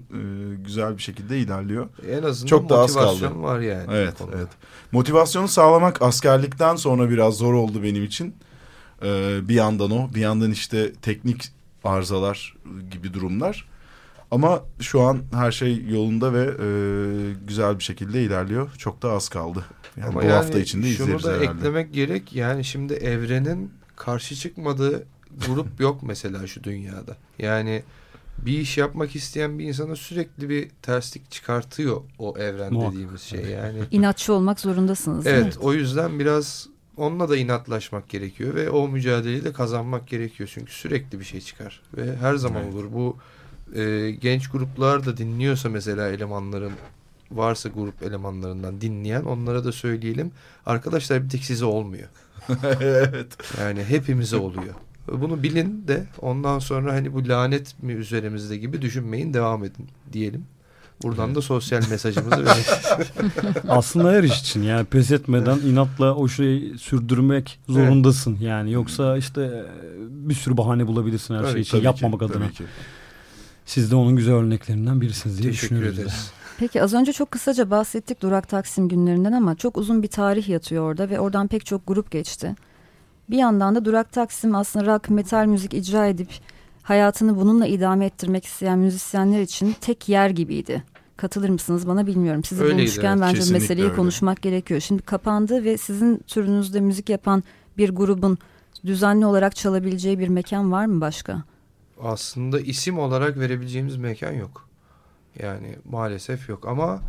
güzel 0.64 0.96
bir 0.96 1.02
şekilde 1.02 1.38
ilerliyor. 1.38 1.88
En 2.10 2.22
azından 2.22 2.48
Çok 2.48 2.68
da 2.68 2.78
az 2.78 2.94
motivasyon 2.96 3.30
kaldı. 3.32 3.42
var 3.42 3.60
yani. 3.60 3.84
Evet 3.90 4.14
evet. 4.36 4.48
Motivasyonu 4.92 5.48
sağlamak 5.48 6.02
askerlikten 6.02 6.76
sonra 6.76 7.10
biraz 7.10 7.34
zor 7.34 7.54
oldu 7.54 7.82
benim 7.82 8.04
için. 8.04 8.34
E, 9.04 9.40
bir 9.48 9.54
yandan 9.54 9.90
o 9.90 10.14
bir 10.14 10.20
yandan 10.20 10.50
işte 10.50 10.92
teknik 10.92 11.48
arızalar 11.84 12.56
gibi 12.90 13.14
durumlar. 13.14 13.68
Ama 14.30 14.62
şu 14.80 15.00
an 15.00 15.22
her 15.32 15.52
şey 15.52 15.84
yolunda 15.88 16.32
ve 16.32 16.42
e, 16.42 16.66
güzel 17.46 17.78
bir 17.78 17.84
şekilde 17.84 18.22
ilerliyor. 18.22 18.70
Çok 18.78 19.02
da 19.02 19.12
az 19.12 19.28
kaldı. 19.28 19.64
Yani 19.96 20.08
Ama 20.08 20.20
bu 20.20 20.24
yani 20.24 20.32
hafta 20.32 20.58
içinde 20.58 20.86
şunu 20.86 21.06
izleriz 21.06 21.24
da 21.24 21.32
herhalde. 21.32 21.44
eklemek 21.58 21.92
gerek. 21.94 22.32
Yani 22.32 22.64
şimdi 22.64 22.92
evrenin 22.94 23.70
karşı 23.96 24.34
çıkmadığı 24.34 25.04
grup 25.46 25.66
yok 25.80 26.02
mesela 26.02 26.46
şu 26.46 26.64
dünyada. 26.64 27.16
Yani 27.38 27.82
bir 28.38 28.58
iş 28.58 28.78
yapmak 28.78 29.16
isteyen 29.16 29.58
bir 29.58 29.64
insana 29.64 29.96
sürekli 29.96 30.48
bir 30.48 30.70
terslik 30.82 31.30
çıkartıyor 31.30 32.00
o 32.18 32.38
evren 32.38 32.72
Muhakkak. 32.72 32.94
dediğimiz 32.94 33.20
şey. 33.22 33.40
Yani 33.44 33.78
İnatçı 33.90 34.32
olmak 34.32 34.60
zorundasınız. 34.60 35.26
evet 35.26 35.58
o 35.60 35.72
yüzden 35.74 36.18
biraz 36.18 36.68
onunla 36.96 37.28
da 37.28 37.36
inatlaşmak 37.36 38.08
gerekiyor 38.08 38.54
ve 38.54 38.70
o 38.70 38.88
mücadeleyi 38.88 39.44
de 39.44 39.52
kazanmak 39.52 40.08
gerekiyor. 40.08 40.50
Çünkü 40.54 40.72
sürekli 40.72 41.20
bir 41.20 41.24
şey 41.24 41.40
çıkar 41.40 41.82
ve 41.96 42.16
her 42.16 42.34
zaman 42.34 42.62
Evet. 42.62 42.74
olur. 42.74 42.84
Bu 42.92 43.16
e, 43.80 44.10
genç 44.10 44.48
gruplar 44.50 45.06
da 45.06 45.16
dinliyorsa 45.16 45.68
mesela 45.68 46.08
elemanların 46.08 46.72
varsa 47.30 47.68
grup 47.68 48.02
elemanlarından 48.02 48.80
dinleyen 48.80 49.22
onlara 49.22 49.64
da 49.64 49.72
söyleyelim. 49.72 50.32
Arkadaşlar 50.66 51.24
bir 51.24 51.28
tek 51.28 51.44
size 51.44 51.64
olmuyor. 51.64 52.08
evet. 52.80 53.36
Yani 53.60 53.84
hepimize 53.84 54.36
oluyor. 54.36 54.74
Bunu 55.08 55.42
bilin 55.42 55.88
de 55.88 56.06
ondan 56.20 56.58
sonra 56.58 56.92
hani 56.92 57.14
bu 57.14 57.28
lanet 57.28 57.82
mi 57.82 57.92
üzerimizde 57.92 58.56
gibi 58.56 58.82
düşünmeyin 58.82 59.34
devam 59.34 59.64
edin 59.64 59.88
diyelim. 60.12 60.44
Buradan 61.02 61.34
da 61.34 61.42
sosyal 61.42 61.82
mesajımızı 61.90 62.36
verelim. 62.44 62.64
Aslında 63.68 64.10
her 64.12 64.22
iş 64.22 64.40
için 64.40 64.62
yani 64.62 64.84
pes 64.84 65.10
etmeden 65.10 65.58
inatla 65.58 66.14
o 66.14 66.28
şeyi 66.28 66.78
sürdürmek 66.78 67.58
zorundasın 67.68 68.38
yani. 68.40 68.72
Yoksa 68.72 69.16
işte 69.16 69.42
e, 69.42 69.62
bir 70.28 70.34
sürü 70.34 70.56
bahane 70.56 70.86
bulabilirsin 70.86 71.34
her 71.34 71.40
Tabii, 71.42 71.52
şey 71.52 71.60
için 71.60 71.70
Tabii 71.70 71.80
ki, 71.80 71.86
yapmamak 71.86 72.22
adına. 72.22 72.44
tabii 72.44 72.52
ki. 72.54 72.64
Siz 73.66 73.90
de 73.90 73.96
onun 73.96 74.16
güzel 74.16 74.34
örneklerinden 74.34 75.00
birisiniz 75.00 75.38
diye 75.42 75.50
Teşekkür 75.50 75.66
düşünüyoruz. 75.76 75.98
ederiz. 75.98 76.30
Peki 76.58 76.82
az 76.82 76.94
önce 76.94 77.12
çok 77.12 77.30
kısaca 77.30 77.70
bahsettik 77.70 78.22
Durak 78.22 78.48
Taksim 78.48 78.88
günlerinden 78.88 79.32
ama 79.32 79.54
çok 79.54 79.76
uzun 79.76 80.02
bir 80.02 80.08
tarih 80.08 80.48
yatıyor 80.48 80.84
orada 80.90 81.10
ve 81.10 81.20
oradan 81.20 81.48
pek 81.48 81.66
çok 81.66 81.86
grup 81.86 82.10
geçti. 82.10 82.54
Bir 83.30 83.36
yandan 83.36 83.74
da 83.74 83.84
Durak 83.84 84.12
Taksim 84.12 84.54
aslında 84.54 84.86
rock, 84.86 85.10
metal 85.10 85.46
müzik 85.46 85.74
icra 85.74 86.06
edip 86.06 86.28
hayatını 86.82 87.36
bununla 87.36 87.66
idame 87.66 88.06
ettirmek 88.06 88.44
isteyen 88.44 88.78
müzisyenler 88.78 89.40
için 89.40 89.74
tek 89.80 90.08
yer 90.08 90.30
gibiydi. 90.30 90.82
Katılır 91.16 91.48
mısınız 91.48 91.88
bana 91.88 92.06
bilmiyorum. 92.06 92.44
Sizi 92.44 92.62
Öyleydi, 92.62 92.78
bulmuşken 92.78 93.16
evet, 93.16 93.22
bence 93.22 93.52
meseleyi 93.52 93.86
öyle. 93.86 93.96
konuşmak 93.96 94.42
gerekiyor. 94.42 94.80
Şimdi 94.80 95.02
kapandı 95.02 95.64
ve 95.64 95.78
sizin 95.78 96.18
türünüzde 96.26 96.80
müzik 96.80 97.08
yapan 97.08 97.44
bir 97.78 97.90
grubun 97.90 98.38
düzenli 98.86 99.26
olarak 99.26 99.56
çalabileceği 99.56 100.18
bir 100.18 100.28
mekan 100.28 100.72
var 100.72 100.86
mı 100.86 101.00
başka? 101.00 101.42
Aslında 102.02 102.60
isim 102.60 102.98
olarak 102.98 103.38
verebileceğimiz 103.38 103.96
mekan 103.96 104.32
yok. 104.32 104.68
Yani 105.38 105.76
maalesef 105.90 106.48
yok 106.48 106.68
ama 106.68 107.00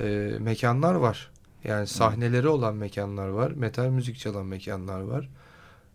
e, 0.00 0.32
mekanlar 0.40 0.94
var. 0.94 1.30
Yani 1.64 1.86
sahneleri 1.86 2.48
olan 2.48 2.74
mekanlar 2.74 3.28
var. 3.28 3.50
Metal 3.50 3.88
müzik 3.88 4.18
çalan 4.18 4.46
mekanlar 4.46 5.00
var. 5.00 5.28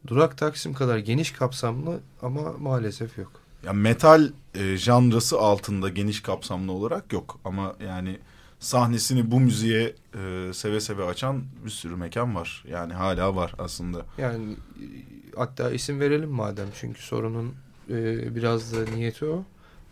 Durak 0.07 0.37
Taksim 0.37 0.73
kadar 0.73 0.97
geniş 0.97 1.31
kapsamlı 1.31 1.99
ama 2.21 2.53
maalesef 2.59 3.17
yok. 3.17 3.31
Ya 3.63 3.73
metal 3.73 4.29
e, 4.55 4.77
janrası 4.77 5.39
altında 5.39 5.89
geniş 5.89 6.21
kapsamlı 6.21 6.71
olarak 6.71 7.13
yok 7.13 7.39
ama 7.45 7.75
yani 7.87 8.19
sahnesini 8.59 9.31
bu 9.31 9.39
müziğe 9.39 9.95
e, 10.15 10.51
seve 10.53 10.79
seve 10.79 11.03
açan 11.05 11.43
bir 11.65 11.69
sürü 11.69 11.95
mekan 11.95 12.35
var. 12.35 12.63
Yani 12.67 12.93
hala 12.93 13.35
var 13.35 13.53
aslında. 13.59 14.05
Yani 14.17 14.53
e, 14.53 14.85
hatta 15.35 15.71
isim 15.71 15.99
verelim 15.99 16.29
madem 16.29 16.67
çünkü 16.79 17.01
sorunun 17.01 17.53
e, 17.89 18.35
biraz 18.35 18.73
da 18.73 18.91
niyeti 18.95 19.25
o. 19.25 19.43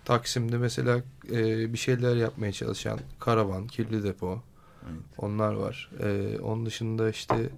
Taksim'de 0.06 0.58
mesela 0.58 1.02
e, 1.32 1.74
bir 1.74 1.78
şeyler 1.78 2.16
yapmaya 2.16 2.52
çalışan 2.52 3.00
Karavan, 3.20 3.68
Kirli 3.68 4.04
Depo 4.04 4.42
Evet. 4.84 5.02
onlar 5.18 5.54
var. 5.54 5.92
E, 6.04 6.40
onun 6.40 6.66
dışında 6.66 7.10
işte 7.10 7.50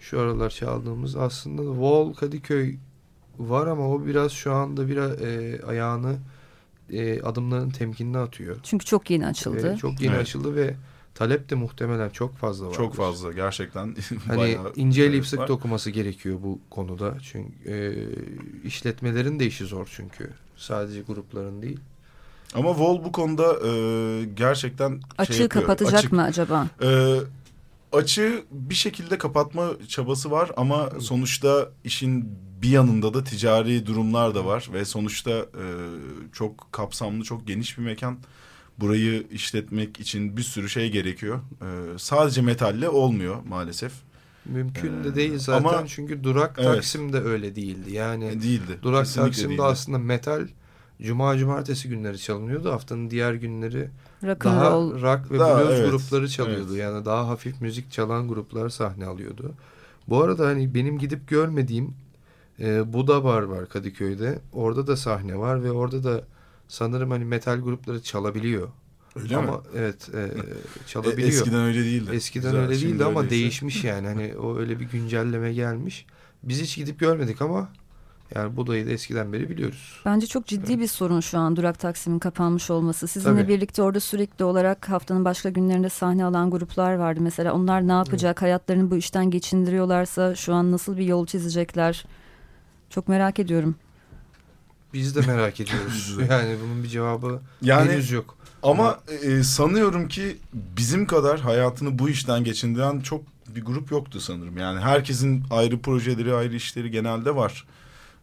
şu 0.00 0.20
aralar 0.20 0.50
çaldığımız 0.50 1.16
aslında 1.16 1.62
Wall 1.62 2.12
Kadıköy 2.12 2.76
var 3.38 3.66
ama 3.66 3.88
o 3.90 4.06
biraz 4.06 4.32
şu 4.32 4.52
anda 4.52 4.88
bir 4.88 4.96
e, 4.96 5.62
ayağını 5.66 6.16
e, 6.92 7.22
adımların 7.22 7.70
temkinine 7.70 8.18
atıyor. 8.18 8.56
Çünkü 8.62 8.84
çok 8.86 9.10
yeni 9.10 9.26
açıldı. 9.26 9.72
E, 9.72 9.76
çok 9.76 10.00
yeni 10.00 10.12
Evet. 10.12 10.22
açıldı 10.22 10.56
ve 10.56 10.74
talep 11.14 11.50
de 11.50 11.54
muhtemelen 11.54 12.08
çok 12.10 12.36
fazla 12.36 12.66
var. 12.68 12.72
Çok 12.74 12.94
fazla 12.94 13.32
gerçekten. 13.32 13.96
Hani 14.26 14.38
bayağı 14.38 14.72
inceleyip 14.76 15.12
talep 15.12 15.26
sık 15.26 15.38
var. 15.38 15.48
dokuması 15.48 15.90
gerekiyor 15.90 16.38
bu 16.42 16.58
konuda. 16.70 17.14
Çünkü 17.22 17.52
e, 17.66 17.76
işletmelerin 18.68 19.40
de 19.40 19.46
işi 19.46 19.64
zor 19.64 19.88
çünkü. 19.96 20.30
Sadece 20.56 21.00
grupların 21.02 21.62
değil. 21.62 21.80
Ama 22.54 22.78
Vol 22.78 23.04
bu 23.04 23.12
konuda 23.12 23.68
e, 23.68 24.24
gerçekten 24.24 25.00
Açığı 25.18 25.32
şey 25.34 25.42
yapıyor, 25.42 25.64
kapatacak 25.64 25.94
açık- 25.98 26.12
mı 26.12 26.22
acaba? 26.22 26.66
E, 26.82 27.18
açığı 27.92 28.44
bir 28.50 28.74
şekilde 28.74 29.18
kapatma 29.18 29.70
çabası 29.88 30.30
var 30.30 30.50
ama 30.56 30.90
sonuçta 31.00 31.68
işin 31.84 32.28
bir 32.62 32.68
yanında 32.68 33.14
da 33.14 33.24
ticari 33.24 33.86
durumlar 33.86 34.34
da 34.34 34.44
var 34.44 34.68
ve 34.72 34.84
sonuçta 34.84 35.30
e, 35.30 35.64
çok 36.32 36.68
kapsamlı, 36.72 37.24
çok 37.24 37.46
geniş 37.46 37.78
bir 37.78 37.82
mekan. 37.82 38.18
Burayı 38.78 39.26
işletmek 39.30 40.00
için 40.00 40.36
bir 40.36 40.42
sürü 40.42 40.68
şey 40.68 40.90
gerekiyor. 40.90 41.40
E, 41.62 41.98
sadece 41.98 42.42
metalle 42.42 42.88
olmuyor 42.88 43.36
maalesef. 43.48 43.92
Mümkün 44.46 45.04
de 45.04 45.14
değil 45.14 45.38
zaten 45.38 45.68
ama- 45.68 45.86
çünkü 45.86 46.24
Durak 46.24 46.56
Evet. 46.58 46.74
Taksim 46.74 47.12
de 47.12 47.20
öyle 47.20 47.56
değildi. 47.56 47.92
Yani 47.92 48.24
E, 48.24 48.42
değildi. 48.42 48.78
Durak 48.82 49.04
Kesinlikle 49.04 49.26
Taksim'de 49.30 49.48
değildi. 49.48 49.62
aslında 49.62 49.98
metal 49.98 50.46
Cuma 51.02 51.38
cumartesi 51.38 51.88
günleri 51.88 52.18
çalınıyordu. 52.18 52.72
Haftanın 52.72 53.10
diğer 53.10 53.34
günleri 53.34 53.88
Rock 54.26 54.46
and 54.46 54.54
daha 54.56 54.70
roll. 54.70 55.02
rock 55.02 55.30
ve 55.30 55.38
Daha, 55.38 55.58
blues 55.60 55.70
evet, 55.72 55.90
grupları 55.90 56.28
çalıyordu. 56.28 56.68
evet. 56.70 56.80
Yani 56.82 57.04
daha 57.04 57.28
hafif 57.28 57.60
müzik 57.60 57.92
çalan 57.92 58.28
gruplar 58.28 58.68
sahne 58.68 59.06
alıyordu. 59.06 59.52
Bu 60.08 60.22
arada 60.22 60.46
hani 60.46 60.74
benim 60.74 60.98
gidip 60.98 61.28
görmediğim 61.28 61.94
e, 62.60 62.92
Buda 62.92 63.24
Bar 63.24 63.42
var 63.42 63.68
Kadıköy'de. 63.68 64.38
Orada 64.52 64.86
da 64.86 64.96
sahne 64.96 65.38
var 65.38 65.64
ve 65.64 65.70
orada 65.72 66.04
da 66.04 66.24
sanırım 66.68 67.10
hani 67.10 67.24
metal 67.24 67.60
grupları 67.60 68.02
çalabiliyor. 68.02 68.68
Öyle 69.16 69.36
ama 69.36 69.52
mi? 69.52 69.58
evet 69.76 70.08
e, 70.14 70.18
E, 70.22 70.86
çalabiliyor. 70.86 71.28
Eskiden 71.28 71.60
öyle 71.60 71.84
değildi. 71.84 72.10
Eskiden 72.14 72.50
Güzel, 72.50 72.60
öyle 72.66 72.74
değildi 72.80 73.04
ama 73.04 73.20
öyleyse. 73.20 73.36
değişmiş 73.42 73.84
yani. 73.84 74.06
Hani 74.06 74.34
o 74.36 74.58
öyle 74.58 74.80
bir 74.80 74.84
güncelleme 74.84 75.52
gelmiş. 75.52 76.06
Biz 76.42 76.62
hiç 76.62 76.76
gidip 76.76 77.00
görmedik 77.00 77.42
ama 77.42 77.68
yani 78.34 78.56
Buda'yı 78.56 78.86
da 78.86 78.90
eskiden 78.90 79.32
beri 79.32 79.50
biliyoruz. 79.50 80.00
Bence 80.04 80.26
çok 80.26 80.46
ciddi 80.46 80.80
bir 80.80 80.86
sorun 80.86 81.20
şu 81.20 81.38
an 81.38 81.56
Durak 81.56 81.78
Taksim'in 81.78 82.18
kapanmış 82.18 82.70
olması. 82.70 83.08
Sizinle 83.08 83.42
Tabii. 83.42 83.48
birlikte 83.48 83.82
orada 83.82 84.00
sürekli 84.00 84.44
olarak 84.44 84.88
haftanın 84.88 85.24
başka 85.24 85.50
günlerinde 85.50 85.88
sahne 85.88 86.24
alan 86.24 86.50
gruplar 86.50 86.94
vardı. 86.94 87.20
Mesela 87.22 87.52
onlar 87.52 87.88
ne 87.88 87.92
yapacak? 87.92 88.42
Hayatlarını 88.42 88.90
bu 88.90 88.96
işten 88.96 89.30
geçindiriyorlarsa 89.30 90.34
şu 90.34 90.54
an 90.54 90.72
nasıl 90.72 90.96
bir 90.96 91.04
yol 91.04 91.26
çizecekler? 91.26 92.04
Çok 92.90 93.08
merak 93.08 93.38
ediyorum. 93.38 93.74
Biz 94.92 95.16
de 95.16 95.20
merak 95.20 95.60
ediyoruz. 95.60 96.16
Yani 96.30 96.56
bunun 96.64 96.82
bir 96.82 96.88
cevabı 96.88 97.40
Yani 97.62 97.90
henüz 97.90 98.10
yok. 98.10 98.36
Ama 98.62 99.00
e, 99.22 99.42
sanıyorum 99.42 100.08
ki 100.08 100.36
bizim 100.52 101.06
kadar 101.06 101.40
hayatını 101.40 101.98
bu 101.98 102.08
işten 102.08 102.44
geçindiren 102.44 103.00
çok 103.00 103.22
bir 103.48 103.64
grup 103.64 103.90
yoktu 103.90 104.20
sanırım. 104.20 104.58
Yani 104.58 104.80
herkesin 104.80 105.44
ayrı 105.50 105.80
projeleri, 105.80 106.34
ayrı 106.34 106.54
işleri 106.54 106.90
genelde 106.90 107.36
var. 107.36 107.64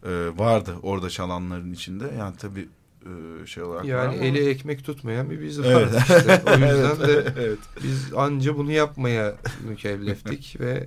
E, 0.04 0.10
vardı 0.38 0.74
orada 0.82 1.10
çalanların 1.10 1.72
içinde. 1.72 2.04
Yani 2.18 2.36
tabii 2.36 2.68
e, 3.02 3.46
şey 3.46 3.62
olarak 3.62 3.84
Yani 3.84 4.00
ama- 4.14 4.24
eli 4.24 4.48
ekmek 4.48 4.84
tutmayan 4.84 5.30
bir 5.30 5.40
biz 5.40 5.58
Evet. 5.58 5.74
vardı 5.76 5.96
işte. 6.00 6.42
O 6.46 6.50
yüzden 6.52 7.08
de 7.08 7.32
evet. 7.38 7.58
biz 7.82 8.12
anca 8.16 8.56
bunu 8.56 8.70
yapmaya 8.72 9.34
mükelleftik 9.68 10.56
ve 10.60 10.86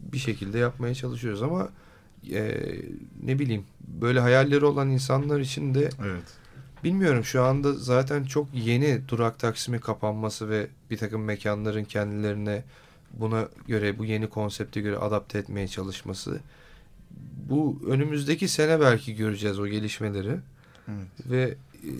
bir 0.00 0.18
şekilde 0.18 0.58
yapmaya 0.58 0.94
çalışıyoruz 0.94 1.42
ama 1.42 1.68
e, 2.32 2.62
ne 3.22 3.38
bileyim 3.38 3.64
böyle 3.80 4.20
hayalleri 4.20 4.64
olan 4.64 4.90
insanlar 4.90 5.40
için 5.40 5.74
de 5.74 5.88
Evet. 6.04 6.22
bilmiyorum 6.84 7.24
şu 7.24 7.42
anda 7.42 7.72
zaten 7.72 8.24
çok 8.24 8.48
yeni 8.54 9.00
durak 9.08 9.38
taksimi 9.38 9.80
kapanması 9.80 10.48
ve 10.50 10.66
bir 10.90 10.96
takım 10.96 11.24
mekanların 11.24 11.84
kendilerine 11.84 12.64
buna 13.12 13.48
göre 13.68 13.98
bu 13.98 14.04
yeni 14.04 14.28
konsepte 14.28 14.80
göre 14.80 14.96
adapte 14.96 15.38
etmeye 15.38 15.68
çalışması 15.68 16.40
bu 17.50 17.80
önümüzdeki 17.88 18.48
sene 18.48 18.80
belki 18.80 19.14
göreceğiz 19.14 19.58
o 19.58 19.66
gelişmeleri 19.66 20.36
Evet. 20.88 21.30
ve 21.30 21.54
e, 21.84 21.90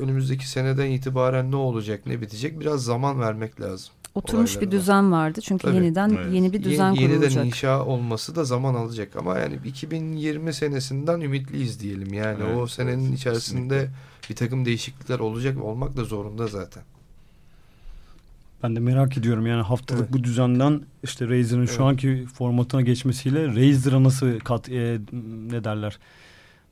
önümüzdeki 0.00 0.48
seneden 0.48 0.90
itibaren 0.90 1.50
ne 1.50 1.56
olacak 1.56 2.00
ne 2.06 2.20
bitecek 2.20 2.60
biraz 2.60 2.84
zaman 2.84 3.20
vermek 3.20 3.60
lazım. 3.60 3.92
Oturmuş 4.14 4.60
bir 4.60 4.70
düzen 4.70 5.12
vardı. 5.12 5.40
Çünkü 5.42 5.62
Tabii. 5.62 5.76
yeniden 5.76 6.10
Evet. 6.10 6.34
yeni 6.34 6.52
bir 6.52 6.62
düzen 6.64 6.90
Yeni, 6.92 7.02
yeniden 7.02 7.18
kurulacak. 7.18 7.46
inşa 7.46 7.84
olması 7.84 8.36
da 8.36 8.44
zaman 8.44 8.74
alacak 8.74 9.16
ama 9.16 9.38
yani 9.38 9.58
2020 9.64 10.52
senesinden 10.54 11.20
ümitliyiz 11.20 11.80
diyelim. 11.80 12.14
Yani 12.14 12.38
Evet, 12.46 12.56
o 12.58 12.66
senenin 12.66 13.08
evet, 13.08 13.18
içerisinde 13.18 13.74
kesinlikle. 13.78 14.30
bir 14.30 14.36
takım 14.36 14.64
değişiklikler 14.64 15.18
olacak 15.18 15.62
olmak 15.64 15.96
da 15.96 16.04
zorunda 16.04 16.46
zaten. 16.46 16.82
Ben 18.62 18.76
de 18.76 18.80
merak 18.80 19.18
ediyorum 19.18 19.46
yani 19.46 19.62
haftalık 19.62 20.02
Evet. 20.02 20.12
bu 20.12 20.24
düzenden 20.24 20.80
işte 21.04 21.28
Razer'ın 21.28 21.60
Evet. 21.60 21.76
şu 21.76 21.84
anki 21.84 22.26
formatına 22.34 22.80
geçmesiyle 22.82 23.46
Razer'a 23.48 24.02
nasıl 24.02 24.38
kat 24.38 24.68
e, 24.68 24.98
ne 25.50 25.64
derler? 25.64 25.98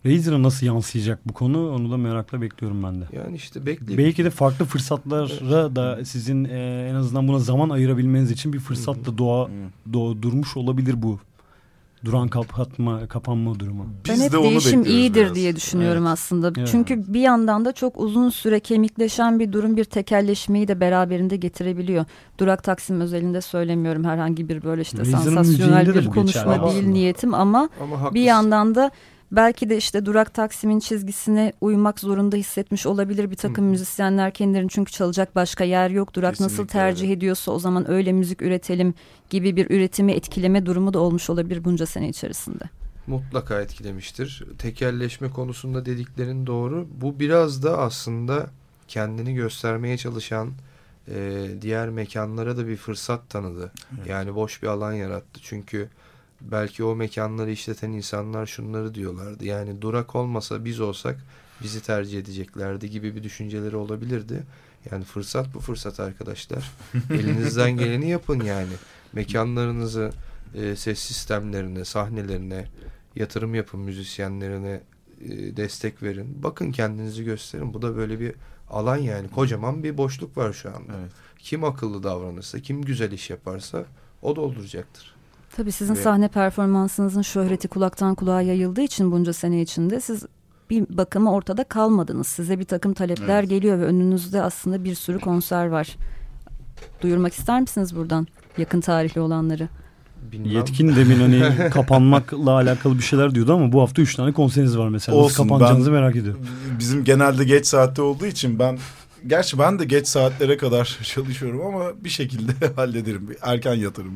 Razer'a 0.07 0.43
nasıl 0.43 0.67
yansıyacak 0.67 1.29
bu 1.29 1.33
konu 1.33 1.71
onu 1.71 1.91
da 1.91 1.97
merakla 1.97 2.43
bekliyorum 2.43 2.83
ben 2.83 3.01
de. 3.01 3.05
Yani 3.13 3.37
işte 3.37 3.67
bekleyip 3.67 3.99
Belki 3.99 4.25
de 4.25 4.31
farklı 4.31 4.65
fırsatlara 4.65 5.77
da 5.77 6.05
sizin 6.05 6.45
e, 6.45 6.89
en 6.91 6.95
azından 6.95 7.29
buna 7.29 7.39
zaman 7.39 7.71
ayırabilmeniz 7.71 8.31
için 8.31 8.53
bir 8.53 8.59
fırsat 8.59 9.07
da 9.07 9.19
doğa, 9.19 9.49
doğ, 9.93 10.23
durmuş 10.23 10.57
olabilir 10.57 11.03
bu 11.03 11.19
duran 12.05 12.29
kapatma 12.29 13.07
kapanma 13.09 13.61
durumu. 13.61 13.87
Ben 14.09 14.15
Biz 14.15 14.23
hep 14.25 14.33
de 14.33 14.43
değişim 14.43 14.83
iyidir 14.85 15.25
biraz. 15.25 15.35
diye 15.35 15.57
düşünüyorum 15.57 16.03
Evet. 16.07 16.13
aslında. 16.13 16.53
Evet. 16.59 16.69
Çünkü 16.73 17.15
bir 17.15 17.21
yandan 17.21 17.65
da 17.65 17.73
çok 17.73 17.99
uzun 18.01 18.31
süre 18.31 18.61
kemikleşen 18.61 19.41
bir 19.41 19.53
durum 19.53 19.77
bir 19.77 19.85
tekelleşmeyi 19.85 20.69
de 20.69 20.81
beraberinde 20.81 21.37
getirebiliyor. 21.37 22.05
Durak 22.39 22.63
Taksim 22.65 23.01
özelinde 23.01 23.41
söylemiyorum 23.41 24.05
herhangi 24.05 24.49
bir 24.49 24.63
böyle 24.63 24.83
işte 24.83 24.99
Razer'ın 24.99 25.19
sansasyonel 25.19 25.95
bir 25.95 26.07
konuşma 26.11 26.71
değil 26.71 26.87
niyetim 26.87 27.35
ama 27.35 27.69
ama 27.81 27.97
haklısın. 27.97 28.15
bir 28.15 28.23
yandan 28.23 28.75
da 28.75 28.91
belki 29.37 29.71
de 29.71 29.77
işte 29.77 30.07
Durak 30.07 30.35
Taksim'in 30.35 30.79
çizgisine 30.81 31.53
uymak 31.61 32.01
zorunda 32.01 32.37
hissetmiş 32.37 32.87
olabilir 32.87 33.31
bir 33.31 33.37
takım 33.37 33.65
Hı. 33.65 33.71
müzisyenler 33.71 34.31
kendilerini 34.35 34.69
çünkü 34.71 34.93
çalacak 34.93 35.35
başka 35.37 35.65
yer 35.65 35.91
yok. 35.91 36.15
Durak 36.15 36.33
nasıl 36.41 36.49
Kesinlikle 36.49 36.73
tercih 36.73 37.03
öyle. 37.05 37.13
ediyorsa 37.13 37.53
o 37.53 37.59
zaman 37.59 37.91
öyle 37.91 38.13
müzik 38.13 38.43
üretelim 38.43 38.95
gibi 39.31 39.57
bir 39.57 39.71
üretimi 39.71 40.13
etkileme 40.13 40.67
durumu 40.67 40.95
da 40.95 40.99
olmuş 40.99 41.31
olabilir 41.31 41.65
bunca 41.65 41.87
sene 41.87 42.09
içerisinde. 42.09 42.65
mutlaka 43.07 43.61
etkilemiştir. 43.61 44.45
Tekelleşme 44.59 45.31
konusunda 45.31 45.87
dediklerin 45.87 46.47
doğru. 46.47 46.89
Bu 47.01 47.21
biraz 47.21 47.63
da 47.63 47.79
aslında 47.79 48.47
kendini 48.89 49.35
göstermeye 49.35 49.97
çalışan 49.97 50.51
e, 51.09 51.47
diğer 51.63 51.89
mekanlara 51.89 52.57
da 52.57 52.67
bir 52.69 52.77
fırsat 52.77 53.31
tanıdı. 53.31 53.73
Evet. 53.99 54.07
Yani 54.07 54.35
boş 54.35 54.63
bir 54.63 54.69
alan 54.69 54.93
yarattı. 54.93 55.41
Çünkü 55.43 55.89
belki 56.51 56.85
o 56.85 56.97
mekanları 56.97 57.51
işleten 57.51 57.91
insanlar 57.91 58.47
şunları 58.47 58.95
diyorlardı. 58.95 59.45
Yani 59.45 59.83
durak 59.83 60.15
olmasa 60.15 60.65
biz 60.65 60.81
olsak 60.81 61.25
bizi 61.63 61.83
tercih 61.83 62.19
edeceklerdi 62.19 62.91
gibi 62.91 63.17
bir 63.17 63.23
düşünceleri 63.23 63.77
olabilirdi. 63.77 64.43
Yani 64.91 65.05
fırsat 65.05 65.55
bu 65.55 65.61
fırsat 65.61 66.01
arkadaşlar. 66.01 66.73
Elinizden 67.11 67.77
geleni 67.77 68.11
yapın 68.11 68.41
yani. 68.41 68.73
Mekanlarınızı, 69.13 70.11
e, 70.55 70.77
ses 70.77 70.99
sistemlerine, 70.99 71.85
sahnelerine 71.85 72.67
yatırım 73.17 73.55
yapın, 73.55 73.81
müzisyenlerine 73.81 74.81
e, 75.21 75.57
destek 75.57 76.03
verin. 76.03 76.43
Bakın 76.43 76.73
kendinizi 76.73 77.25
gösterin. 77.25 77.75
Bu 77.75 77.83
da 77.83 77.97
böyle 77.97 78.21
bir 78.21 78.35
alan 78.71 78.97
yani. 78.97 79.29
Kocaman 79.29 79.85
bir 79.85 79.99
boşluk 79.99 80.37
var 80.37 80.53
şu 80.53 80.69
anda. 80.69 80.93
Evet. 81.01 81.13
Kim 81.39 81.65
akıllı 81.65 82.03
davranırsa, 82.03 82.61
kim 82.61 82.83
güzel 82.83 83.13
iş 83.13 83.31
yaparsa 83.31 83.85
o 84.23 84.37
dolduracaktır. 84.37 85.14
Tabii 85.57 85.73
sizin 85.73 85.95
Ve- 85.95 86.03
sahne 86.03 86.29
performansınızın 86.29 87.23
şöhreti 87.23 87.69
kulaktan 87.69 88.15
kulağa 88.15 88.41
yayıldığı 88.43 88.81
için 88.83 89.13
bunca 89.13 89.33
sene 89.33 89.63
içinde 89.63 90.01
siz 90.01 90.23
bir 90.71 90.85
bakıma 90.91 91.33
ortada 91.33 91.65
kalmadınız. 91.65 92.27
Size 92.27 92.59
bir 92.59 92.65
takım 92.65 92.95
talepler 92.95 93.39
Evet. 93.41 93.51
geliyor 93.51 93.79
ve 93.79 93.85
önünüzde 93.85 94.43
aslında 94.43 94.85
bir 94.85 94.95
sürü 94.95 95.19
konser 95.19 95.67
var. 95.67 95.97
Duyurmak 97.03 97.33
ister 97.35 97.61
misiniz 97.61 97.97
buradan 97.97 98.27
yakın 98.59 98.81
tarihli 98.81 99.21
olanları? 99.21 99.69
Bilmem. 100.33 100.51
Yetkin 100.51 100.97
demin 100.97 101.21
hani 101.21 101.71
kapanmakla 101.71 102.51
alakalı 102.51 102.99
bir 102.99 103.03
şeyler 103.03 103.35
diyordu 103.35 103.55
ama 103.55 103.73
bu 103.73 103.81
hafta 103.83 104.03
3 104.03 104.15
tane 104.17 104.33
konseriniz 104.33 104.79
var 104.79 104.89
mesela. 104.89 105.17
Nasıl 105.19 105.25
Olsun, 105.27 105.43
kapanacağınızı 105.49 105.93
ben- 105.93 106.01
merak 106.01 106.17
ediyorum. 106.17 106.41
Bizim 106.79 107.05
genelde 107.05 107.45
geç 107.45 107.67
saatte 107.67 108.03
olduğu 108.03 108.27
için 108.27 108.59
ben 108.59 108.79
gerçi 109.27 109.59
ben 109.59 109.79
de 109.79 109.85
geç 109.85 110.07
saatlere 110.09 110.57
kadar 110.57 110.99
çalışıyorum 111.15 111.67
ama 111.67 112.05
bir 112.05 112.09
şekilde 112.09 112.53
hallederim. 112.77 113.37
Erken 113.43 113.75
yatırım, 113.75 114.15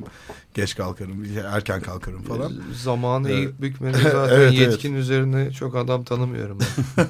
geç 0.54 0.76
kalkarım, 0.76 1.24
erken 1.52 1.80
kalkarım 1.80 2.22
falan. 2.22 2.52
E, 2.52 2.74
Zamanı 2.74 3.30
Evet. 3.30 3.38
eğip 3.38 3.60
bükmede 3.60 3.98
zaten 4.02 4.36
Evet, 4.36 4.52
evet. 4.56 4.58
yetkin 4.58 4.94
üzerine 4.94 5.52
çok 5.52 5.76
adam 5.76 6.04
tanımıyorum 6.04 6.58
ben. 6.60 7.06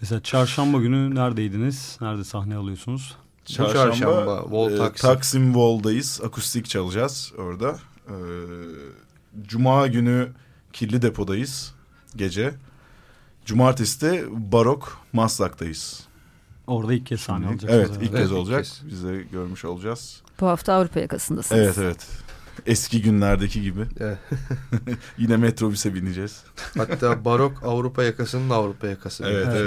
Mesela 0.00 0.22
çarşamba 0.22 0.78
günü 0.78 1.14
neredeydiniz? 1.14 1.98
Nerede 2.00 2.24
sahne 2.24 2.56
alıyorsunuz? 2.56 3.16
Bu 3.48 3.52
çarşamba, 3.52 4.50
Vol 4.50 4.72
e, 4.72 4.76
Taksim. 4.76 5.08
Taksim 5.10 5.54
Vol'dayız. 5.54 6.20
Akustik 6.24 6.66
çalacağız 6.68 7.32
orada. 7.38 7.78
E, 8.08 8.14
Cuma 9.42 9.86
günü 9.86 10.28
Kirli 10.72 11.02
Depo'dayız 11.02 11.74
gece. 12.16 12.54
Cumartesi 13.44 14.00
de 14.00 14.24
Barok 14.30 14.98
Maslak'tayız. 15.12 16.00
Orada 16.70 16.94
ilk 16.94 17.06
kez 17.06 17.20
sahne 17.20 17.46
alacaksınız. 17.46 17.74
Evet 17.74 17.90
ilk 18.02 18.10
Evet, 18.10 18.12
kez 18.20 18.30
ilk 18.30 18.38
olacak. 18.38 18.58
kez. 18.64 18.80
Biz 18.90 19.04
de 19.04 19.22
görmüş 19.32 19.64
olacağız. 19.64 20.22
Bu 20.40 20.46
hafta 20.46 20.72
Avrupa 20.74 21.00
yakasındasınız. 21.00 21.60
Evet 21.60 21.78
evet. 21.78 22.06
Eski 22.66 23.02
günlerdeki 23.02 23.62
gibi. 23.62 23.80
Evet. 24.00 24.18
Yine 25.18 25.36
metrobüse 25.36 25.94
bineceğiz. 25.94 26.42
Hatta 26.78 27.24
barok 27.24 27.62
Avrupa 27.64 28.02
yakasının 28.04 28.50
Avrupa 28.50 28.86
yakası. 28.86 29.24
Evet, 29.26 29.46
Yani. 29.46 29.58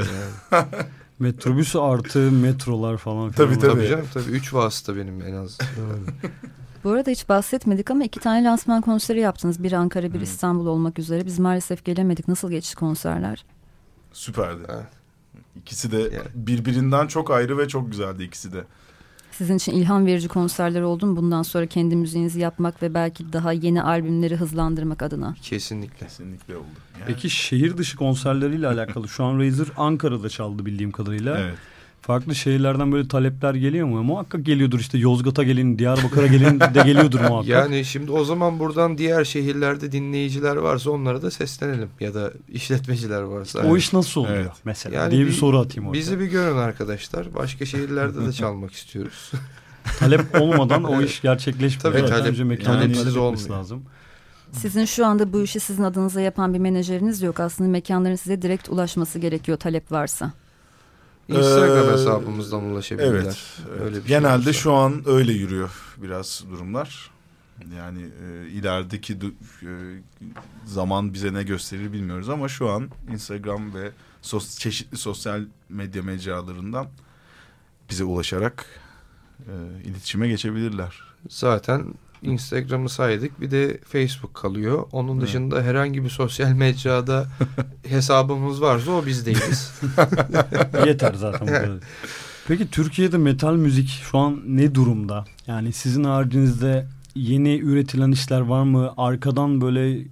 evet. 0.51 0.65
Metrobüs 1.19 1.75
artı 1.75 2.19
metrolar 2.19 2.97
falan. 2.97 3.31
Tabii, 3.31 3.59
filan. 3.59 3.75
Tabii 3.75 3.87
canım 3.87 4.05
tabii. 4.13 4.29
Üç 4.31 4.53
vasıta 4.53 4.95
benim 4.95 5.21
en 5.21 5.33
az. 5.33 5.57
Bu 6.83 6.91
arada 6.91 7.11
hiç 7.11 7.29
bahsetmedik 7.29 7.91
ama 7.91 8.03
iki 8.03 8.19
tane 8.19 8.43
lansman 8.43 8.81
konseri 8.81 9.19
yaptınız. 9.19 9.63
Bir 9.63 9.71
Ankara, 9.71 10.13
bir 10.13 10.21
İstanbul 10.21 10.65
olmak 10.65 10.99
üzere. 10.99 11.25
Biz 11.25 11.39
maalesef 11.39 11.85
gelemedik. 11.85 12.27
Nasıl 12.27 12.51
geçti 12.51 12.75
konserler? 12.75 13.45
Süperdi. 14.13 14.61
Evet. 14.69 15.02
İkisi 15.55 15.91
de 15.91 15.97
Yani. 15.97 16.27
birbirinden 16.35 17.07
çok 17.07 17.31
ayrı 17.31 17.57
ve 17.57 17.67
çok 17.67 17.91
güzeldi 17.91 18.23
ikisi 18.23 18.53
de. 18.53 18.63
Sizin 19.31 19.55
için 19.57 19.71
ilham 19.71 20.05
verici 20.05 20.27
konserler 20.27 20.81
oldu 20.81 21.05
mu? 21.05 21.15
Bundan 21.15 21.43
sonra 21.43 21.65
kendi 21.67 21.95
müziğinizi 21.95 22.39
yapmak 22.39 22.83
ve 22.83 22.93
belki 22.93 23.33
daha 23.33 23.51
yeni 23.51 23.83
albümleri 23.83 24.35
hızlandırmak 24.35 25.01
adına. 25.01 25.35
Kesinlikle. 25.41 26.07
Kesinlikle 26.07 26.57
oldu. 26.57 26.65
Yani- 26.99 27.03
Peki 27.07 27.29
şehir 27.29 27.77
dışı 27.77 27.97
konserleriyle 27.97 28.67
alakalı 28.67 29.07
şu 29.09 29.23
an 29.23 29.39
Razer 29.39 29.67
Ankara'da 29.77 30.29
çaldı 30.29 30.65
bildiğim 30.65 30.91
kadarıyla. 30.91 31.39
Evet. 31.39 31.57
Farklı 32.03 32.35
şehirlerden 32.35 32.91
böyle 32.91 33.07
talepler 33.07 33.53
geliyor 33.53 33.87
mu? 33.87 34.03
Muhakkak 34.03 34.45
geliyordur 34.45 34.79
işte 34.79 34.97
Yozgat'a 34.97 35.43
gelin, 35.43 35.79
Diyarbakır'a 35.79 36.27
gelin 36.27 36.59
de 36.59 36.69
geliyordur 36.85 37.19
muhakkak. 37.29 37.47
Yani 37.49 37.85
şimdi 37.85 38.11
o 38.11 38.23
zaman 38.23 38.59
buradan 38.59 38.97
diğer 38.97 39.23
şehirlerde 39.23 39.91
dinleyiciler 39.91 40.55
varsa 40.55 40.91
onlara 40.91 41.21
da 41.21 41.31
seslenelim. 41.31 41.89
Ya 41.99 42.13
da 42.13 42.31
işletmeciler 42.49 43.21
varsa. 43.21 43.59
o 43.59 43.77
iş 43.77 43.93
nasıl 43.93 44.21
oluyor 44.21 44.35
Evet. 44.35 44.51
mesela 44.65 44.95
Yani 44.95 45.11
diye 45.11 45.21
bir, 45.21 45.27
bir- 45.27 45.33
soru 45.33 45.59
atayım 45.59 45.89
oraya. 45.89 45.99
Bizi 45.99 46.19
bir 46.19 46.25
görün 46.25 46.57
arkadaşlar. 46.57 47.35
Başka 47.35 47.65
şehirlerde 47.65 48.25
de 48.25 48.31
çalmak 48.33 48.71
istiyoruz. 48.73 49.31
Talep 49.99 50.41
olmadan 50.41 50.83
o 50.83 51.01
iş 51.01 51.21
gerçekleşmiyor. 51.21 51.81
Tabii, 51.81 52.09
talep- 52.09 52.41
önce 52.41 52.63
talep 52.63 52.89
etmesi 52.91 53.19
olmuyor. 53.19 53.49
lazım. 53.49 53.83
Sizin 54.51 54.85
şu 54.85 55.05
anda 55.05 55.33
bu 55.33 55.41
işi 55.41 55.59
sizin 55.59 55.83
adınıza 55.83 56.21
yapan 56.21 56.53
bir 56.53 56.59
menajeriniz 56.59 57.21
yok. 57.21 57.39
Aslında 57.39 57.69
mekanların 57.69 58.15
size 58.15 58.41
direkt 58.41 58.69
ulaşması 58.69 59.19
gerekiyor 59.19 59.57
talep 59.57 59.91
varsa. 59.91 60.33
Instagram 61.27 61.89
Ee, 61.89 61.91
hesabımızdan 61.91 62.63
ulaşabilirler. 62.63 63.21
Evet. 63.21 63.37
Öyle 63.81 63.95
bir 63.95 63.99
şey 64.01 64.07
Genelde 64.07 64.35
olursa. 64.35 64.53
şu 64.53 64.73
an 64.73 65.03
öyle 65.05 65.31
yürüyor 65.33 65.71
biraz 65.97 66.43
durumlar. 66.51 67.09
Yani 67.77 68.01
e, 68.01 68.47
ilerideki 68.49 69.13
e, 69.13 69.67
zaman 70.65 71.13
bize 71.13 71.33
ne 71.33 71.43
gösterir 71.43 71.93
bilmiyoruz 71.93 72.29
ama 72.29 72.47
şu 72.49 72.69
an 72.69 72.89
Instagram 73.11 73.73
ve 73.73 73.91
sos- 74.21 74.59
çeşitli 74.59 74.97
sosyal 74.97 75.41
medya 75.69 76.03
mecralarından 76.03 76.87
bize 77.89 78.03
ulaşarak 78.03 78.65
e, 79.39 79.53
iletişime 79.83 80.27
geçebilirler. 80.27 80.99
Zaten 81.29 81.93
Instagram'ı 82.23 82.89
saydık. 82.89 83.41
Bir 83.41 83.51
de 83.51 83.77
Facebook 83.87 84.33
kalıyor. 84.33 84.83
Onun 84.91 85.13
Evet. 85.13 85.21
dışında 85.27 85.61
herhangi 85.61 86.03
bir 86.03 86.09
sosyal 86.09 86.51
mecrada 86.51 87.25
hesabımız 87.87 88.61
varsa 88.61 88.91
o 88.91 89.05
biz 89.05 89.25
değiliz. 89.25 89.81
Yeter 90.85 91.13
zaten 91.13 91.41
bu 91.47 91.51
kadar. 91.51 91.69
Peki 92.47 92.67
Türkiye'de 92.71 93.17
metal 93.17 93.55
müzik 93.55 93.87
şu 93.89 94.17
an 94.17 94.39
ne 94.47 94.75
durumda? 94.75 95.25
Yani 95.47 95.73
sizin 95.73 96.03
haricinizde 96.03 96.85
yeni 97.15 97.59
üretilen 97.59 98.11
işler 98.11 98.41
var 98.41 98.63
mı? 98.63 98.93
Arkadan 98.97 99.61
böyle 99.61 100.05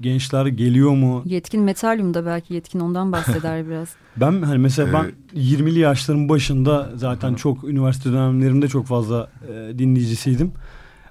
gençler 0.00 0.46
geliyor 0.46 0.90
mu? 0.90 1.22
Yetkin 1.26 1.62
Metalyum'da 1.62 2.26
belki 2.26 2.54
Yetkin 2.54 2.80
ondan 2.80 3.12
bahseder 3.12 3.66
biraz. 3.68 3.88
Ben 4.16 4.42
hani 4.42 4.58
mesela 4.58 4.92
ben 4.92 5.04
Evet. 5.04 5.14
20'li 5.34 5.78
yaşların 5.78 6.28
başında 6.28 6.90
zaten 6.96 7.34
çok 7.34 7.64
üniversite 7.64 8.12
dönemlerimde 8.12 8.68
çok 8.68 8.86
fazla 8.86 9.30
e, 9.48 9.78
dinleyicisiydim. 9.78 10.52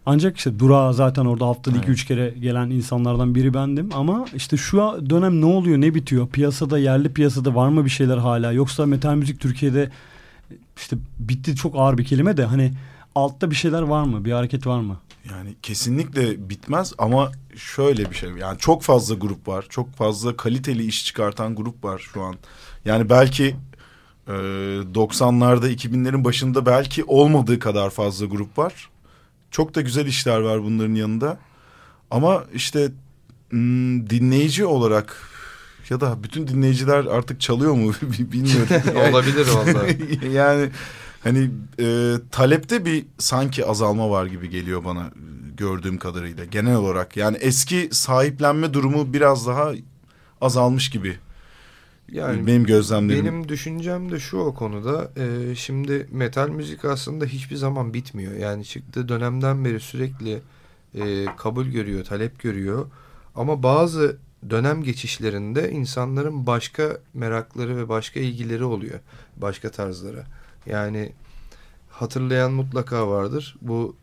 Ancak 0.06 0.38
işte 0.38 0.60
Dura 0.60 0.94
zaten 0.94 1.26
orada 1.26 1.48
haftada 1.48 1.78
Evet. 1.78 1.90
2-3 1.90 2.08
kere 2.08 2.30
gelen 2.30 2.70
insanlardan 2.70 3.36
biri 3.36 3.54
bendim. 3.54 3.90
Ama 3.94 4.26
işte 4.36 4.58
şu 4.58 4.78
dönem 5.10 5.42
ne 5.42 5.46
oluyor 5.46 5.82
ne 5.82 5.96
bitiyor? 5.96 6.28
Piyasada 6.28 6.80
yerli 6.80 7.14
piyasada 7.14 7.56
var 7.56 7.70
mı 7.70 7.86
bir 7.86 7.90
şeyler 7.90 8.18
hala? 8.18 8.52
Yoksa 8.52 8.86
metal 8.86 9.16
müzik 9.16 9.40
Türkiye'de 9.40 9.92
işte 10.78 10.98
bitti 11.20 11.56
çok 11.56 11.76
ağır 11.78 11.98
bir 11.98 12.06
kelime 12.06 12.38
de 12.38 12.46
hani 12.46 12.74
altta 13.16 13.52
bir 13.52 13.56
şeyler 13.56 13.82
var 13.82 14.04
mı? 14.04 14.26
Bir 14.26 14.32
hareket 14.32 14.68
var 14.68 14.80
mı? 14.80 14.98
Yani 15.32 15.56
kesinlikle 15.62 16.50
bitmez 16.50 16.94
ama 16.98 17.32
şöyle 17.56 18.10
bir 18.10 18.16
şey. 18.16 18.30
Yani 18.30 18.58
çok 18.60 18.84
fazla 18.84 19.16
grup 19.16 19.48
var. 19.48 19.66
Çok 19.70 19.96
fazla 19.96 20.38
kaliteli 20.38 20.86
iş 20.86 21.06
çıkartan 21.06 21.56
grup 21.56 21.84
var 21.84 22.00
şu 22.14 22.22
an. 22.22 22.36
Yani 22.86 23.10
belki 23.10 23.56
e, 24.28 24.32
90'larda 24.32 25.74
2000'lerin 25.76 26.24
başında 26.24 26.66
belki 26.66 27.04
olmadığı 27.04 27.60
kadar 27.60 27.90
fazla 27.90 28.26
grup 28.26 28.58
var. 28.58 28.90
Çok 29.56 29.76
da 29.76 29.82
güzel 29.82 30.06
işler 30.06 30.40
var 30.40 30.64
bunların 30.64 30.96
yanında. 30.96 31.38
Ama 32.12 32.44
işte 32.54 32.92
hmm, 33.50 34.10
dinleyici 34.10 34.66
olarak 34.66 35.18
ya 35.90 36.02
da 36.02 36.24
bütün 36.24 36.48
dinleyiciler 36.48 37.06
artık 37.06 37.42
çalıyor 37.42 37.74
mu 37.74 37.94
bilmiyorum. 38.02 38.68
Yani- 38.96 39.10
Olabilir 39.10 39.48
vallahi. 39.48 40.20
yani 40.34 40.70
hani 41.24 41.52
e, 41.80 42.14
talepte 42.32 42.86
bir 42.86 43.06
sanki 43.18 43.66
azalma 43.66 44.10
var 44.10 44.26
gibi 44.26 44.50
geliyor 44.50 44.86
bana 44.86 45.12
gördüğüm 45.58 45.98
kadarıyla 45.98 46.46
genel 46.46 46.76
olarak. 46.76 47.18
Yani 47.18 47.38
eski 47.38 47.90
sahiplenme 47.92 48.74
durumu 48.74 49.14
biraz 49.14 49.48
daha 49.48 49.72
azalmış 50.42 50.90
gibi. 50.90 51.18
Yani 52.12 52.48
benim 52.48 52.64
gözlemlerim. 52.64 53.26
Benim 53.26 53.50
düşüncem 53.50 54.12
de 54.12 54.20
şu 54.20 54.38
o 54.38 54.54
konuda. 54.54 55.12
e, 55.18 55.56
şimdi 55.56 56.08
metal 56.12 56.50
müzik 56.50 56.86
aslında 56.86 57.26
hiçbir 57.26 57.56
zaman 57.56 57.94
bitmiyor. 57.94 58.34
Yani 58.34 58.66
çıktığı 58.66 59.10
dönemden 59.10 59.66
beri 59.66 59.80
sürekli 59.80 60.42
e, 60.96 61.26
kabul 61.38 61.66
görüyor, 61.66 62.06
talep 62.06 62.40
görüyor. 62.40 62.86
Ama 63.36 63.64
bazı 63.64 64.18
dönem 64.50 64.84
geçişlerinde 64.84 65.72
insanların 65.72 66.48
başka 66.48 66.98
merakları 67.14 67.78
ve 67.78 67.90
başka 67.90 68.20
ilgileri 68.20 68.64
oluyor. 68.64 69.00
Başka 69.38 69.72
tarzlara. 69.72 70.26
Yani 70.66 71.12
hatırlayan 71.90 72.52
mutlaka 72.52 73.08
vardır. 73.08 73.56
Bu 73.62 73.96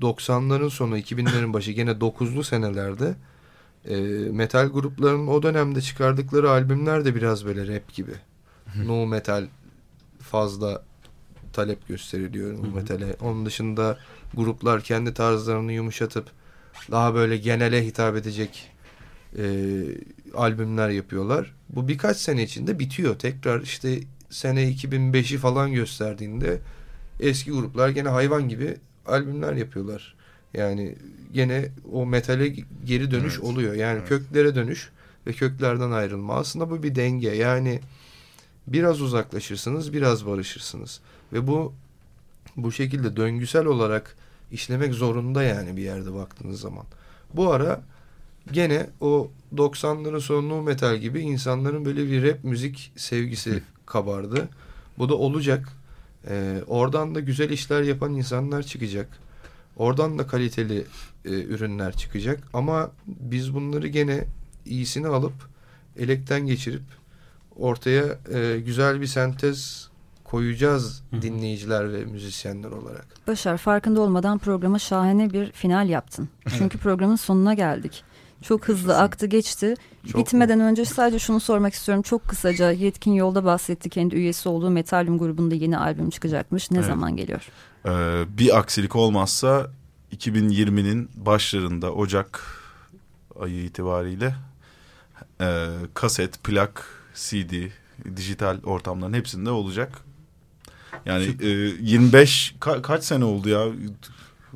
90'ların 0.00 0.70
sonu 0.70 0.98
2000'lerin 0.98 1.52
başı 1.52 1.72
gene 1.72 1.90
9'lu 1.90 2.44
senelerde 2.44 3.14
e, 3.88 3.96
metal 4.32 4.66
gruplarının 4.68 5.26
o 5.26 5.42
dönemde 5.42 5.80
çıkardıkları 5.80 6.50
albümler 6.50 7.04
de 7.04 7.14
biraz 7.14 7.44
böyle 7.44 7.74
rap 7.74 7.94
gibi. 7.94 8.12
no 8.86 9.06
metal 9.06 9.46
fazla 10.20 10.82
talep 11.52 11.88
gösteriliyor 11.88 12.58
no 12.58 12.70
metale. 12.74 13.16
Onun 13.20 13.46
dışında 13.46 13.98
gruplar 14.34 14.82
kendi 14.82 15.14
tarzlarını 15.14 15.72
yumuşatıp 15.72 16.26
daha 16.90 17.14
böyle 17.14 17.36
genele 17.36 17.86
hitap 17.86 18.16
edecek 18.16 18.70
e, 19.38 19.44
albümler 20.34 20.88
yapıyorlar. 20.88 21.54
Bu 21.68 21.88
birkaç 21.88 22.16
sene 22.16 22.42
içinde 22.42 22.78
bitiyor. 22.78 23.18
Tekrar 23.18 23.60
işte 23.60 23.98
sene 24.30 24.62
2005'i 24.70 25.38
falan 25.38 25.72
gösterdiğinde 25.72 26.60
eski 27.20 27.50
gruplar 27.50 27.88
gene 27.88 28.08
hayvan 28.08 28.48
gibi 28.48 28.76
albümler 29.06 29.52
yapıyorlar. 29.52 30.14
Yani 30.54 30.94
gene 31.32 31.68
o 31.92 32.06
metale 32.06 32.54
geri 32.84 33.10
dönüş 33.10 33.34
Evet, 33.34 33.44
oluyor. 33.44 33.74
Yani 33.74 33.98
evet. 33.98 34.08
köklere 34.08 34.54
dönüş 34.54 34.90
ve 35.26 35.32
köklerden 35.32 35.90
ayrılma. 35.90 36.34
Aslında 36.34 36.70
bu 36.70 36.82
bir 36.82 36.94
denge. 36.94 37.28
Yani 37.28 37.80
biraz 38.66 39.00
uzaklaşırsınız, 39.00 39.92
biraz 39.92 40.26
barışırsınız. 40.26 41.00
Ve 41.32 41.46
bu 41.46 41.72
bu 42.56 42.72
şekilde 42.72 43.16
döngüsel 43.16 43.66
olarak 43.66 44.16
işlemek 44.52 44.94
zorunda 44.94 45.42
yani 45.42 45.76
bir 45.76 45.82
yerde 45.82 46.14
baktığınız 46.14 46.60
zaman. 46.60 46.84
Bu 47.34 47.52
ara 47.52 47.80
gene 48.52 48.86
o 49.00 49.30
90'ların 49.56 50.20
sonu 50.20 50.62
metal 50.62 50.96
gibi 50.96 51.20
insanların 51.20 51.84
böyle 51.84 52.10
bir 52.10 52.22
rap 52.22 52.44
müzik 52.44 52.92
sevgisi 52.96 53.62
kabardı. 53.86 54.48
Bu 54.98 55.08
da 55.08 55.14
olacak. 55.14 55.68
Ee, 56.28 56.60
oradan 56.66 57.14
da 57.14 57.20
güzel 57.20 57.50
işler 57.50 57.82
yapan 57.82 58.14
insanlar 58.14 58.62
çıkacak. 58.62 59.08
Oradan 59.76 60.18
da 60.18 60.26
kaliteli 60.26 60.84
e, 61.24 61.30
ürünler 61.30 61.96
çıkacak. 61.96 62.40
Ama 62.52 62.90
biz 63.06 63.54
bunları 63.54 63.88
gene 63.88 64.24
iyisini 64.66 65.06
alıp 65.06 65.32
elekten 65.96 66.46
geçirip 66.46 66.82
ortaya 67.56 68.18
e, 68.32 68.60
güzel 68.60 69.00
bir 69.00 69.06
sentez 69.06 69.88
koyacağız 70.24 71.02
Hı 71.10 71.22
dinleyiciler 71.22 71.92
ve 71.92 72.04
müzisyenler 72.04 72.70
olarak. 72.70 73.06
Başar 73.26 73.56
farkında 73.56 74.00
olmadan 74.00 74.38
programa 74.38 74.78
şahane 74.78 75.32
bir 75.32 75.52
final 75.52 75.88
yaptın. 75.88 76.28
Çünkü 76.58 76.78
programın 76.78 77.16
sonuna 77.16 77.54
geldik. 77.54 78.04
Çok 78.42 78.68
hızlı 78.68 78.98
aktı 78.98 79.26
geçti. 79.26 79.74
Çok 80.12 80.20
Bitmeden 80.26 80.60
önce 80.60 80.84
sadece 80.84 81.18
şunu 81.18 81.40
sormak 81.40 81.74
istiyorum. 81.74 82.02
Çok 82.02 82.28
kısaca 82.28 82.70
Yetkin 82.70 83.12
Yolda 83.12 83.44
bahsetti. 83.44 83.90
Kendi 83.90 84.14
üyesi 84.16 84.48
olduğu 84.48 84.70
Metalium 84.70 85.18
grubunda 85.18 85.54
yeni 85.54 85.78
albüm 85.78 86.10
çıkacakmış. 86.10 86.70
Ne 86.70 86.78
Evet. 86.78 86.86
zaman 86.86 87.16
geliyor? 87.16 87.42
Ee, 87.86 88.24
bir 88.38 88.58
aksilik 88.58 88.96
olmazsa 88.96 89.70
2020'nin 90.16 91.10
başlarında 91.16 91.92
Ocak 91.92 92.44
ayı 93.40 93.64
itibariyle 93.64 94.34
e, 95.40 95.66
kaset, 95.94 96.44
plak, 96.44 96.86
CD, 97.14 97.52
dijital 98.16 98.58
ortamların 98.64 99.12
hepsinde 99.14 99.50
olacak. 99.50 99.98
Yani 101.06 101.24
e, 101.40 101.48
25 101.48 102.54
ka- 102.60 102.82
kaç 102.82 103.04
sene 103.04 103.24
oldu 103.24 103.48
ya? 103.48 103.66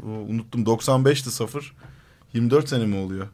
Unuttum 0.03 0.65
95'ti 0.65 1.31
sıfır. 1.31 1.73
24 2.33 2.69
sene 2.69 2.87
mi 2.87 2.97
oluyor? 2.97 3.27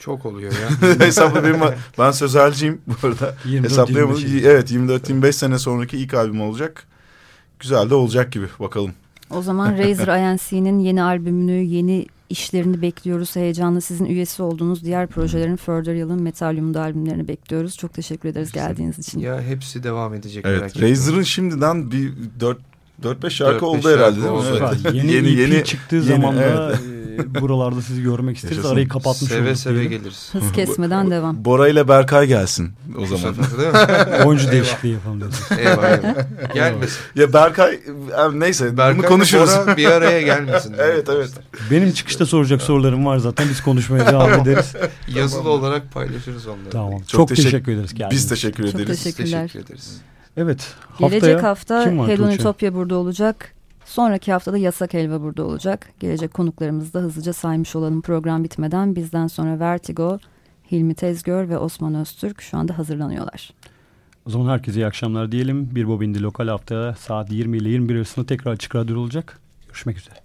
Çok 0.00 0.26
oluyor 0.26 0.52
ya. 0.52 0.98
Hesaplı 1.06 1.44
benim 1.44 1.60
ben 1.98 2.10
sözelciyim 2.10 2.80
bu 2.86 3.06
arada. 3.06 3.34
24 3.44 3.70
Hesaplayamadım. 3.70 4.20
25. 4.20 4.44
Evet 4.44 4.72
24-25 4.72 5.32
sene 5.32 5.58
sonraki 5.58 5.96
ilk 5.96 6.14
albüm 6.14 6.40
olacak. 6.40 6.86
Güzel 7.58 7.90
de 7.90 7.94
olacak 7.94 8.32
gibi 8.32 8.46
bakalım. 8.60 8.92
O 9.30 9.42
zaman 9.42 9.78
Razer 9.78 10.32
INC'nin 10.32 10.78
yeni 10.78 11.02
albümünü, 11.02 11.52
yeni 11.52 12.06
işlerini 12.30 12.82
bekliyoruz. 12.82 13.36
Heyecanla 13.36 13.80
sizin 13.80 14.04
üyesi 14.04 14.42
olduğunuz 14.42 14.84
diğer 14.84 15.06
projelerin 15.06 15.56
Further 15.56 15.94
Yıl'ın 15.94 16.22
Metalium'da 16.22 16.80
albümlerini 16.80 17.28
bekliyoruz. 17.28 17.76
Çok 17.76 17.94
teşekkür 17.94 18.28
ederiz 18.28 18.52
geldiğiniz 18.52 18.98
için. 18.98 19.20
ya 19.20 19.42
hepsi 19.42 19.82
devam 19.82 20.14
edecek. 20.14 20.44
Evet. 20.48 20.82
Razer'ın 20.82 21.22
şimdiden 21.22 21.90
bir 21.90 22.12
4 22.40 22.58
4-5 23.02 23.30
şarkı 23.30 23.64
4-5 23.64 23.64
oldu 23.64 23.82
şarkı 23.82 23.98
herhalde 23.98 24.16
değil 24.22 24.32
mi? 24.32 24.68
Evet. 24.84 24.94
Yeni, 24.94 25.12
Yeni- 25.12 25.28
EP 25.32 25.38
yeni- 25.52 25.64
çıktığı 25.64 25.96
yeni, 25.96 26.04
zaman 26.06 26.36
da 26.36 26.42
evet. 26.42 26.80
e, 27.36 27.40
buralarda 27.40 27.82
sizi 27.82 28.02
görmek 28.02 28.36
isteriz. 28.36 28.56
Yaşasın. 28.56 28.74
Arayı 28.74 28.88
kapatmış 28.88 29.30
Seve 29.30 29.48
olduk 29.48 29.58
seve 29.58 29.74
diyelim. 29.74 29.90
geliriz. 29.98 30.28
Hız 30.32 30.52
kesmeden 30.52 31.10
devam. 31.10 31.44
Bora 31.44 31.68
ile 31.68 31.88
Berkay 31.88 32.26
gelsin 32.26 32.72
o 32.98 33.06
zaman. 33.06 33.32
sefer 33.32 33.58
değil 33.58 34.18
mi? 34.18 34.24
Oyuncu 34.26 34.52
değişikliği 34.52 34.92
yapalım 34.92 35.20
eyvah 35.58 35.84
eyvah. 35.88 36.54
Gelmesin. 36.54 36.96
ya 37.16 37.32
Berkay 37.32 37.74
e, 37.74 37.80
neyse 38.40 38.76
Berkay 38.76 38.98
bunu 38.98 39.06
konuşuruz. 39.06 39.50
Bora 39.66 39.76
bir 39.76 39.86
araya 39.86 40.22
gelmesin. 40.22 40.74
Evet, 40.78 41.08
evet. 41.08 41.30
Benim 41.70 41.92
çıkışta 41.92 42.26
soracak 42.26 42.62
sorularım 42.62 43.06
var 43.06 43.18
zaten. 43.18 43.48
Biz 43.50 43.62
konuşmaya 43.62 44.06
devam 44.06 44.32
ederiz. 44.32 44.72
Yazılı 45.08 45.48
olarak 45.50 45.92
paylaşırız 45.92 46.46
onları. 46.46 46.70
Tamam. 46.70 46.98
Çok, 46.98 47.08
Çok 47.08 47.28
teşekkür- 47.28 47.72
ederiz. 47.72 47.90
Biz 48.10 48.28
teşekkür 48.28 48.64
Çok 48.70 48.74
ederiz. 48.80 49.02
teşekkürler. 49.02 49.42
Teşekkür 49.42 49.66
ederiz. 49.66 50.00
Evet. 50.36 50.74
Gelecek 50.98 51.42
hafta 51.42 51.86
Hedon? 51.86 52.30
Ütopya 52.30 52.74
burada 52.74 52.96
olacak. 52.96 53.54
Sonraki 53.84 54.32
haftada 54.32 54.58
Yasak 54.58 54.94
Elva 54.94 55.22
burada 55.22 55.44
olacak. 55.44 55.90
Gelecek 56.00 56.34
konuklarımızı 56.34 56.94
da 56.94 56.98
hızlıca 56.98 57.32
saymış 57.32 57.76
olalım 57.76 58.02
program 58.02 58.44
bitmeden. 58.44 58.96
Bizden 58.96 59.26
sonra 59.26 59.60
Vertigo, 59.60 60.18
Hilmi 60.72 60.94
Tezgör 60.94 61.48
ve 61.48 61.58
Osman 61.58 61.94
Öztürk 61.94 62.42
şu 62.42 62.58
anda 62.58 62.78
hazırlanıyorlar. 62.78 63.50
O 64.26 64.30
zaman 64.30 64.52
herkese 64.52 64.80
iyi 64.80 64.86
akşamlar 64.86 65.32
diyelim. 65.32 65.74
Bir 65.74 65.88
Bobindi 65.88 66.22
Lokal 66.22 66.48
haftaya 66.48 66.94
saat 66.94 67.32
20 67.32 67.56
ile 67.56 67.68
21 67.68 67.96
arasında 67.96 68.26
tekrar 68.26 68.52
açık 68.52 68.76
radyo 68.76 68.98
olacak. 68.98 69.38
Görüşmek 69.66 69.98
üzere. 69.98 70.16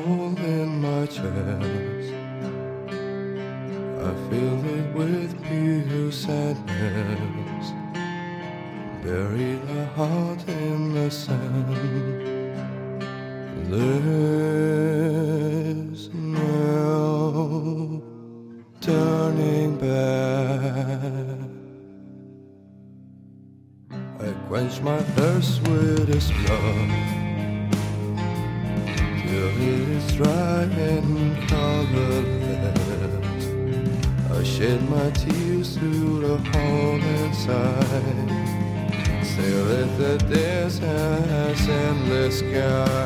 Hole 0.00 0.36
in 0.38 0.80
my 0.80 1.06
chest. 1.06 2.12
I 4.06 4.10
fill 4.28 4.64
it 4.76 4.86
with 4.94 5.30
pure 5.44 6.12
sadness. 6.12 7.66
Bury 9.02 9.52
the 9.70 9.86
heart 9.96 10.42
in 10.48 10.94
the 10.94 11.10
sand. 11.10 12.54
There's 13.70 14.94
no 16.12 18.02
turning 18.80 19.76
back. 19.76 20.74
I 24.20 24.32
quench 24.48 24.80
my 24.80 25.00
thirst 25.16 25.62
with 25.68 25.93
side. 37.44 38.30
Sail 39.22 39.66
at 39.82 39.98
the 39.98 40.16
distance 40.30 41.68
and 41.68 42.10
the 42.10 42.30
sky. 42.30 43.03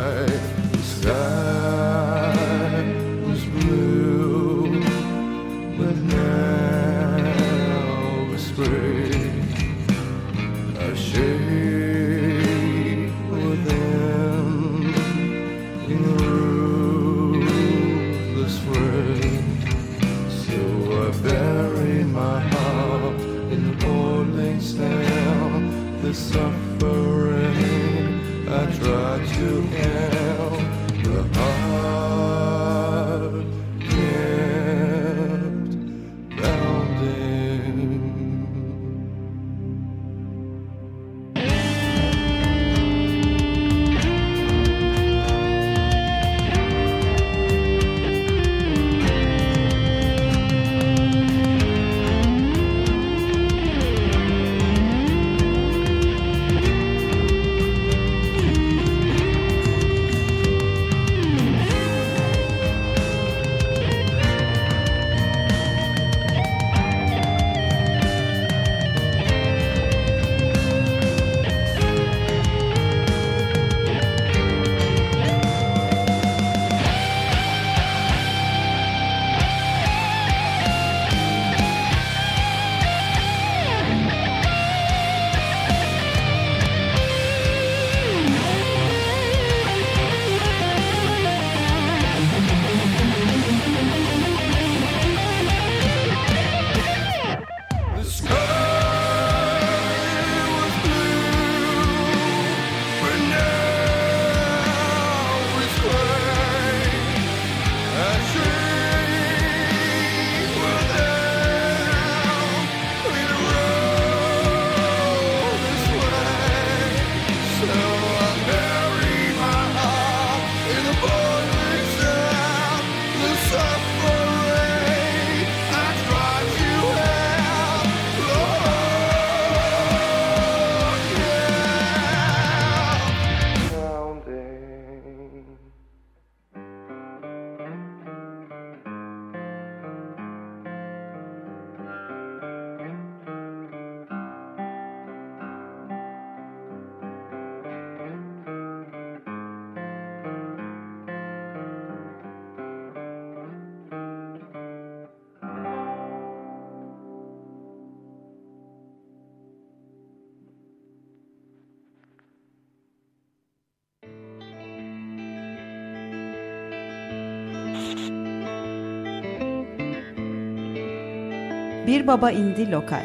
Bir 171.89 172.07
Baba 172.07 172.31
indi 172.31 172.71
Lokal. 172.71 173.03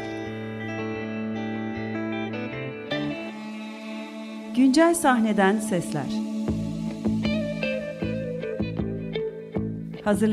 Güncel 4.56 4.94
sahneden 4.94 5.58
sesler. 5.58 6.02
Hazırlayan 10.04 10.32